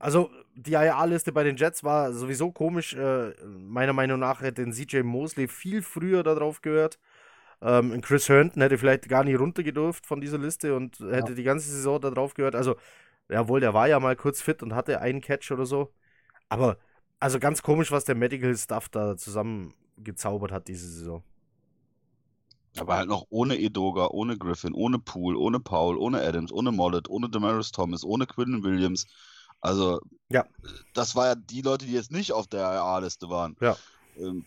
[0.01, 2.95] Also, die IR-Liste bei den Jets war sowieso komisch.
[2.95, 6.97] Äh, meiner Meinung nach hätte den CJ Mosley viel früher darauf gehört.
[7.61, 11.35] Ähm, Chris Herndon hätte vielleicht gar nicht runtergedurft von dieser Liste und hätte ja.
[11.35, 12.55] die ganze Saison darauf gehört.
[12.55, 12.77] Also,
[13.29, 15.93] jawohl, der war ja mal kurz fit und hatte einen Catch oder so.
[16.49, 16.77] Aber,
[17.19, 21.23] also ganz komisch, was der Medical Stuff da zusammengezaubert hat diese Saison.
[22.79, 27.07] Aber halt noch ohne Edoga, ohne Griffin, ohne Poole, ohne Paul, ohne Adams, ohne Mollet,
[27.07, 29.05] ohne Demaris Thomas, ohne Quinn Williams.
[29.61, 30.45] Also, ja.
[30.93, 33.55] das war ja die Leute, die jetzt nicht auf der RA-Liste waren.
[33.61, 33.77] Ja.
[34.17, 34.45] Ähm,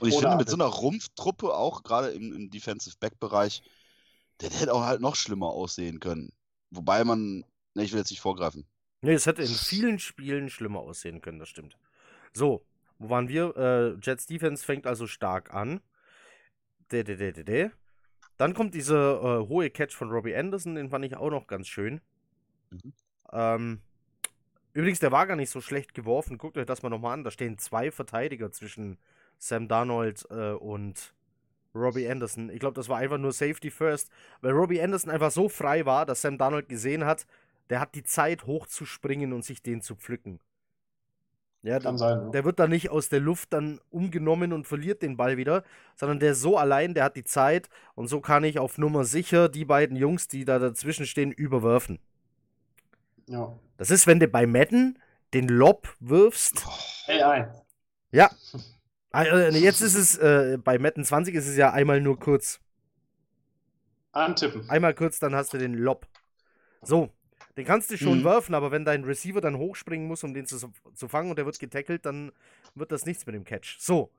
[0.00, 3.62] und ich Oder finde, mit so einer Rumpftruppe, auch gerade im, im Defensive Back-Bereich,
[4.40, 6.32] der hätte auch halt noch schlimmer aussehen können.
[6.70, 8.64] Wobei man, ne, ich will jetzt nicht vorgreifen.
[9.00, 11.76] Nee, es hätte in vielen Spielen schlimmer aussehen können, das stimmt.
[12.32, 12.64] So,
[12.98, 13.56] wo waren wir?
[13.56, 15.80] Äh, Jets Defense fängt also stark an.
[16.92, 17.70] De, de, de, de, de.
[18.36, 21.68] Dann kommt dieser äh, hohe Catch von Robbie Anderson, den fand ich auch noch ganz
[21.68, 22.00] schön.
[22.70, 22.92] Mhm.
[23.32, 23.80] Ähm,
[24.72, 26.38] übrigens, der war gar nicht so schlecht geworfen.
[26.38, 27.24] Guckt euch das mal nochmal an.
[27.24, 28.98] Da stehen zwei Verteidiger zwischen
[29.38, 31.14] Sam Darnold äh, und
[31.74, 32.50] Robbie Anderson.
[32.50, 34.10] Ich glaube, das war einfach nur Safety First,
[34.40, 37.26] weil Robbie Anderson einfach so frei war, dass Sam Darnold gesehen hat,
[37.70, 40.40] der hat die Zeit hochzuspringen und sich den zu pflücken.
[41.62, 42.26] Ja, Kann sein.
[42.26, 42.30] Ne?
[42.30, 45.64] Der wird dann nicht aus der Luft dann umgenommen und verliert den Ball wieder,
[45.96, 49.04] sondern der ist so allein, der hat die Zeit und so kann ich auf Nummer
[49.04, 51.98] sicher die beiden Jungs, die da dazwischen stehen, überwerfen.
[53.28, 53.58] Ja.
[53.76, 54.98] Das ist, wenn du bei Madden
[55.34, 56.66] den Lob wirfst.
[57.04, 57.54] Hey, ein.
[58.10, 58.30] Ja.
[59.10, 62.60] Also, jetzt ist es, äh, bei Madden 20 ist es ja einmal nur kurz.
[64.12, 64.68] Antippen.
[64.68, 66.06] Einmal kurz, dann hast du den Lob.
[66.82, 67.10] So.
[67.56, 68.24] Den kannst du schon mhm.
[68.24, 71.44] werfen, aber wenn dein Receiver dann hochspringen muss, um den zu, zu fangen und der
[71.44, 72.30] wird getackelt, dann
[72.74, 73.78] wird das nichts mit dem Catch.
[73.80, 74.12] So.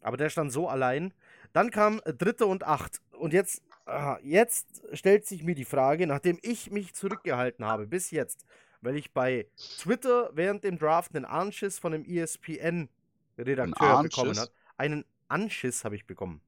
[0.00, 1.12] Aber der stand so allein.
[1.52, 3.00] Dann kam äh, dritte und acht.
[3.12, 8.10] Und jetzt, aha, jetzt stellt sich mir die Frage, nachdem ich mich zurückgehalten habe bis
[8.10, 8.44] jetzt,
[8.80, 9.46] weil ich bei
[9.78, 14.50] Twitter während dem Draft einen Anschiss von einem ESPN-Redakteur bekommen habe.
[14.76, 16.40] Einen Anschiss habe ich bekommen.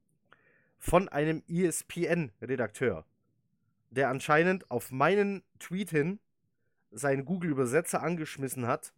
[0.79, 3.05] Von einem ESPN-Redakteur
[3.95, 6.19] der anscheinend auf meinen Tweet hin
[6.91, 8.93] seinen Google-Übersetzer angeschmissen hat,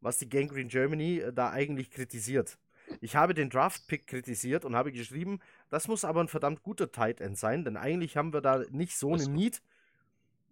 [0.00, 2.58] was die Gangrene Germany äh, da eigentlich kritisiert.
[3.00, 7.20] Ich habe den Draft-Pick kritisiert und habe geschrieben, das muss aber ein verdammt guter Tight
[7.20, 9.62] End sein, denn eigentlich haben wir da nicht so eine Need.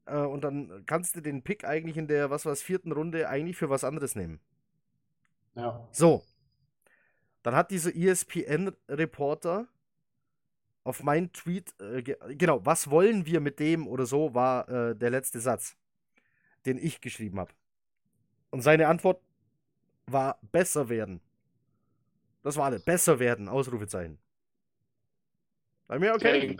[0.06, 3.28] Äh, und dann kannst du den Pick eigentlich in der, was war es, vierten Runde
[3.28, 4.40] eigentlich für was anderes nehmen.
[5.54, 5.86] Ja.
[5.92, 6.22] So.
[7.42, 9.66] Dann hat dieser ESPN-Reporter
[10.84, 15.10] auf meinen Tweet, äh, genau, was wollen wir mit dem oder so, war äh, der
[15.10, 15.76] letzte Satz,
[16.66, 17.52] den ich geschrieben habe.
[18.50, 19.20] Und seine Antwort
[20.06, 21.20] war besser werden.
[22.42, 22.84] Das war alles.
[22.84, 24.18] Besser werden, Ausrufezeichen.
[25.86, 26.56] Bei mir okay.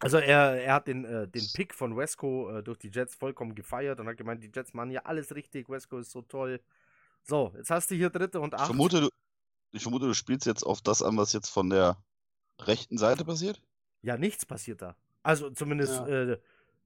[0.00, 3.54] Also er, er hat den, äh, den Pick von Wesco äh, durch die Jets vollkommen
[3.54, 6.60] gefeiert und hat gemeint, die Jets machen ja alles richtig, Wesco ist so toll.
[7.24, 8.62] So, jetzt hast du hier dritte und acht.
[8.62, 9.08] Ich vermute, du,
[9.72, 11.96] ich vermute, du spielst jetzt auf das an, was jetzt von der
[12.60, 13.60] rechten Seite passiert?
[14.02, 14.96] Ja, nichts passiert da.
[15.22, 16.06] Also zumindest, ja.
[16.06, 16.38] äh,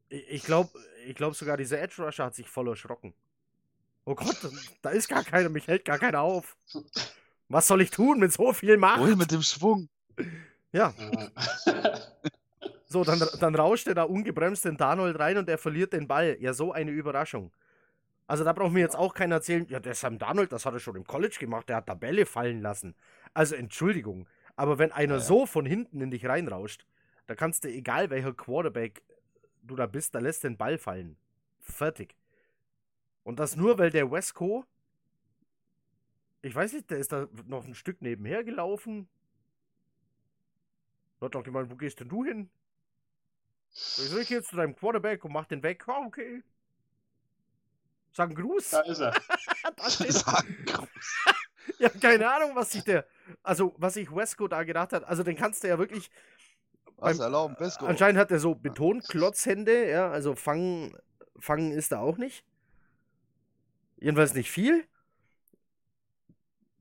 [0.08, 0.70] ich glaube
[1.06, 3.14] ich glaub sogar, dieser Edge Rusher hat sich voll erschrocken.
[4.04, 4.36] Oh Gott,
[4.82, 6.56] da ist gar keiner, mich hält gar keiner auf.
[7.48, 9.00] Was soll ich tun mit so viel Macht?
[9.00, 9.88] Wohin mit dem Schwung?
[10.72, 10.92] Ja.
[12.86, 16.36] so, dann, dann rauscht er da ungebremst den Darnold rein und er verliert den Ball.
[16.40, 17.52] Ja, so eine Überraschung.
[18.26, 20.80] Also da braucht mir jetzt auch keiner erzählen, ja, der Sam Darnold, das hat er
[20.80, 22.94] schon im College gemacht, der hat Tabelle fallen lassen.
[23.34, 24.26] Also Entschuldigung,
[24.56, 25.24] aber wenn einer ja, ja.
[25.24, 26.86] so von hinten in dich reinrauscht,
[27.26, 29.02] da kannst du, egal welcher Quarterback
[29.62, 31.16] du da bist, da lässt den Ball fallen.
[31.60, 32.16] Fertig.
[33.24, 34.64] Und das nur, weil der Wesco,
[36.42, 39.08] ich weiß nicht, der ist da noch ein Stück nebenher gelaufen.
[41.20, 42.50] Da hat doch gemeint, wo gehst denn du hin?
[43.70, 45.84] Ich soll ich jetzt zu deinem Quarterback und mach den weg.
[45.86, 46.42] Oh, okay.
[48.12, 48.70] Sag einen Gruß.
[48.70, 49.14] Da ist er.
[49.76, 50.88] da steht Sag einen Gruß.
[51.78, 53.06] ja, keine Ahnung, was sich der,
[53.42, 55.04] also was sich Wesco da gedacht hat.
[55.04, 56.10] Also den kannst du ja wirklich.
[56.96, 57.86] Was beim, erlauben, Wesco.
[57.86, 60.96] Anscheinend hat er so Betonklotzhände, ja, also fangen,
[61.38, 62.44] fangen ist er auch nicht.
[64.02, 64.84] Jedenfalls nicht viel.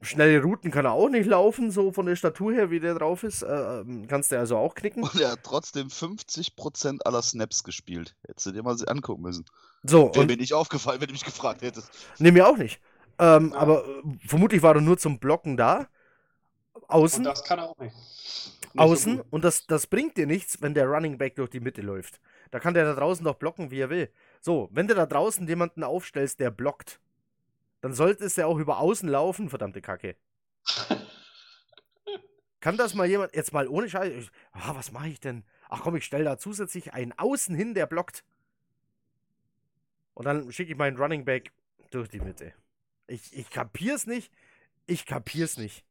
[0.01, 3.21] Schnelle Routen kann er auch nicht laufen, so von der Statur her, wie der drauf
[3.21, 3.43] ist.
[3.43, 5.03] Äh, ähm, kannst du also auch knicken.
[5.03, 8.15] Und er hat trotzdem 50% aller Snaps gespielt.
[8.27, 9.45] Hättest du dir mal angucken müssen.
[9.83, 10.13] So.
[10.15, 11.91] Wäre mir nicht aufgefallen, wenn du mich gefragt hättest.
[12.17, 12.81] Nee, mir auch nicht.
[13.19, 13.59] Ähm, ja.
[13.59, 15.87] Aber äh, vermutlich war er nur zum Blocken da.
[16.87, 17.19] Außen.
[17.19, 17.95] Und das kann er auch nicht.
[18.73, 19.17] nicht außen.
[19.17, 22.19] So und das, das bringt dir nichts, wenn der Running Back durch die Mitte läuft.
[22.49, 24.09] Da kann der da draußen doch blocken, wie er will.
[24.41, 26.99] So, wenn du da draußen jemanden aufstellst, der blockt,
[27.81, 30.15] dann sollte es ja auch über außen laufen, verdammte Kacke.
[32.59, 35.43] kann das mal jemand, jetzt mal ohne Scheiß, ah, was mache ich denn?
[35.69, 38.23] Ach komm, ich stelle da zusätzlich einen Außen hin, der blockt.
[40.13, 41.51] Und dann schicke ich meinen Running Back
[41.89, 42.53] durch die Mitte.
[43.07, 44.31] Ich, ich kapier's nicht.
[44.85, 45.83] Ich kapier's nicht.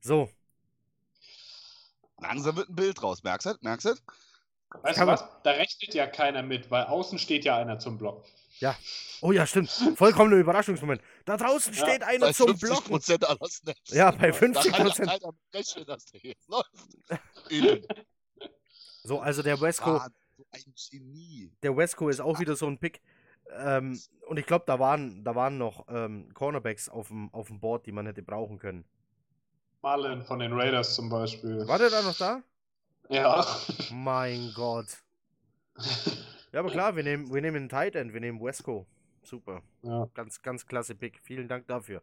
[0.00, 0.30] So.
[2.18, 3.22] Langsam wird ein Bild raus.
[3.22, 3.54] Merkst du?
[3.60, 3.94] Merkst du?
[4.82, 5.24] Weißt du was?
[5.42, 8.24] Da rechnet ja keiner mit, weil außen steht ja einer zum Block.
[8.60, 8.76] Ja.
[9.20, 9.70] Oh ja, stimmt.
[9.96, 11.00] Vollkommener Überraschungsmoment.
[11.24, 12.88] Da draußen Ja, steht einer Bei zum 50 Blocken.
[12.90, 13.90] Prozent aller Snaps.
[13.90, 15.10] Ja, bei Da 50 kann ja Prozent.
[15.22, 16.70] mit rechnen, dass der jetzt läuft.
[19.04, 21.52] So, also der Wesco, Ah, so ein Genie.
[21.62, 23.00] der Wesco ist auch wieder so ein Pick.
[23.52, 27.60] Ähm, und ich glaube, da waren, da waren noch ähm, Cornerbacks auf dem, auf dem
[27.60, 28.84] Board, die man hätte brauchen können.
[29.82, 31.66] Marlon von den Raiders zum Beispiel.
[31.68, 32.42] War der da noch da?
[33.08, 33.46] Ja.
[33.92, 34.86] Mein Gott.
[36.56, 38.86] Ja, aber klar, wir nehmen, wir nehmen einen Tight End, wir nehmen Wesco.
[39.22, 39.60] Super.
[39.82, 40.08] ja.
[40.14, 41.20] Ganz, ganz klasse Pick.
[41.22, 42.00] Vielen Dank dafür.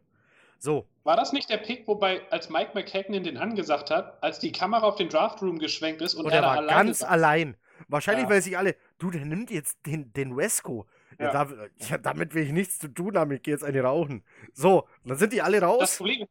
[0.60, 4.52] So, War das nicht der Pick, wobei, als Mike McKagan den angesagt hat, als die
[4.52, 7.08] Kamera auf den Draftroom geschwenkt ist und, und er da war alleine ganz saß?
[7.08, 7.56] allein.
[7.88, 8.30] Wahrscheinlich, Ja.
[8.30, 10.86] weil sich alle, du, der nimmt jetzt den, den Wesco.
[11.18, 11.44] Ja, Ja.
[11.46, 14.22] Da, ja, damit will ich nichts zu tun haben, ich gehe jetzt eine rauchen.
[14.52, 15.96] So, und dann sind die alle Das raus.
[15.96, 16.30] Problem ist,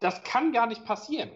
[0.00, 1.30] das kann gar nicht passieren.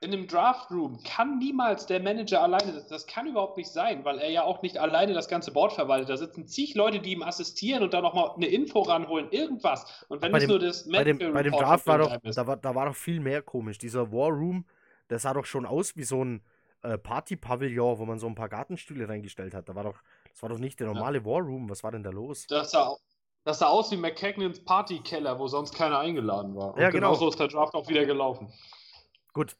[0.00, 4.18] In einem Draftroom kann niemals der Manager alleine, das, das kann überhaupt nicht sein, weil
[4.18, 6.10] er ja auch nicht alleine das ganze Board verwaltet.
[6.10, 10.04] Da sitzen zig Leute, die ihm assistieren und da nochmal eine Info ranholen, irgendwas.
[10.08, 12.46] Und wenn Bei es dem- nur das Bei dem, bei dem Draft war doch, da
[12.46, 13.78] war, da war doch viel mehr komisch.
[13.78, 14.66] Dieser War Room,
[15.08, 16.42] der sah doch schon aus wie so ein
[16.82, 19.66] äh, Party-Pavillon, wo man so ein paar Gartenstühle reingestellt hat.
[19.70, 21.70] Da war doch, das war doch nicht der normale War Room.
[21.70, 22.46] Was war denn da los?
[22.48, 22.94] Das sah,
[23.44, 26.74] das sah aus wie McKagnans Partykeller, wo sonst keiner eingeladen war.
[26.74, 27.08] Und Ja, genau.
[27.08, 28.52] genauso ist der Draft auch wieder gelaufen.
[29.32, 29.56] Gut,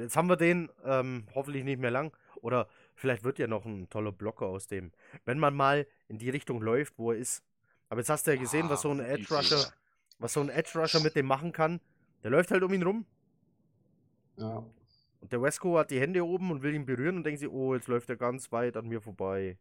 [0.00, 2.16] jetzt haben wir den, ähm, hoffentlich nicht mehr lang.
[2.42, 4.92] Oder vielleicht wird ja noch ein toller Blocker aus dem.
[5.24, 7.44] Wenn man mal in die Richtung läuft, wo er ist.
[7.88, 9.72] Aber jetzt hast du ja gesehen, was so ein Ah, Edge Rusher,
[10.18, 11.80] was so ein Edge Rusher mit dem machen kann.
[12.22, 13.06] Der läuft halt um ihn rum.
[14.36, 14.64] Ja.
[15.20, 17.74] Und der Wesco hat die Hände oben und will ihn berühren und denkt sich, oh,
[17.74, 19.58] jetzt läuft er ganz weit an mir vorbei.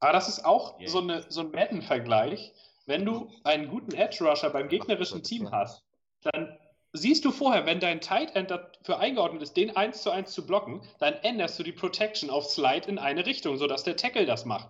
[0.00, 0.88] Aber das ist auch Yeah.
[0.90, 2.52] so, eine, so ein Madden-Vergleich.
[2.86, 5.84] Wenn du einen guten Edge-Rusher beim gegnerischen Team hast,
[6.22, 6.53] dann
[6.94, 10.46] siehst du vorher, wenn dein Tight End dafür eingeordnet ist, den 1 zu 1 zu
[10.46, 14.44] blocken, dann änderst du die Protection auf Slide in eine Richtung, sodass der Tackle das
[14.44, 14.68] macht.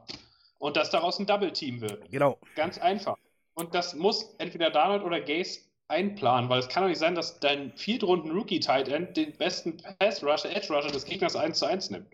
[0.58, 2.10] Und dass daraus ein Double-Team wird.
[2.10, 2.38] Genau.
[2.56, 3.16] Ganz einfach.
[3.54, 7.38] Und das muss entweder Darnold oder Gaze einplanen, weil es kann doch nicht sein, dass
[7.40, 12.08] dein Viertrunden-Rookie-Tight End den besten Pass-Rusher, Edge-Rusher des Gegners 1 zu 1 nimmt.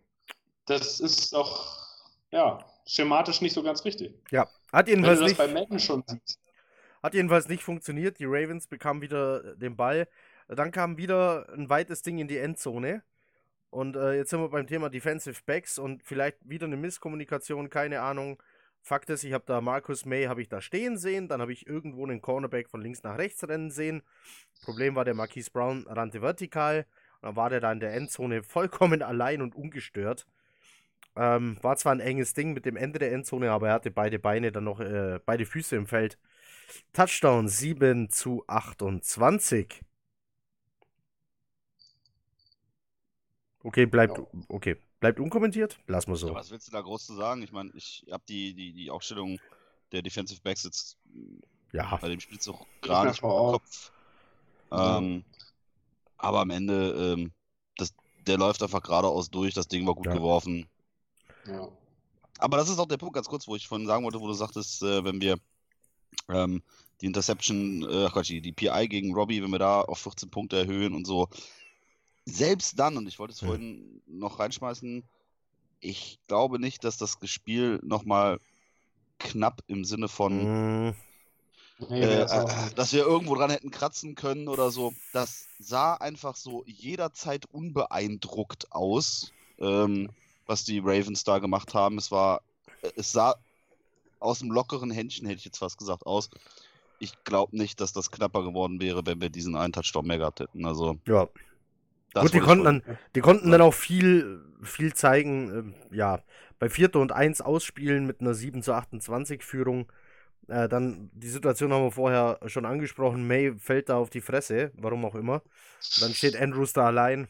[0.66, 1.78] Das ist doch,
[2.32, 4.14] ja, schematisch nicht so ganz richtig.
[4.32, 4.48] Ja.
[4.72, 5.38] Hat Wenn jedenfalls du das nicht.
[5.38, 6.38] bei Madden schon siehst.
[7.02, 8.18] Hat jedenfalls nicht funktioniert.
[8.18, 10.08] Die Ravens bekamen wieder äh, den Ball.
[10.48, 13.02] Dann kam wieder ein weites Ding in die Endzone.
[13.70, 18.00] Und äh, jetzt sind wir beim Thema Defensive Backs und vielleicht wieder eine Misskommunikation, keine
[18.00, 18.42] Ahnung.
[18.82, 21.66] Fakt ist, ich habe da Marcus May habe ich da stehen sehen, dann habe ich
[21.66, 24.02] irgendwo einen Cornerback von links nach rechts rennen sehen.
[24.64, 26.86] Problem war, der Marquise Brown rannte vertikal.
[27.20, 30.26] Und dann war der da in der Endzone vollkommen allein und ungestört.
[31.16, 34.18] Ähm, war zwar ein enges Ding mit dem Ende der Endzone, aber er hatte beide
[34.18, 36.18] Beine dann noch, äh, beide Füße im Feld.
[36.92, 39.80] Touchdown 7 zu 28.
[43.62, 44.24] Okay, bleibt, Ja.
[44.48, 45.78] okay, bleibt unkommentiert.
[45.86, 46.28] Lassen wir so.
[46.28, 47.42] Ja, was willst du da groß zu sagen?
[47.42, 49.38] Ich meine, ich habe die, die, die Aufstellung
[49.92, 50.96] der Defensive Backs jetzt
[51.72, 53.52] Ja, bei dem Spiel so gar mehr nicht vor im.
[53.52, 53.92] Kopf.
[54.72, 55.24] Ähm,
[56.16, 57.32] aber am Ende, ähm,
[57.76, 57.92] das,
[58.26, 60.14] der läuft einfach geradeaus durch, das Ding war gut Ja.
[60.14, 60.66] geworfen.
[61.46, 61.68] Ja.
[62.38, 64.32] Aber das ist auch der Punkt, ganz kurz, wo ich vorhin sagen wollte, wo du
[64.32, 65.38] sagtest, äh, wenn wir
[66.28, 66.62] ähm,
[67.00, 70.30] die Interception, äh, ach Quatsch, die, die PI gegen Robbie, wenn wir da auf 14
[70.30, 71.28] Punkte erhöhen und so.
[72.26, 73.46] Selbst dann, und ich wollte es Hm.
[73.46, 75.08] vorhin noch reinschmeißen,
[75.80, 78.40] ich glaube nicht, dass das Spiel nochmal
[79.18, 80.92] knapp im Sinne von mm,
[81.78, 84.96] Nee, äh, äh, dass wir irgendwo dran hätten kratzen können oder so.
[85.12, 90.10] Das sah einfach so jederzeit unbeeindruckt aus, ähm,
[90.46, 91.98] was die Ravens da gemacht haben.
[91.98, 92.42] Es war,
[92.82, 93.34] äh, es sah
[94.20, 96.30] aus dem lockeren Händchen, hätte ich jetzt fast gesagt, aus.
[96.98, 100.40] Ich glaube nicht, dass das knapper geworden wäre, wenn wir diesen einen Touchdown mehr gehabt
[100.40, 100.64] hätten.
[100.66, 101.28] Also, ja.
[102.14, 102.82] Gut, die konnten, dann,
[103.14, 105.50] die konnten dann auch viel, viel zeigen.
[105.50, 106.22] ähm, ja,
[106.58, 109.90] bei Vierter und Eins ausspielen mit einer 7 zu 28 Führung.
[110.48, 113.26] Äh, dann, die Situation haben wir vorher schon angesprochen.
[113.26, 115.42] May fällt da auf die Fresse, warum auch immer.
[116.00, 117.28] Dann steht Andrews da allein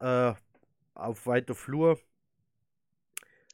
[0.00, 0.32] äh,
[0.94, 1.98] auf weiter Flur.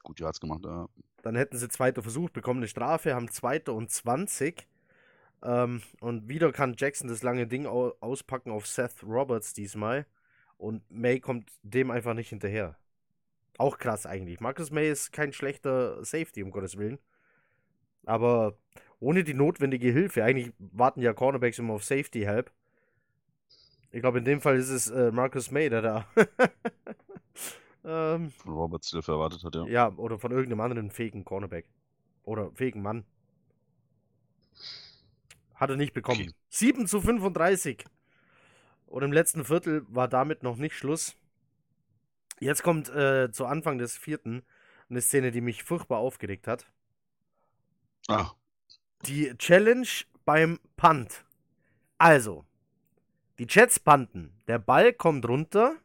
[0.02, 0.88] Gut, Yards gemacht, ja.
[1.22, 4.66] Dann hätten sie zweiter versucht, bekommen eine Strafe, haben zweiter und 20.
[5.42, 10.06] Ähm, und wieder kann Jackson das lange Ding au auspacken auf Seth Roberts diesmal.
[10.58, 12.76] Und May kommt dem einfach nicht hinterher.
[13.58, 14.40] Auch krass eigentlich.
[14.40, 16.98] Marcus May ist kein schlechter Safety, um Gottes Willen.
[18.04, 18.56] Aber
[18.98, 22.50] ohne die notwendige Hilfe, eigentlich warten ja Cornerbacks immer auf Safety Help.
[23.90, 26.06] Ich glaube, in dem Fall ist es äh, Marcus May, der da
[27.84, 29.66] Ähm, Von Robert Silver erwartet hat, ja.
[29.66, 31.66] ja, oder von irgendeinem anderen fähigen Cornerback.
[32.22, 33.04] Oder fähigen Mann.
[35.54, 36.20] Hat er nicht bekommen.
[36.20, 36.34] Okay.
[36.50, 37.84] 7 zu 35.
[38.86, 41.16] Und im letzten Viertel war damit noch nicht Schluss.
[42.40, 44.42] Jetzt kommt äh, zu Anfang des vierten
[44.90, 46.66] eine Szene, die mich furchtbar aufgeregt hat.
[48.08, 48.32] Ah,
[49.06, 49.88] Die Challenge
[50.24, 51.24] beim Punt.
[51.98, 52.44] Also,
[53.38, 54.34] die Jets punten.
[54.48, 55.76] Der Ball kommt runter,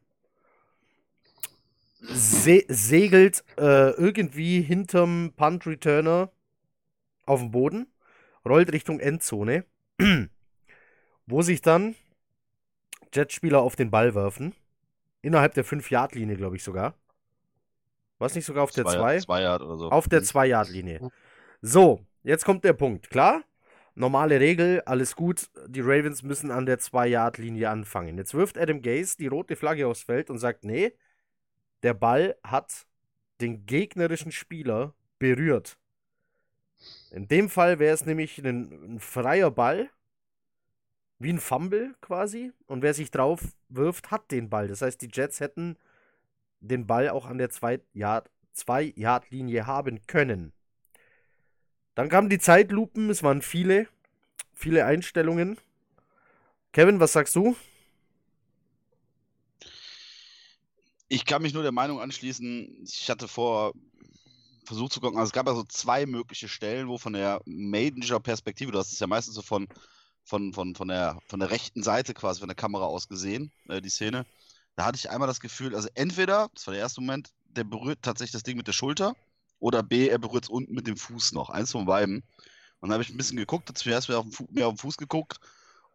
[1.99, 6.31] se segelt äh, irgendwie hinterm Punt-Returner
[7.25, 7.87] auf den Boden,
[8.45, 9.65] rollt Richtung Endzone,
[11.25, 11.95] wo sich dann
[13.13, 14.53] Jets-Spieler auf den Ball werfen.
[15.21, 16.93] Innerhalb der 5-Yard-Linie, glaube ich sogar.
[18.19, 19.19] Was nicht sogar auf der 2?
[19.19, 19.89] Zwei Yard oder so.
[19.89, 21.11] Auf der 2-Yard-Linie.
[21.61, 23.09] So, jetzt kommt der Punkt.
[23.09, 23.43] Klar,
[23.95, 25.49] normale Regel, alles gut.
[25.67, 28.17] Die Ravens müssen an der 2-Yard-Linie anfangen.
[28.17, 30.93] Jetzt wirft Adam Gase die rote Flagge aufs Feld und sagt, nee,
[31.87, 32.85] der Ball hat
[33.39, 35.77] den gegnerischen Spieler berührt.
[37.11, 39.89] In dem Fall wäre es nämlich ein, ein freier Ball,
[41.17, 42.51] wie ein Fumble quasi.
[42.65, 43.39] Und wer sich drauf
[43.69, 44.67] wirft, hat den Ball.
[44.67, 45.77] Das heißt, die Jets hätten
[46.59, 50.51] den Ball auch an der 2-Yard-Linie haben können.
[51.95, 53.87] Dann kamen die Zeitlupen, es waren viele,
[54.53, 55.57] viele Einstellungen.
[56.73, 57.55] Kevin, was sagst du?
[61.09, 63.73] Ich kann mich nur der Meinung anschließen, ich hatte vor
[64.67, 68.71] versucht zu gucken, also es gab ja so zwei mögliche Stellen, wo von der Major-Perspektive,
[68.71, 69.67] du hast es ja meistens so von,
[70.23, 73.81] von, von, von, der, von der rechten Seite quasi, von der Kamera aus gesehen, äh,
[73.81, 74.25] die Szene.
[74.75, 77.99] Da hatte ich einmal das Gefühl, also entweder, das war der erste Moment, der berührt
[78.01, 79.15] tatsächlich das Ding mit der Schulter
[79.59, 81.49] oder B, er berührt es unten mit dem Fuß noch.
[81.49, 82.17] Eins von beiden.
[82.79, 85.39] Und dann habe ich ein bisschen geguckt, zuerst mir auf, auf den Fuß geguckt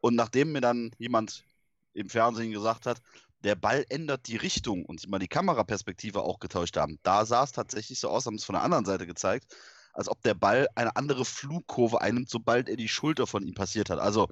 [0.00, 1.44] und nachdem mir dann jemand
[1.92, 3.02] im Fernsehen gesagt hat,
[3.44, 7.44] der Ball ändert die Richtung und sie mal die Kameraperspektive auch getauscht haben, da sah
[7.44, 9.56] es tatsächlich so aus, haben es von der anderen Seite gezeigt,
[9.92, 13.90] als ob der Ball eine andere Flugkurve einnimmt, sobald er die Schulter von ihm passiert
[13.90, 13.98] hat.
[13.98, 14.28] Also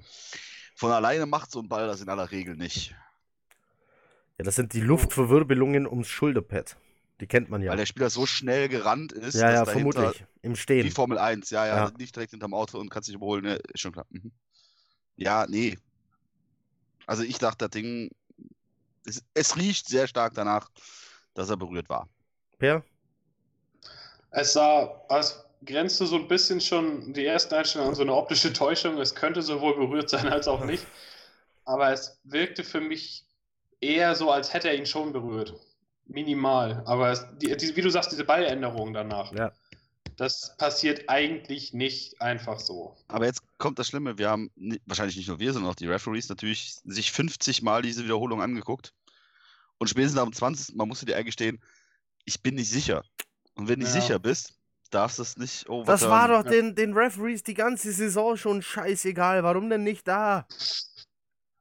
[0.75, 2.95] von alleine macht so ein Ball das in aller Regel nicht.
[4.37, 6.77] Ja, das sind die Luftverwirbelungen ums Schulterpad.
[7.19, 7.69] Die kennt man ja.
[7.69, 10.25] Weil der Spieler so schnell gerannt ist, ja, ja, vermutlich.
[10.41, 10.89] Im Wie Stehen.
[10.89, 11.91] Formel 1, ja, ja, Ja.
[11.95, 14.07] nicht direkt hinterm Auto und kannst dich überholen, ne, ist schon klar.
[14.09, 14.31] Mhm.
[15.17, 15.77] Ja, nee.
[17.05, 18.09] Also ich dachte, das Ding,
[19.05, 20.69] es, es riecht sehr stark danach,
[21.33, 22.07] dass er berührt war.
[22.57, 22.83] Per?
[24.31, 28.53] Es sah, es grenzte so ein bisschen schon die ersten Einstellungen an so eine optische
[28.53, 28.97] Täuschung.
[28.99, 30.85] Es könnte sowohl berührt sein als auch nicht.
[31.65, 33.25] Aber es wirkte für mich
[33.79, 35.53] eher so, als hätte er ihn schon berührt.
[36.05, 36.83] Minimal.
[36.85, 39.51] Aber es, die, die, wie du sagst, diese Balländerung danach, Ja.
[40.21, 42.95] Das passiert eigentlich nicht einfach so.
[43.07, 44.51] Aber jetzt kommt das Schlimme, wir haben,
[44.85, 48.93] wahrscheinlich nicht nur wir, sondern auch die Referees natürlich sich 50 Mal diese Wiederholung angeguckt.
[49.79, 50.75] Und spätestens am 20.
[50.75, 51.59] Mal musst du dir eingestehen,
[52.25, 53.03] ich bin nicht sicher.
[53.55, 53.91] Und wenn du Ja.
[53.91, 54.53] sicher bist,
[54.91, 58.61] darfst du es nicht oh, Das war doch den, den Referees die ganze Saison schon
[58.61, 59.41] scheißegal.
[59.41, 60.45] Warum denn nicht da?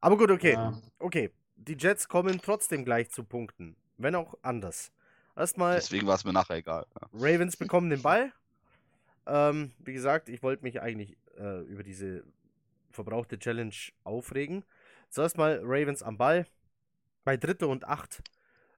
[0.03, 0.53] Aber gut, okay.
[0.53, 0.79] Ja.
[0.99, 1.31] Okay.
[1.57, 3.75] Die Jets kommen trotzdem gleich zu Punkten.
[3.97, 4.93] Wenn auch anders.
[5.35, 6.85] Erstmal, Deswegen war es mir nachher egal.
[7.01, 7.09] Ja.
[7.15, 8.35] Ravens bekommen den Ball.
[9.27, 12.25] Ähm, wie gesagt, ich wollte mich eigentlich äh, über diese
[12.91, 13.75] verbrauchte Challenge
[14.05, 14.65] aufregen.
[15.09, 16.47] Zuerst mal Ravens am Ball.
[17.25, 18.23] Bei Dritte und Acht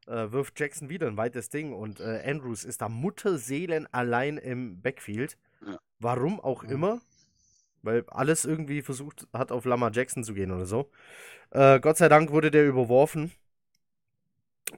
[0.07, 4.81] äh, wirft Jackson wieder ein weites Ding und äh, Andrews ist da Mutterseelen allein im
[4.81, 5.39] Backfield.
[5.65, 5.79] Ja.
[6.01, 7.01] Warum auch immer.
[7.85, 10.91] Weil alles irgendwie versucht hat, auf Lamar Jackson zu gehen oder so.
[11.51, 13.33] Äh, Gott sei Dank wurde der überworfen.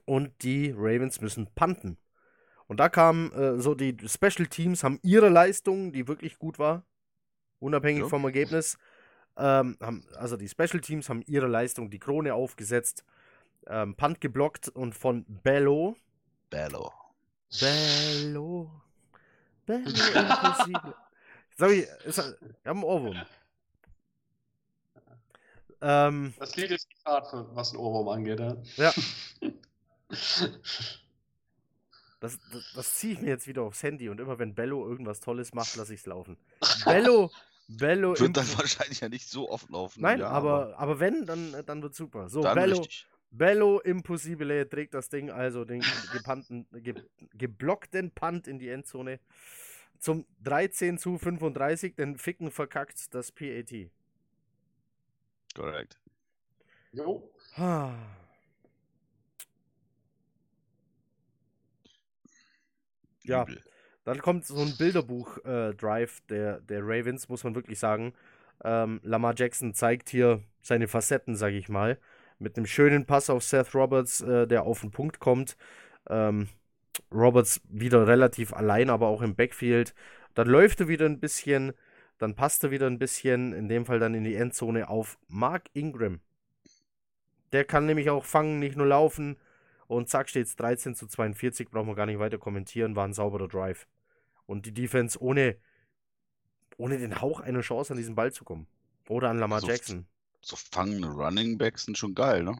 [0.07, 1.99] Und die Ravens müssen punten.
[2.66, 6.85] Und da kamen äh, so die Special Teams, haben ihre Leistung, die wirklich gut war,
[7.61, 8.09] unabhängig Ja.
[8.09, 8.78] vom Ergebnis.
[9.36, 13.05] Ähm, haben, also die Special Teams haben ihre Leistung, die Krone aufgesetzt,
[13.66, 15.97] ähm, Punt geblockt und von Bello.
[16.51, 16.93] Bello.
[17.61, 18.70] Bello.
[19.66, 20.95] Bello impossible.
[21.57, 23.23] Sag ich, ist, wir haben einen Ohrwurm.
[25.81, 28.41] Ähm, Das Lied ist für, was ein Ohrwurm angeht.
[28.41, 28.57] Ja.
[28.77, 28.93] Ja.
[32.24, 35.20] Das, das, das ziehe ich mir jetzt wieder aufs Handy und immer wenn Bello irgendwas
[35.20, 36.38] Tolles macht, lasse ich es laufen.
[36.86, 37.30] Bello,
[37.68, 38.18] Bello.
[38.18, 40.01] Wird dann wahrscheinlich ja nicht so oft laufen.
[40.01, 42.30] Nein, ja, aber, aber wenn, dann, dann wird super.
[42.30, 43.06] So, dann Bello, richtig.
[43.30, 45.84] Bello Impossibile trägt das Ding, also den
[46.14, 46.94] gepanten, ge,
[47.34, 49.20] geblockten Punt in die Endzone.
[49.98, 53.90] Zum 13 zu 35, den Ficken verkackt das PAT.
[55.55, 55.98] Korrekt.
[56.92, 57.30] Jo.
[63.24, 63.62] Ja, Übel.
[64.05, 68.12] Dann kommt so ein Bilderbuch-Drive der, der Ravens, muss man wirklich sagen.
[68.62, 71.98] Ähm, Lamar Jackson zeigt hier seine Facetten, sage ich mal.
[72.38, 75.56] Mit einem schönen Pass auf Seth Roberts, äh, der auf den Punkt kommt.
[76.09, 76.48] Ähm,
[77.12, 79.94] Roberts wieder relativ allein, aber auch im Backfield.
[80.34, 81.72] Dann läuft er wieder ein bisschen,
[82.18, 85.70] dann passt er wieder ein bisschen, in dem Fall dann in die Endzone auf Mark
[85.72, 86.20] Ingram.
[87.52, 89.36] Der kann nämlich auch fangen, nicht nur laufen.
[89.94, 93.12] Und zack, steht es 13 zu 42, brauchen wir gar nicht weiter kommentieren, war ein
[93.12, 93.86] sauberer Drive.
[94.46, 95.56] Und die Defense ohne,
[96.76, 98.66] ohne den Hauch einer Chance an diesen Ball zu kommen.
[99.08, 100.06] Oder an Lamar So- Jackson.
[100.40, 102.54] So fangende Running Backs sind schon geil, ne?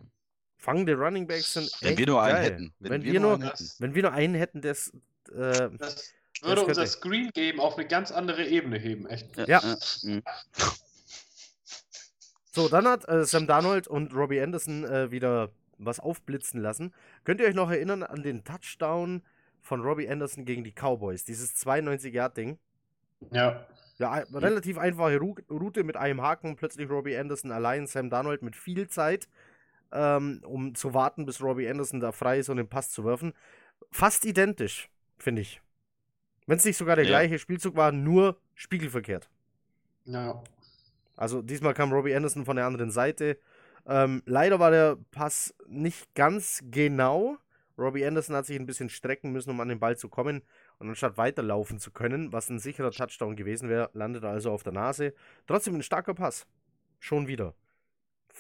[0.57, 2.45] Fangende Running Backs sind Wenn echt wir nur einen geil.
[2.45, 2.75] hätten.
[2.79, 3.57] Wenn, wir, nur, einen hätten.
[3.59, 4.89] Das, wenn wir nur einen hätten, es,
[5.31, 6.13] äh, das Das
[6.43, 9.37] würde unser könnte- Screen Game auf eine ganz andere Ebene heben, echt.
[9.47, 9.61] Ja.
[10.03, 10.23] mhm.
[12.53, 16.93] So, dann hat äh, Sam Darnold und Robbie Anderson äh, wieder was aufblitzen lassen.
[17.25, 19.23] Könnt ihr euch noch erinnern an den Touchdown
[19.61, 21.25] von Robbie Anderson gegen die Cowboys?
[21.25, 22.59] Dieses 92-Yard-Ding.
[23.31, 23.67] Ja.
[23.99, 26.57] Ja, relativ einfache Route mit einem Haken.
[26.57, 29.29] Plötzlich Robbie Anderson allein, Sam Darnold mit viel Zeit,
[29.93, 33.33] ähm, um zu warten, bis Robbie Anderson da frei ist und den Pass zu werfen.
[33.93, 35.61] Fast identisch, finde ich.
[36.47, 37.11] Wenn es nicht sogar der Ja.
[37.11, 39.31] gleiche Spielzug war, nur spiegelverkehrt.
[40.07, 40.43] Ja.
[41.17, 43.39] Also diesmal kam Robbie Anderson von der anderen Seite.
[43.87, 47.37] Ähm, leider war der Pass nicht ganz genau.
[47.77, 50.43] Robbie Anderson hat sich ein bisschen strecken müssen, um an den Ball zu kommen.
[50.79, 54.63] Und anstatt weiterlaufen zu können, was ein sicherer Touchdown gewesen wäre, landet er also auf
[54.63, 55.15] der Nase.
[55.47, 56.47] Trotzdem ein starker Pass.
[57.01, 57.55] Schon wieder.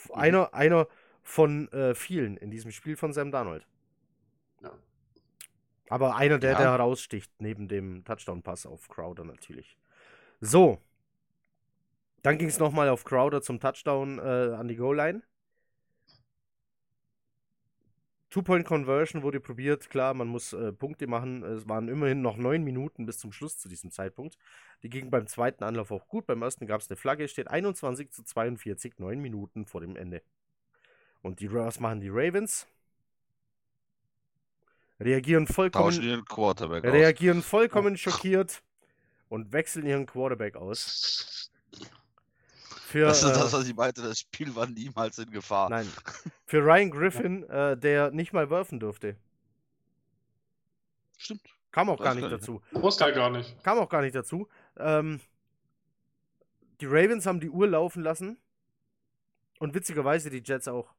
[0.08, 0.14] Mhm.
[0.14, 0.88] Einer, einer
[1.22, 3.66] von äh, vielen in diesem Spiel von Sam Darnold.
[4.62, 4.72] Ja.
[5.88, 6.58] Aber einer, der, Ja.
[6.58, 9.76] der heraussticht, neben dem Touchdown-Pass auf Crowder natürlich.
[10.40, 10.80] So.
[12.22, 14.22] Dann ging es nochmal auf Crowder zum Touchdown äh,
[14.54, 15.22] an die Goal-Line.
[18.34, 19.88] Two-Point-Conversion wurde probiert.
[19.90, 21.44] Klar, man muss äh, Punkte machen.
[21.44, 24.36] Es waren immerhin noch neun Minuten bis zum Schluss zu diesem Zeitpunkt.
[24.82, 26.26] Die ging beim zweiten Anlauf auch gut.
[26.26, 27.28] Beim ersten gab es eine Flagge.
[27.28, 30.20] Steht 21 zu 42, neun Minuten vor dem Ende.
[31.22, 32.66] Und die, was machen die Ravens?
[34.98, 38.64] Reagieren vollkommen den Quarterback reagieren vollkommen schockiert
[39.28, 41.40] und wechseln ihren Quarterback aus.
[42.94, 44.02] Für, Das ist äh, das, was ich meinte.
[44.02, 45.68] Das Spiel war niemals in Gefahr.
[45.68, 45.90] nein,
[46.46, 49.16] für Ryan Griffin, äh, der nicht mal werfen durfte.
[51.18, 51.42] Stimmt.
[51.72, 52.40] Kam auch gar nicht gar nicht.
[52.40, 52.62] dazu.
[52.70, 53.60] Muss er gar nicht.
[53.64, 54.46] Kam auch gar nicht dazu.
[54.76, 55.20] Ähm,
[56.80, 58.38] die Ravens haben die Uhr laufen lassen.
[59.58, 60.94] Und witzigerweise die Jets auch.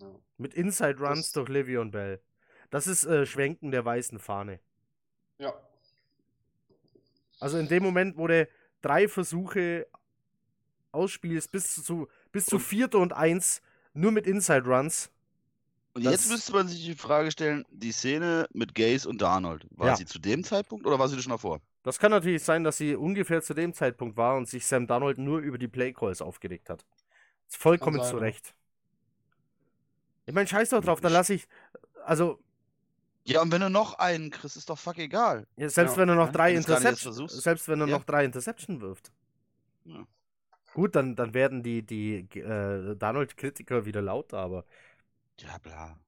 [0.00, 0.08] Ja.
[0.38, 2.20] Mit Inside Runs Das- durch Le'Veon Bell.
[2.70, 4.58] Das ist äh, Schwenken der weißen Fahne.
[5.38, 5.54] Ja.
[7.38, 8.48] Also in dem Moment, wo du
[8.82, 9.86] drei Versuche
[10.94, 13.60] ausspielst, bis zu, bis zu vierte und eins,
[13.92, 15.10] nur mit Inside Runs.
[15.94, 19.66] Und Das- jetzt müsste man sich die Frage stellen, die Szene mit Gaze und Darnold,
[19.70, 19.96] war Ja.
[19.96, 21.60] sie zu dem Zeitpunkt oder war sie schon davor?
[21.84, 25.18] Das kann natürlich sein, dass sie ungefähr zu dem Zeitpunkt war und sich Sam Darnold
[25.18, 26.84] nur über die Playcalls aufgeregt hat.
[27.48, 28.16] Ist vollkommen zu.
[28.16, 28.54] Recht.
[30.26, 31.46] Ich meine, scheiß doch drauf, dann lasse ich.
[32.04, 32.40] Also,
[33.26, 35.46] Ja, und wenn du noch einen kriegst, ist doch fuck egal.
[35.56, 37.96] ja, selbst Ja, wenn er noch ja, drei wenn Interception, selbst wenn er Ja.
[37.98, 39.12] noch drei Interception wirft.
[39.84, 40.06] Ja.
[40.74, 44.64] Gut, dann, dann werden die, die äh, Darnold-Kritiker wieder lauter, aber
[45.38, 45.98] Ja, bla.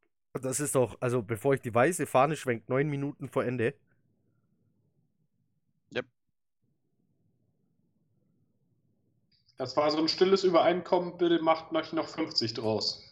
[0.40, 3.74] das ist doch, also bevor ich die weiße Fahne schwenkt, neun Minuten vor Ende.
[9.58, 13.02] Das war so ein stilles Übereinkommen, bitte macht euch noch 50 draus.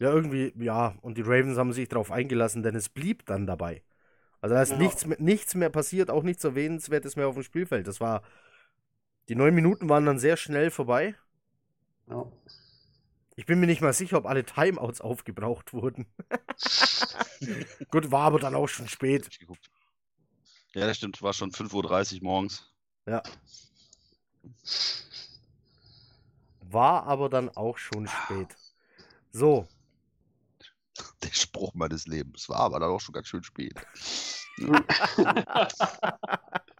[0.00, 3.82] Ja, irgendwie, ja, und die Ravens haben sich darauf eingelassen, denn es blieb dann dabei.
[4.40, 4.78] Also da ist Ja.
[4.78, 7.86] nichts, mehr- nichts mehr passiert, auch nichts Erwähnenswertes mehr auf dem Spielfeld.
[7.88, 8.22] Das war,
[9.28, 11.14] die neun Minuten waren dann sehr schnell vorbei.
[12.06, 12.24] Ja.
[13.36, 16.06] Ich bin mir nicht mal sicher, ob alle Timeouts aufgebraucht wurden.
[17.90, 19.30] Gut, war aber dann auch schon spät.
[20.74, 22.70] Ja, das stimmt, war schon 5.30 Uhr morgens.
[23.06, 23.22] Ja.
[26.62, 28.56] War aber dann auch schon spät.
[29.32, 29.68] So,
[31.24, 32.48] Der Spruch meines Lebens.
[32.48, 33.74] War aber dann auch schon ganz schön spät.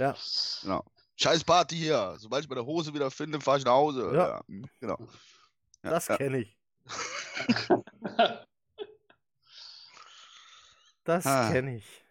[0.00, 0.16] ja.
[0.62, 0.84] Genau.
[1.16, 2.16] Scheiß Party hier.
[2.18, 4.10] Sobald ich meine Hose wieder finde, fahre ich nach Hause.
[4.14, 4.42] Ja.
[4.48, 4.98] hm, genau.
[5.84, 6.16] Ja, Das ja.
[6.16, 6.56] kenne ich.
[11.04, 11.50] Das Ah.
[11.50, 12.04] kenne ich.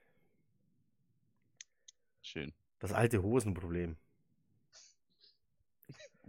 [2.22, 2.54] Schön.
[2.80, 3.96] Das alte Hosenproblem.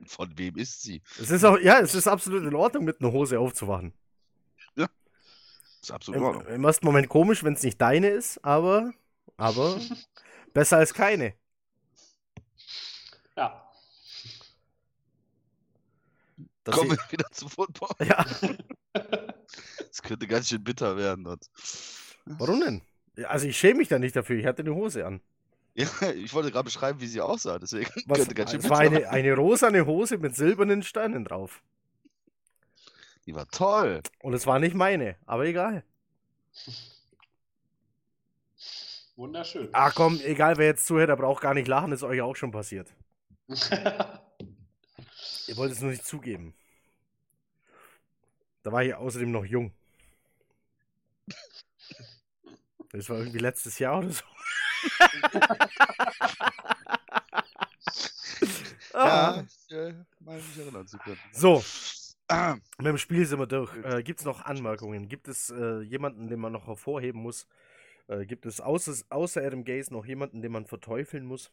[0.07, 1.03] Von wem ist sie?
[1.21, 3.93] Es ist auch, ja, es ist absolut in Ordnung, mit einer Hose aufzuwachen.
[4.77, 6.55] ist absolut in Im, Ordnung.
[6.55, 8.93] Im ersten Moment komisch, wenn es nicht deine ist, aber,
[9.37, 9.81] aber
[10.53, 11.35] besser als keine.
[13.37, 13.67] Ja.
[16.65, 18.07] Dass Kommen wir wieder zum Football.
[18.07, 18.25] ja,
[19.79, 21.25] Das könnte ganz schön bitter werden.
[21.25, 22.17] Das.
[22.25, 22.83] warum denn?
[23.25, 25.21] Also ich schäme mich da nicht dafür, ich hatte eine Hose an.
[25.75, 27.59] Ja, ich wollte gerade beschreiben, wie sie aussah.
[27.59, 31.25] Deswegen Was, könnte ganz schön es war bitter eine, eine rosane Hose mit silbernen Sternen
[31.25, 31.63] drauf.
[33.27, 34.03] Die war toll.
[34.21, 35.85] Und es war nicht meine, aber egal.
[39.17, 39.69] Wunderschön.
[39.73, 42.51] Ach komm, egal wer jetzt zuhört, der braucht gar nicht lachen, ist euch auch schon
[42.51, 42.93] passiert.
[45.49, 46.55] Ihr wollt es nur nicht zugeben.
[48.63, 49.73] Da war ich außerdem noch jung.
[52.93, 54.25] Das war irgendwie letztes Jahr oder so.
[58.93, 59.37] Ah.
[59.37, 61.19] Ja, ich äh, meine mich erinnern zu können.
[61.33, 61.63] So,
[62.33, 63.77] Ah, mit dem Spiel sind wir durch.
[63.85, 65.09] Äh, Gibt es noch Anmerkungen?
[65.09, 67.49] Gibt es äh, jemanden, den man noch hervorheben muss?
[68.07, 71.51] Äh, gibt es außer, außer Adam Gaze noch jemanden, den man verteufeln muss?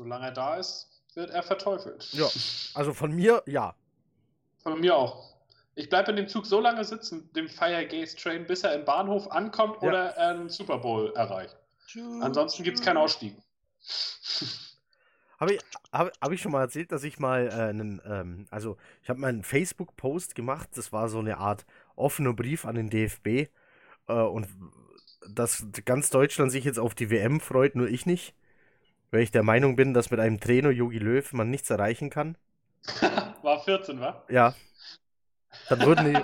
[0.00, 2.08] Solange er da ist, wird er verteufelt.
[2.12, 2.24] Ja.
[2.72, 3.74] Also von mir, ja.
[4.62, 5.34] Von mir auch.
[5.74, 8.86] Ich bleibe in dem Zug so lange sitzen, dem Fire Gaze Train, bis er im
[8.86, 9.88] Bahnhof ankommt Ja.
[9.88, 11.54] oder er einen Super Bowl erreicht.
[12.22, 13.36] Ansonsten gibt es keinen Ausstieg.
[15.38, 15.60] Habe ich,
[15.92, 19.20] hab, hab ich schon mal erzählt, dass ich mal äh, einen, ähm, also ich habe
[19.20, 24.12] mal einen Facebook-Post gemacht, das war so eine Art offener Brief an den DFB äh,
[24.14, 24.48] und
[25.28, 28.34] dass ganz Deutschland sich jetzt auf die WM freut, nur ich nicht,
[29.10, 32.36] weil ich der Meinung bin, dass mit einem Trainer Jogi Löw man nichts erreichen kann.
[33.42, 34.24] War 14, wa?
[34.28, 34.54] Ja.
[35.68, 36.20] Dann würden die,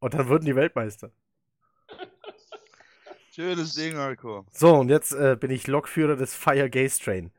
[0.00, 1.10] und dann würden die Weltmeister.
[3.34, 4.46] Schönes Ding, Alko.
[4.52, 7.32] So, und jetzt äh, bin ich Lokführer des Fire Gaze Train.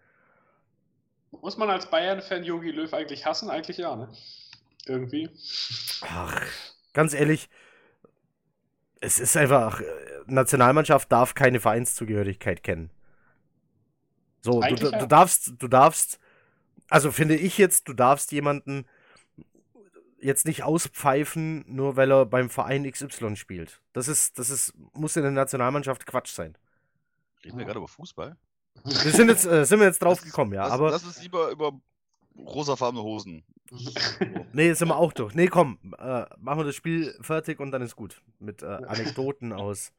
[1.31, 3.49] Muss man als Bayern-Fan Yogi Löw eigentlich hassen?
[3.49, 4.09] Eigentlich ja, ne?
[4.85, 5.29] Irgendwie.
[6.01, 6.41] Ach,
[6.93, 7.49] ganz ehrlich,
[8.99, 9.85] es ist einfach, äh,
[10.27, 12.89] Nationalmannschaft darf keine Vereinszugehörigkeit kennen.
[14.45, 16.19] So, du, du darfst, du darfst,
[16.87, 18.85] also finde ich jetzt, du darfst jemanden
[20.19, 23.81] jetzt nicht auspfeifen, nur weil er beim Verein XY spielt.
[23.91, 26.55] Das ist, das ist, muss in der Nationalmannschaft Quatsch sein.
[27.43, 28.37] Reden wir gerade über Fußball?
[28.83, 31.71] Wir sind jetzt, äh, sind wir jetzt drauf gekommen, ja, aber Lass uns lieber über
[32.37, 33.43] rosafarbene Hosen.
[34.53, 35.33] nee, sind wir auch durch.
[35.33, 38.21] Nee, komm, äh, machen wir das Spiel fertig und dann ist gut.
[38.37, 39.91] Mit äh, Anekdoten aus.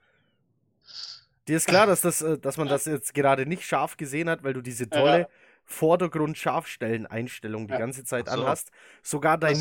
[1.48, 4.43] Dir ist klar, dass, das, äh, dass man das jetzt gerade nicht scharf gesehen hat,
[4.43, 5.28] weil du diese tolle Ja.
[5.64, 7.78] Vordergrund-Scharfstellen-Einstellung die Ja.
[7.78, 8.32] ganze Zeit so.
[8.35, 8.70] anhast.
[9.02, 9.56] Sogar, dein,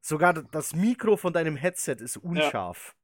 [0.00, 2.94] sogar das Mikro von deinem Headset ist unscharf.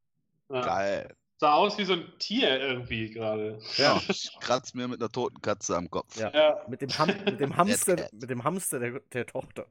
[0.48, 1.14] ja, Geil.
[1.38, 3.58] sah aus wie so ein Tier irgendwie gerade.
[3.76, 4.00] Ja.
[4.08, 6.16] Ich kratz mir mit einer toten Katze am Kopf.
[6.16, 6.30] Ja.
[6.34, 6.64] Ja.
[6.68, 9.66] Mit dem, Ham mit dem Hamster, mit dem Hamster der, der Tochter.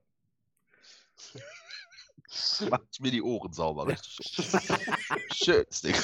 [2.69, 4.45] Macht mir die Ohren sauber, schön.
[5.33, 5.95] Schönes Ding.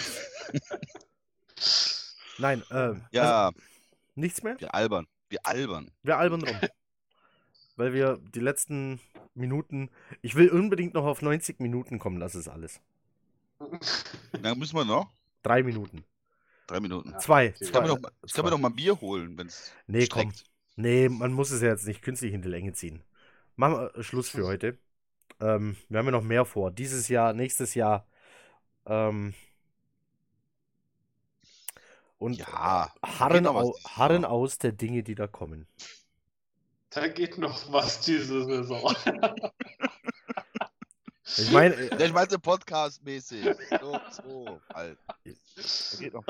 [2.38, 3.52] Nein, äh, also Ja,
[4.16, 4.60] nichts mehr.
[4.60, 5.08] wir albern.
[5.30, 5.92] Wir albern.
[6.04, 6.56] Wir albern rum.
[7.78, 9.00] Weil wir die letzten
[9.34, 9.90] Minuten.
[10.22, 12.80] Ich will unbedingt noch auf 90 Minuten kommen, das ist alles.
[14.42, 15.10] Dann müssen wir noch.
[15.44, 16.04] Drei Minuten.
[16.68, 17.12] Drei Minuten.
[17.12, 17.20] Ja.
[17.20, 17.54] Zwei.
[17.60, 17.96] Ich kann, mir zwei.
[17.96, 20.32] noch, mal- ich kann mir noch mal ein Bier holen, wenn es Nee, komm.
[20.78, 23.02] Nee, man muss es ja jetzt nicht künstlich in die Länge ziehen.
[23.56, 24.78] Machen wir äh, Schluss für heute.
[25.40, 26.72] Ähm, wir haben ja noch mehr vor.
[26.72, 28.06] Dieses Jahr, nächstes Jahr.
[28.86, 29.34] Ähm,
[32.18, 32.92] und Ja.
[33.04, 34.32] harren, was au harren Jahr.
[34.32, 35.68] aus der Dinge, die da kommen.
[36.92, 38.94] Da geht noch was diese Saison.
[41.38, 43.44] Ich meine, äh, Ja, ich meine so Podcast-mäßig.
[43.82, 44.98] So, so, halt.
[45.08, 45.16] Da
[46.00, 46.24] geht noch.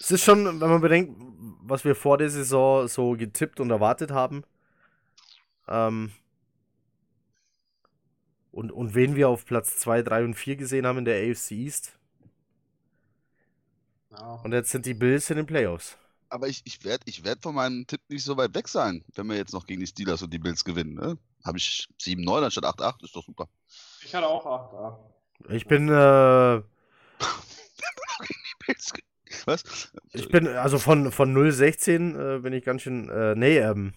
[0.00, 1.14] es ist schon, wenn man bedenkt,
[1.62, 4.42] was wir vor der Saison so getippt und erwartet haben.
[5.68, 6.10] Ähm,
[8.56, 11.50] und, und wen wir auf Platz 2, 3 und 4 gesehen haben in der AFC
[11.52, 11.92] East.
[14.10, 14.40] Ja.
[14.42, 15.98] Und jetzt sind die Bills in den Playoffs.
[16.30, 19.26] Aber ich, ich werde ich werd von meinem Tipp nicht so weit weg sein, wenn
[19.26, 20.94] wir jetzt noch gegen die Steelers und die Bills gewinnen.
[20.94, 21.18] Ne?
[21.44, 23.46] Habe ich 7-9 anstatt 8-8, ist doch super.
[24.02, 24.46] Ich hatte auch
[25.38, 25.92] 8 Ich bin, äh,
[29.44, 29.92] Was?
[30.12, 33.92] ich bin, also von, von 016 äh, bin ich ganz schön, äh, nee, ähm,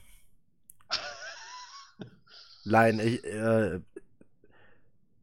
[2.66, 3.80] nein, ich, äh,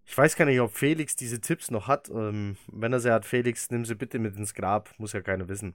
[0.06, 2.08] ich weiß gar nicht, ob Felix diese Tipps noch hat.
[2.08, 5.48] Ähm, wenn er sie hat, Felix, nimm sie bitte mit ins Grab, muss ja keiner
[5.48, 5.74] wissen.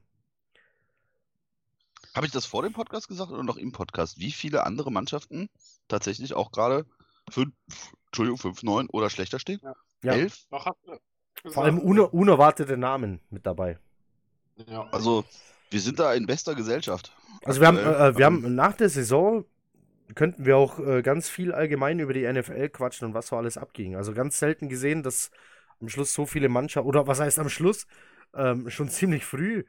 [2.15, 4.19] Habe ich das vor dem Podcast gesagt oder noch im Podcast?
[4.19, 5.49] Wie viele andere Mannschaften
[5.87, 6.85] tatsächlich auch gerade
[7.29, 7.53] 5,
[8.07, 9.61] Entschuldigung, 5, 9 oder schlechter stehen?
[10.03, 10.47] Ja, 11?
[10.49, 11.03] Noch hast du gesagt.
[11.53, 13.79] vor allem uner unerwartete Namen mit dabei.
[14.67, 14.87] Ja.
[14.91, 15.25] Also,
[15.69, 17.15] wir sind da in bester Gesellschaft.
[17.43, 19.45] Also wir haben, äh, wir haben nach der Saison
[20.15, 23.57] könnten wir auch äh, ganz viel allgemein über die NFL quatschen und was so alles
[23.57, 23.95] abging.
[23.95, 25.31] Also ganz selten gesehen, dass
[25.79, 27.87] am Schluss so viele Mannschaften, oder was heißt am Schluss,
[28.35, 29.63] ähm, schon ziemlich früh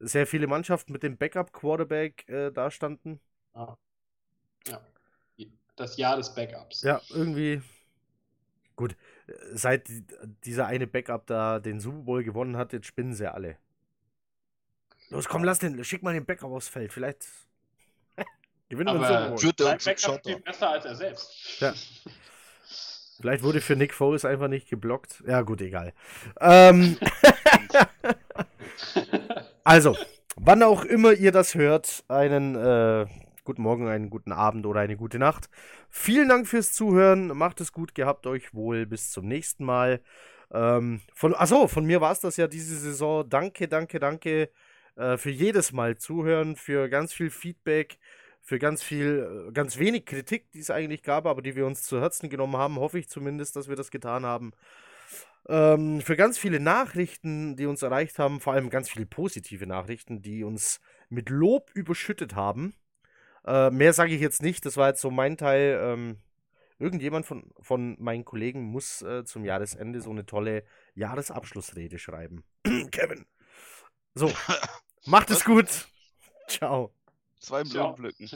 [0.00, 3.20] sehr viele Mannschaften mit dem Backup-Quarterback äh, dastanden.
[3.54, 3.76] Ja.
[4.68, 4.80] ja.
[5.76, 6.82] Das Jahr des Backups.
[6.82, 7.62] Ja, irgendwie.
[8.76, 8.96] Gut,
[9.26, 10.04] äh, seit die-
[10.44, 13.56] dieser eine Backup da den Super Bowl gewonnen hat, jetzt spinnen sie alle.
[15.10, 16.92] Los, komm, lass den, schick mal den Backup aufs Feld.
[16.92, 17.26] Vielleicht
[18.72, 19.36] Gewinnen wir Aber so.
[19.36, 21.60] Führt der Backup spielt besser als er selbst.
[21.60, 21.74] Ja.
[23.20, 25.22] Vielleicht wurde für Nick Foles einfach nicht geblockt.
[25.26, 25.92] Ja, gut, egal.
[26.40, 26.96] Ähm,
[29.64, 29.94] also,
[30.36, 33.04] wann auch immer ihr das hört, einen äh,
[33.44, 35.50] guten Morgen, einen guten Abend oder eine gute Nacht.
[35.90, 37.26] Vielen Dank fürs Zuhören.
[37.26, 38.86] Macht es gut, gehabt euch wohl.
[38.86, 40.00] Bis zum nächsten Mal.
[40.50, 43.28] Ähm, von, achso, von mir war es das ja diese Saison.
[43.28, 44.48] Danke, danke, danke
[44.96, 47.98] äh, für jedes Mal zuhören, für ganz viel Feedback,
[48.42, 51.82] für ganz viel, äh, ganz wenig Kritik, die es eigentlich gab, aber die wir uns
[51.82, 52.76] zu Herzen genommen haben.
[52.76, 54.52] Hoffe ich zumindest, dass wir das getan haben.
[55.48, 60.22] Ähm, für ganz viele Nachrichten, die uns erreicht haben, vor allem ganz viele positive Nachrichten,
[60.22, 62.74] die uns mit Lob überschüttet haben.
[63.44, 65.80] Äh, mehr sage ich jetzt nicht, das war jetzt so mein Teil.
[65.82, 66.18] Ähm,
[66.78, 70.64] irgendjemand von, von meinen Kollegen muss äh, zum Jahresende so eine tolle
[70.94, 72.44] Jahresabschlussrede schreiben.
[72.90, 73.24] Kevin.
[74.14, 74.32] So,
[75.06, 75.88] macht es gut.
[76.48, 76.92] Ciao.
[77.42, 77.94] Zwei Ciao.
[77.94, 78.30] Blumenpflücken.